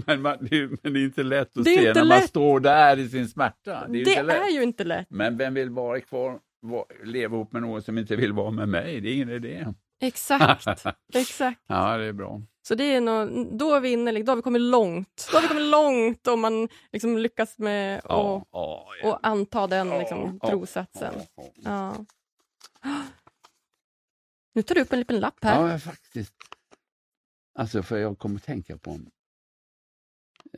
Men, 0.06 0.22
man, 0.22 0.36
det, 0.40 0.56
är, 0.56 0.68
men 0.82 0.92
det 0.92 1.00
är 1.00 1.04
inte 1.04 1.22
lätt 1.22 1.56
att 1.58 1.64
se 1.64 1.82
när 1.82 1.94
lätt. 1.94 2.06
man 2.06 2.28
står 2.28 2.60
där 2.60 2.98
i 2.98 3.08
sin 3.08 3.28
smärta. 3.28 3.86
Det 3.88 4.02
är, 4.02 4.24
det 4.24 4.32
är 4.32 4.50
ju 4.50 4.62
inte 4.62 4.84
lätt. 4.84 5.06
Men 5.10 5.36
vem 5.36 5.54
vill 5.54 5.70
vara 5.70 6.00
kvar, 6.00 6.40
var, 6.60 6.84
leva 7.04 7.36
ihop 7.36 7.52
med 7.52 7.62
någon 7.62 7.82
som 7.82 7.98
inte 7.98 8.16
vill 8.16 8.32
vara 8.32 8.50
med 8.50 8.68
mig? 8.68 9.00
Det 9.00 9.08
är 9.08 9.14
ingen 9.14 9.30
idé. 9.30 9.66
Exakt. 10.00 10.68
Exakt. 11.14 11.60
Ja, 11.66 11.96
det 11.96 12.04
är 12.04 12.12
bra. 12.12 12.42
Så 12.68 12.74
det 12.74 12.84
är 12.84 13.00
nog, 13.00 13.58
då 13.58 13.74
är 13.74 13.80
vi 13.80 13.92
inne, 13.92 14.22
då 14.22 14.32
har 14.32 14.36
vi 14.36 14.42
kommit 14.42 14.62
långt. 14.62 15.28
Då 15.30 15.36
har 15.36 15.42
vi 15.42 15.48
kommit 15.48 15.70
långt 15.70 16.26
om 16.26 16.40
man 16.40 16.68
liksom 16.92 17.18
lyckas 17.18 17.58
med 17.58 17.98
att 17.98 18.04
ja, 18.08 18.46
ja. 18.52 18.86
och 19.02 19.26
anta 19.26 19.66
den 19.66 19.88
liksom, 19.88 20.40
trosatsen. 20.40 21.14
Ja. 21.54 22.04
Nu 24.54 24.62
tar 24.62 24.74
du 24.74 24.80
upp 24.80 24.92
en 24.92 24.98
liten 24.98 25.20
lapp 25.20 25.44
här. 25.44 25.70
Ja, 25.70 25.78
faktiskt. 25.78 26.34
Alltså, 27.58 27.82
för 27.82 27.98
jag 27.98 28.18
kommer 28.18 28.38
tänka 28.38 28.78
på 28.78 28.90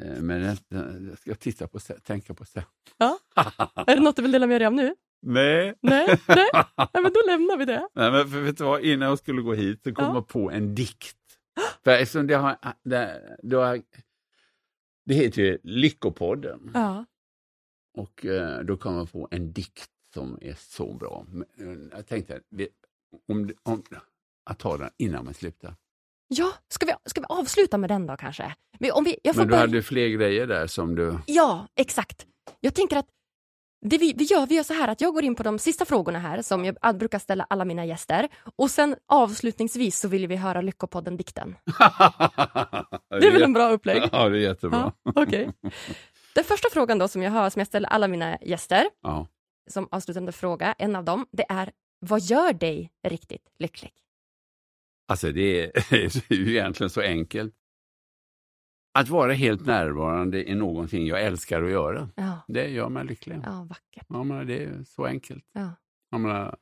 eh, 0.01 0.21
men 0.21 0.57
jag 0.69 1.19
ska 1.19 1.35
titta 1.35 1.67
på 1.67 1.79
tänka 1.79 2.35
på 2.35 2.45
sen. 2.45 2.63
Ja. 2.97 3.19
Är 3.87 3.97
det 3.97 4.03
något 4.03 4.17
du 4.17 4.23
vill 4.23 4.33
dela 4.33 4.47
med 4.47 4.61
dig 4.61 4.67
av 4.67 4.73
nu? 4.73 4.95
Nej. 5.23 5.75
Nej, 5.81 6.19
nej. 6.29 6.49
nej 6.77 7.03
men 7.03 7.13
då 7.13 7.21
lämnar 7.27 7.57
vi 7.57 7.65
det. 7.65 7.89
Nej, 7.95 8.11
men 8.11 8.31
för 8.31 8.41
vet 8.41 8.59
du 8.59 8.65
vad, 8.65 8.81
innan 8.85 9.09
jag 9.09 9.19
skulle 9.19 9.43
gå 9.43 9.55
hit 9.55 9.83
så 9.85 9.95
kom 9.95 10.05
ja. 10.05 10.15
jag 10.15 10.29
på 10.29 10.51
en 10.51 10.75
dikt. 10.75 11.17
För 11.85 11.91
eftersom 11.91 12.26
det 12.26 12.35
har, 12.35 12.57
det, 12.83 13.37
det, 13.43 13.57
har, 13.57 13.83
det 15.05 15.14
heter 15.14 15.43
ju 15.43 15.59
Lyckopodden. 15.62 16.70
Ja. 16.74 17.05
Och 17.95 18.26
eh, 18.26 18.61
då 18.61 18.76
kom 18.76 18.97
jag 18.97 19.12
på 19.12 19.28
en 19.31 19.53
dikt 19.53 19.91
som 20.14 20.39
är 20.41 20.55
så 20.55 20.95
bra. 20.95 21.26
Eh, 21.59 21.66
jag 21.93 22.07
tänkte 22.07 22.41
om, 23.28 23.51
om, 23.62 23.83
att 24.45 24.59
ta 24.59 24.76
den 24.76 24.91
innan 24.97 25.24
man 25.24 25.35
slutar. 25.35 25.74
Ja, 26.28 26.53
ska 26.68 26.87
vi, 26.87 26.93
ska 27.05 27.20
vi 27.20 27.26
avsluta 27.28 27.78
med 27.78 27.91
den 27.91 28.07
då 28.07 28.16
kanske? 28.16 28.55
Om 28.93 29.05
vi, 29.05 29.18
jag 29.22 29.35
får 29.35 29.41
Men 29.41 29.49
du 29.49 29.53
bara... 29.53 29.61
hade 29.61 29.83
fler 29.83 30.09
grejer 30.09 30.47
där 30.47 30.66
som 30.66 30.95
du... 30.95 31.18
Ja, 31.26 31.68
exakt. 31.74 32.26
Jag 32.61 32.74
tänker 32.74 32.97
att 32.97 33.09
det 33.83 33.99
vi, 33.99 34.12
vi, 34.12 34.24
gör, 34.24 34.47
vi 34.47 34.55
gör 34.55 34.62
så 34.62 34.74
här 34.74 34.89
att 34.89 35.01
jag 35.01 35.14
går 35.14 35.24
in 35.24 35.35
på 35.35 35.43
de 35.43 35.59
sista 35.59 35.85
frågorna 35.85 36.18
här 36.18 36.43
som 36.43 36.64
jag 36.64 36.99
brukar 36.99 37.18
ställa 37.18 37.47
alla 37.51 37.64
mina 37.64 37.85
gäster 37.85 38.28
och 38.57 38.70
sen 38.70 38.97
avslutningsvis 39.07 40.01
så 40.01 40.09
vill 40.09 40.26
vi 40.26 40.37
höra 40.37 40.61
Lyckopodden-dikten. 40.61 41.57
det 43.20 43.26
är 43.26 43.33
väl 43.33 43.43
en 43.43 43.53
bra 43.53 43.70
upplägg? 43.70 44.03
Ja, 44.12 44.28
det 44.28 44.39
är 44.39 44.41
jättebra. 44.41 44.93
Ja, 45.05 45.22
okay. 45.22 45.49
Den 46.35 46.45
första 46.45 46.68
frågan 46.72 46.99
då 46.99 47.09
som 47.09 47.22
jag 47.22 47.31
har, 47.31 47.51
som 47.51 47.61
jag 47.61 47.66
ställer 47.66 47.89
alla 47.89 48.09
mina 48.09 48.39
gäster, 48.43 48.87
ja. 49.03 49.26
som 49.70 49.89
avslutande 49.91 50.33
fråga, 50.33 50.74
en 50.78 50.97
av 50.97 51.05
dem, 51.05 51.26
det 51.33 51.47
är 51.49 51.70
vad 52.01 52.20
gör 52.20 52.53
dig 52.53 52.93
riktigt 53.09 53.49
lycklig? 53.59 53.93
Alltså 55.09 55.33
det 55.33 55.64
är 55.64 56.33
ju 56.35 56.51
egentligen 56.51 56.91
så 56.91 57.01
enkelt. 57.01 57.55
Att 58.93 59.09
vara 59.09 59.32
helt 59.32 59.66
närvarande 59.66 60.51
är 60.51 60.55
någonting 60.55 61.07
jag 61.07 61.22
älskar 61.22 61.62
att 61.62 61.70
göra. 61.70 62.09
Ja. 62.14 62.45
Det 62.49 62.68
gör 62.68 62.88
mig 62.88 63.05
lycklig. 63.05 63.41
Ja, 63.45 63.66
vackert. 63.68 64.07
Ja, 64.09 64.22
men 64.22 64.47
det 64.47 64.64
är 64.64 64.84
så 64.84 65.05
enkelt. 65.07 65.45
Ja. 65.53 65.72
Jag, 66.11 66.20
menar, 66.20 66.57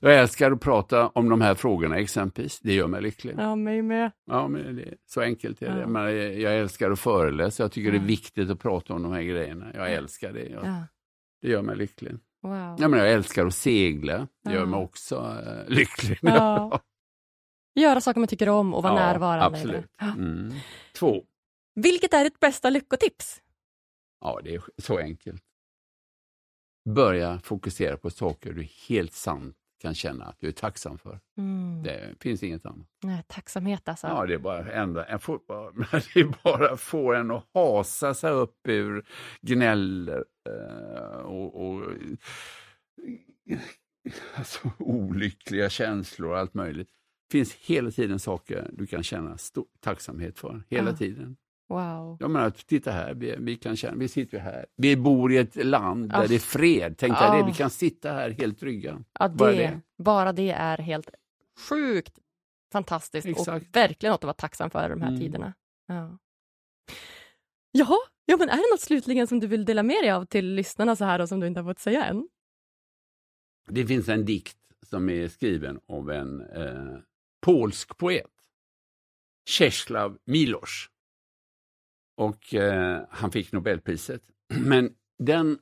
jag 0.00 0.18
älskar 0.18 0.52
att 0.52 0.60
prata 0.60 1.08
om 1.08 1.28
de 1.28 1.40
här 1.40 1.54
frågorna 1.54 1.96
exempelvis. 1.98 2.60
Det 2.60 2.72
gör 2.72 2.86
mig 2.86 3.02
lycklig. 3.02 3.34
Ja, 3.38 3.56
mig 3.56 3.82
med. 3.82 4.10
Ja, 4.26 4.48
men 4.48 4.76
det, 4.76 4.94
så 5.06 5.20
enkelt 5.20 5.62
är 5.62 5.74
det. 5.74 5.80
Ja. 5.80 5.86
Men 5.86 6.40
jag 6.40 6.58
älskar 6.58 6.90
att 6.90 7.00
föreläsa. 7.00 7.62
Jag 7.62 7.72
tycker 7.72 7.92
ja. 7.92 7.98
det 7.98 8.04
är 8.04 8.08
viktigt 8.08 8.50
att 8.50 8.60
prata 8.60 8.94
om 8.94 9.02
de 9.02 9.12
här 9.12 9.22
grejerna. 9.22 9.66
Jag 9.74 9.92
älskar 9.92 10.32
det. 10.32 10.48
Jag, 10.48 10.82
Det 11.42 11.48
gör 11.48 11.62
mig 11.62 11.76
lycklig. 11.76 12.12
Wow. 12.42 12.76
Ja, 12.78 12.88
men 12.88 12.98
jag 12.98 13.12
älskar 13.12 13.46
att 13.46 13.54
segla. 13.54 14.28
Det 14.44 14.52
gör 14.52 14.66
mig 14.66 14.80
också 14.80 15.16
uh, 15.20 15.68
lycklig. 15.68 16.18
Göra 17.78 18.00
saker 18.00 18.20
man 18.20 18.28
tycker 18.28 18.48
om 18.48 18.74
och 18.74 18.82
vara 18.82 19.00
ja, 19.00 19.06
närvarande. 19.06 19.44
Absolut. 19.58 19.86
Mm. 20.00 20.52
Två. 20.94 21.24
Vilket 21.74 22.14
är 22.14 22.24
ditt 22.24 22.40
bästa 22.40 22.70
lyckotips? 22.70 23.42
Ja, 24.20 24.40
det 24.44 24.54
är 24.54 24.62
så 24.78 24.98
enkelt. 24.98 25.42
Börja 26.88 27.40
fokusera 27.40 27.96
på 27.96 28.10
saker 28.10 28.52
du 28.52 28.68
helt 28.88 29.12
sant 29.12 29.56
kan 29.80 29.94
känna 29.94 30.24
att 30.24 30.40
du 30.40 30.48
är 30.48 30.52
tacksam 30.52 30.98
för. 30.98 31.20
Mm. 31.38 31.82
Det 31.82 32.14
finns 32.20 32.42
inget 32.42 32.66
annat. 32.66 32.86
Nej, 33.02 33.22
tacksamhet 33.26 33.88
alltså. 33.88 34.06
Ja, 34.06 34.26
det 34.26 34.34
är 34.34 34.38
bara 34.38 34.72
ändra, 34.72 35.04
en 35.04 35.20
får, 35.20 35.40
det 36.14 36.20
är 36.20 36.42
bara 36.44 36.76
få 36.76 37.12
en 37.14 37.30
att 37.30 37.44
hasa 37.54 38.14
sig 38.14 38.30
upp 38.30 38.68
ur 38.68 39.06
gnäll 39.40 40.08
eh, 40.08 41.18
och, 41.18 41.68
och 41.68 41.84
alltså, 44.34 44.70
olyckliga 44.78 45.70
känslor 45.70 46.30
och 46.30 46.38
allt 46.38 46.54
möjligt 46.54 46.97
finns 47.30 47.54
hela 47.54 47.90
tiden 47.90 48.18
saker 48.18 48.70
du 48.72 48.86
kan 48.86 49.02
känna 49.02 49.38
stor 49.38 49.66
tacksamhet 49.80 50.38
för. 50.38 50.64
Hela 50.68 50.90
ah. 50.90 50.96
tiden. 50.96 51.36
Wow. 51.68 52.16
Jag 52.20 52.30
menar, 52.30 52.50
titta 52.50 52.90
här, 52.90 53.14
vi, 53.14 53.34
vi, 53.38 53.56
kan 53.56 53.76
känna, 53.76 53.96
vi 53.96 54.08
sitter 54.08 54.38
här. 54.38 54.66
Vi 54.76 54.96
bor 54.96 55.32
i 55.32 55.36
ett 55.36 55.66
land 55.66 56.08
där 56.08 56.24
ah. 56.24 56.26
det 56.26 56.34
är 56.34 56.38
fred. 56.38 56.94
Tänk 56.98 57.14
ah. 57.16 57.32
dig 57.32 57.42
det, 57.42 57.48
vi 57.48 57.54
kan 57.54 57.70
sitta 57.70 58.12
här 58.12 58.30
helt 58.30 58.60
trygga. 58.60 59.04
Ja, 59.18 59.28
det, 59.28 59.34
bara, 59.34 59.52
det. 59.52 59.80
bara 59.98 60.32
det 60.32 60.50
är 60.50 60.78
helt 60.78 61.10
sjukt 61.68 62.18
fantastiskt 62.72 63.26
Exakt. 63.26 63.48
och 63.48 63.76
verkligen 63.76 64.10
något 64.10 64.20
att 64.20 64.24
vara 64.24 64.34
tacksam 64.34 64.70
för 64.70 64.88
de 64.88 65.00
här 65.00 65.08
mm. 65.08 65.20
tiderna. 65.20 65.54
Ja. 65.86 66.18
Jaha, 67.72 67.98
ja, 68.24 68.36
men 68.36 68.48
är 68.48 68.56
det 68.56 68.72
något 68.72 68.80
slutligen 68.80 69.26
som 69.26 69.40
du 69.40 69.46
vill 69.46 69.64
dela 69.64 69.82
med 69.82 70.02
dig 70.02 70.10
av 70.10 70.24
till 70.24 70.54
lyssnarna 70.54 70.96
så 70.96 71.04
här 71.04 71.20
och 71.20 71.28
som 71.28 71.40
du 71.40 71.46
inte 71.46 71.60
har 71.60 71.70
fått 71.70 71.78
säga 71.78 72.04
än? 72.04 72.28
Det 73.68 73.86
finns 73.86 74.08
en 74.08 74.24
dikt 74.24 74.56
som 74.82 75.08
är 75.08 75.28
skriven 75.28 75.80
av 75.88 76.10
en 76.10 76.40
eh, 76.40 76.98
polsk 77.48 77.96
poet, 77.98 78.26
Czeslaw 79.44 80.18
Milosz. 80.24 80.90
Och 82.16 82.54
eh, 82.54 83.02
han 83.10 83.32
fick 83.32 83.52
Nobelpriset. 83.52 84.22
Men 84.60 84.94
den, 85.18 85.58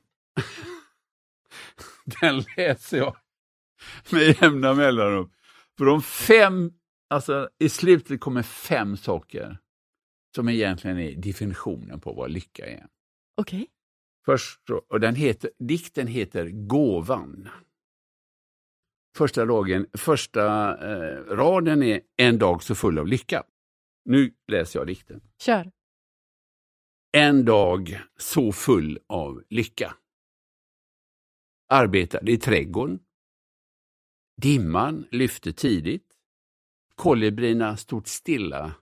den 2.21 2.43
läser 2.57 2.97
jag 2.97 3.17
med 4.11 4.41
jämna 4.41 4.73
mellanrum. 4.73 5.31
För 5.77 5.85
de 5.85 6.01
fem, 6.01 6.71
alltså 7.09 7.49
i 7.59 7.69
slutet 7.69 8.19
kommer 8.19 8.43
fem 8.43 8.97
saker 8.97 9.57
som 10.35 10.49
egentligen 10.49 10.97
är 10.97 11.15
definitionen 11.15 11.99
på 11.99 12.13
vad 12.13 12.31
lycka 12.31 12.65
är. 12.65 12.87
Okej. 13.35 13.57
Okay. 13.57 13.67
Först, 14.25 14.69
och 14.89 14.99
den 14.99 15.15
heter, 15.15 15.51
dikten 15.59 16.07
heter 16.07 16.49
Gåvan. 16.49 17.49
Första, 19.17 19.45
dagen, 19.45 19.87
första 19.93 20.45
eh, 20.91 21.23
raden 21.23 21.83
är 21.83 22.01
En 22.15 22.39
dag 22.39 22.63
så 22.63 22.75
full 22.75 22.99
av 22.99 23.07
lycka. 23.07 23.43
Nu 24.05 24.33
läser 24.47 24.79
jag 24.79 24.87
dikten. 24.87 25.21
Kör. 25.41 25.71
En 27.11 27.45
dag 27.45 28.01
så 28.17 28.51
full 28.51 28.99
av 29.07 29.43
lycka. 29.49 29.97
Arbetade 31.69 32.31
i 32.31 32.37
trädgården. 32.37 32.99
Dimman 34.41 35.07
lyfte 35.11 35.53
tidigt. 35.53 36.13
Kolibrierna 36.95 37.77
stod 37.77 38.07
stilla 38.07 38.75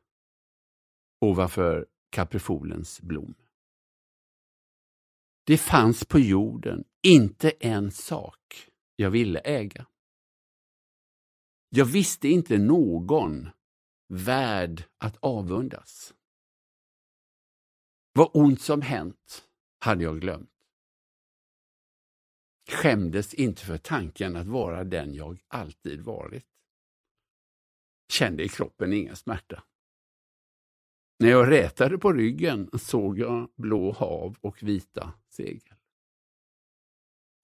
ovanför 1.22 1.88
kaprifolens 2.10 3.02
blom. 3.02 3.36
Det 5.44 5.58
fanns 5.58 6.06
på 6.06 6.20
jorden 6.20 6.84
inte 7.04 7.50
en 7.50 7.92
sak 7.92 8.70
jag 8.96 9.10
ville 9.10 9.40
äga. 9.40 9.86
Jag 11.76 11.86
visste 11.86 12.28
inte 12.28 12.58
någon 12.58 13.50
värd 14.08 14.84
att 14.98 15.18
avundas. 15.20 16.14
Vad 18.14 18.30
ont 18.34 18.62
som 18.62 18.82
hänt 18.82 19.48
hade 19.80 20.04
jag 20.04 20.22
glömt. 20.22 20.50
Skämdes 22.72 23.34
inte 23.34 23.66
för 23.66 23.78
tanken 23.78 24.36
att 24.36 24.48
vara 24.48 24.84
den 24.84 25.14
jag 25.14 25.40
alltid 25.48 26.02
varit. 26.02 26.46
Kände 28.14 28.44
i 28.44 28.50
kroppen 28.50 28.94
ingen 28.94 29.16
smärta. 29.16 29.64
När 31.20 31.30
jag 31.30 31.52
rätade 31.52 31.98
på 31.98 32.14
ryggen 32.14 32.70
såg 32.80 33.20
jag 33.20 33.52
blå 33.56 33.92
hav 33.92 34.38
och 34.42 34.64
vita 34.64 35.14
segel. 35.30 35.75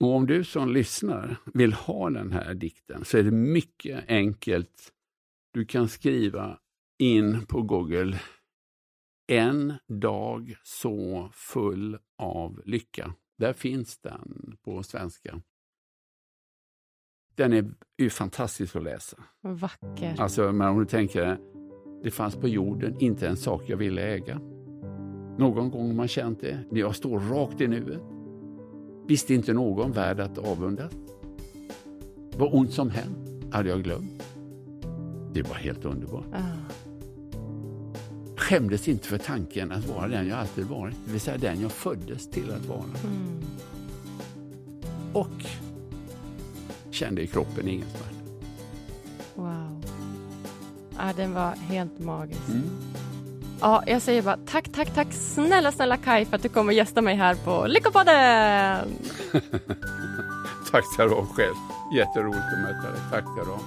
Och 0.01 0.15
om 0.15 0.27
du 0.27 0.43
som 0.43 0.69
lyssnar 0.69 1.37
vill 1.53 1.73
ha 1.73 2.09
den 2.09 2.31
här 2.31 2.53
dikten 2.53 3.05
så 3.05 3.17
är 3.17 3.23
det 3.23 3.31
mycket 3.31 4.03
enkelt. 4.07 4.93
Du 5.53 5.65
kan 5.65 5.87
skriva 5.87 6.59
in 6.99 7.45
på 7.45 7.61
Google 7.61 8.19
En 9.27 9.73
dag 9.87 10.55
så 10.63 11.29
full 11.33 11.97
av 12.17 12.61
lycka. 12.65 13.13
Där 13.37 13.53
finns 13.53 13.97
den 13.97 14.57
på 14.63 14.83
svenska. 14.83 15.41
Den 17.35 17.53
är 17.53 17.73
ju 17.97 18.09
fantastisk 18.09 18.75
att 18.75 18.83
läsa. 18.83 19.17
Vacker. 19.41 20.15
Alltså, 20.21 20.51
men 20.51 20.67
om 20.67 20.79
du 20.79 20.85
tänker, 20.85 21.37
det 22.03 22.11
fanns 22.11 22.35
på 22.35 22.47
jorden 22.47 22.95
inte 22.99 23.27
en 23.27 23.37
sak 23.37 23.63
jag 23.67 23.77
ville 23.77 24.01
äga. 24.01 24.39
Någon 25.39 25.71
gång 25.71 25.87
har 25.87 25.93
man 25.93 26.07
känt 26.07 26.41
det, 26.41 26.65
när 26.71 26.79
jag 26.79 26.95
står 26.95 27.19
rakt 27.19 27.61
i 27.61 27.67
nuet. 27.67 28.20
Visste 29.11 29.33
inte 29.33 29.53
någon 29.53 29.91
värd 29.91 30.19
att 30.19 30.37
avundas. 30.37 30.91
Vad 32.37 32.53
ont 32.53 32.73
som 32.73 32.89
hänt 32.89 33.53
hade 33.53 33.69
jag 33.69 33.83
glömt. 33.83 34.23
Det 35.33 35.41
var 35.41 35.55
helt 35.55 35.85
underbart. 35.85 36.25
Ah. 36.33 36.73
Skämdes 38.37 38.87
inte 38.87 39.07
för 39.07 39.17
tanken 39.17 39.71
att 39.71 39.87
vara 39.87 40.07
den 40.07 40.27
jag 40.27 40.39
alltid 40.39 40.65
varit, 40.65 40.95
det 41.05 41.11
vill 41.11 41.21
säga 41.21 41.37
den 41.37 41.61
jag 41.61 41.71
föddes 41.71 42.29
till 42.29 42.51
att 42.51 42.65
vara. 42.65 42.83
Mm. 43.03 43.41
Och 45.13 45.45
kände 46.91 47.21
i 47.21 47.27
kroppen 47.27 47.67
ingen 47.67 47.87
smärta. 47.87 48.15
Wow. 49.35 49.85
Ja, 50.97 51.13
den 51.15 51.33
var 51.33 51.51
helt 51.51 51.99
magisk. 51.99 52.49
Mm. 52.49 52.69
Ja, 53.61 53.83
jag 53.85 54.01
säger 54.01 54.21
bara 54.21 54.37
tack, 54.45 54.71
tack, 54.71 54.95
tack 54.95 55.07
snälla, 55.13 55.71
snälla 55.71 55.97
Kai 55.97 56.25
för 56.25 56.35
att 56.35 56.43
du 56.43 56.49
kommer 56.49 56.73
gästa 56.73 57.01
mig 57.01 57.15
här 57.15 57.35
på 57.35 57.65
Lyckopodden! 57.67 58.87
tack 60.71 60.93
ska 60.93 61.03
du 61.03 61.09
ha 61.09 61.25
själv. 61.25 61.55
Jätteroligt 61.95 62.43
att 62.53 62.59
möta 62.59 62.91
dig. 62.91 63.01
Tack 63.11 63.23
ska 63.23 63.43
du 63.43 63.51
ha. 63.51 63.59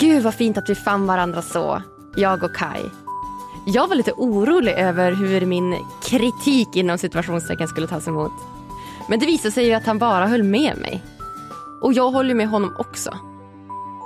Gud 0.00 0.22
vad 0.22 0.34
fint 0.34 0.58
att 0.58 0.70
vi 0.70 0.74
fann 0.74 1.06
varandra 1.06 1.42
så, 1.42 1.82
jag 2.16 2.42
och 2.42 2.54
Kai. 2.56 2.82
Jag 3.66 3.88
var 3.88 3.96
lite 3.96 4.12
orolig 4.12 4.72
över 4.72 5.12
hur 5.12 5.46
min 5.46 5.76
kritik 6.02 6.76
inom 6.76 6.98
situationstecken 6.98 7.68
skulle 7.68 7.86
tas 7.86 8.08
emot. 8.08 8.32
Men 9.08 9.18
det 9.18 9.26
visade 9.26 9.52
sig 9.52 9.66
ju 9.66 9.72
att 9.72 9.86
han 9.86 9.98
bara 9.98 10.26
höll 10.26 10.42
med 10.42 10.78
mig. 10.78 11.02
Och 11.80 11.92
jag 11.92 12.10
håller 12.10 12.34
med 12.34 12.48
honom 12.48 12.76
också. 12.78 13.18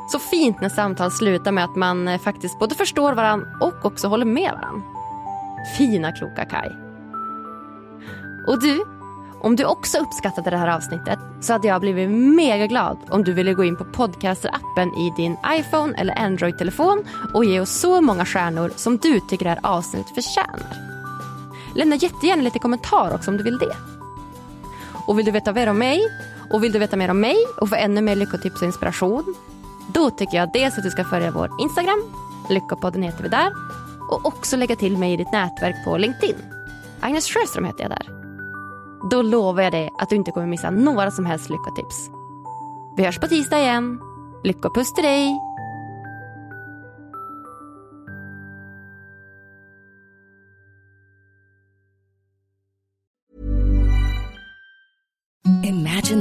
Så 0.07 0.19
fint 0.19 0.61
när 0.61 0.69
samtal 0.69 1.11
slutar 1.11 1.53
med 1.53 1.65
att 1.65 1.77
man 1.77 2.09
eh, 2.09 2.19
faktiskt 2.19 2.59
både 2.59 2.75
förstår 2.75 3.13
varandra 3.13 3.47
och 3.61 3.85
också 3.85 4.09
håller 4.09 4.27
med 4.27 4.53
varandra. 4.53 4.83
Fina 5.79 6.13
kloka 6.13 6.45
Kai. 6.45 6.71
Och 8.47 8.61
du, 8.61 8.85
om 9.41 9.57
du 9.57 9.65
också 9.65 9.99
uppskattade 9.99 10.51
det 10.51 10.57
här 10.57 10.77
avsnittet 10.77 11.19
så 11.41 11.53
hade 11.53 11.69
jag 11.69 11.81
blivit 11.81 12.11
mega 12.11 12.67
glad 12.67 12.99
om 13.11 13.25
du 13.25 13.33
ville 13.33 13.55
gå 13.55 13.65
in 13.65 13.77
på 13.77 13.85
podcaster-appen 13.85 14.99
i 14.99 15.13
din 15.17 15.37
iPhone 15.59 15.99
eller 15.99 16.19
Android-telefon 16.19 17.05
och 17.35 17.45
ge 17.45 17.61
oss 17.61 17.71
så 17.71 18.01
många 18.01 18.25
stjärnor 18.25 18.73
som 18.77 18.97
du 18.97 19.21
tycker 19.21 19.45
det 19.45 19.51
här 19.51 19.61
avsnittet 19.63 20.15
förtjänar. 20.15 20.77
Lämna 21.75 21.97
jättegärna 21.97 22.43
lite 22.43 22.59
kommentar 22.59 23.15
också 23.15 23.31
om 23.31 23.37
du 23.37 23.43
vill 23.45 23.59
det. 23.59 23.77
Och 25.07 25.19
vill 25.19 25.27
du 25.27 25.31
veta 25.31 25.53
mer 25.53 25.67
om 25.67 25.79
mig 25.79 26.01
och 26.51 26.65
vill 26.65 26.73
du 26.73 26.79
veta 26.79 26.97
mer 26.97 27.11
om 27.11 27.21
mig 27.21 27.37
och 27.57 27.69
få 27.69 27.75
ännu 27.75 28.01
mer 28.01 28.17
lyckotips 28.17 28.61
och 28.61 28.67
inspiration 28.67 29.35
då 29.95 30.11
tycker 30.11 30.37
jag 30.37 30.53
dels 30.53 30.79
att 30.79 30.85
du 30.85 30.91
ska 30.91 31.05
följa 31.05 31.31
vår 31.31 31.51
Instagram, 31.61 32.03
Lyckopodden 32.51 33.03
heter 33.03 33.23
vi 33.23 33.29
där, 33.29 33.53
och 34.11 34.27
också 34.27 34.57
lägga 34.57 34.77
till 34.77 34.99
mig 34.99 35.13
i 35.13 35.17
ditt 35.17 35.33
nätverk 35.33 35.85
på 35.85 35.97
LinkedIn. 35.97 36.37
Agnes 37.01 37.27
Sjöström 37.29 37.65
heter 37.65 37.83
jag 37.83 37.91
där. 37.91 38.17
Då 39.11 39.23
lovar 39.23 39.63
jag 39.63 39.73
dig 39.73 39.91
att 39.99 40.09
du 40.09 40.17
inte 40.17 40.31
kommer 40.31 40.47
missa 40.47 40.71
några 40.71 41.11
som 41.11 41.27
helst 41.27 41.51
lyckotips. 41.51 42.11
Vi 42.97 43.05
hörs 43.05 43.19
på 43.19 43.27
tisdag 43.27 43.59
igen. 43.59 44.01
Lyckopuss 44.45 44.95
till 44.95 45.05
dig! 45.05 45.56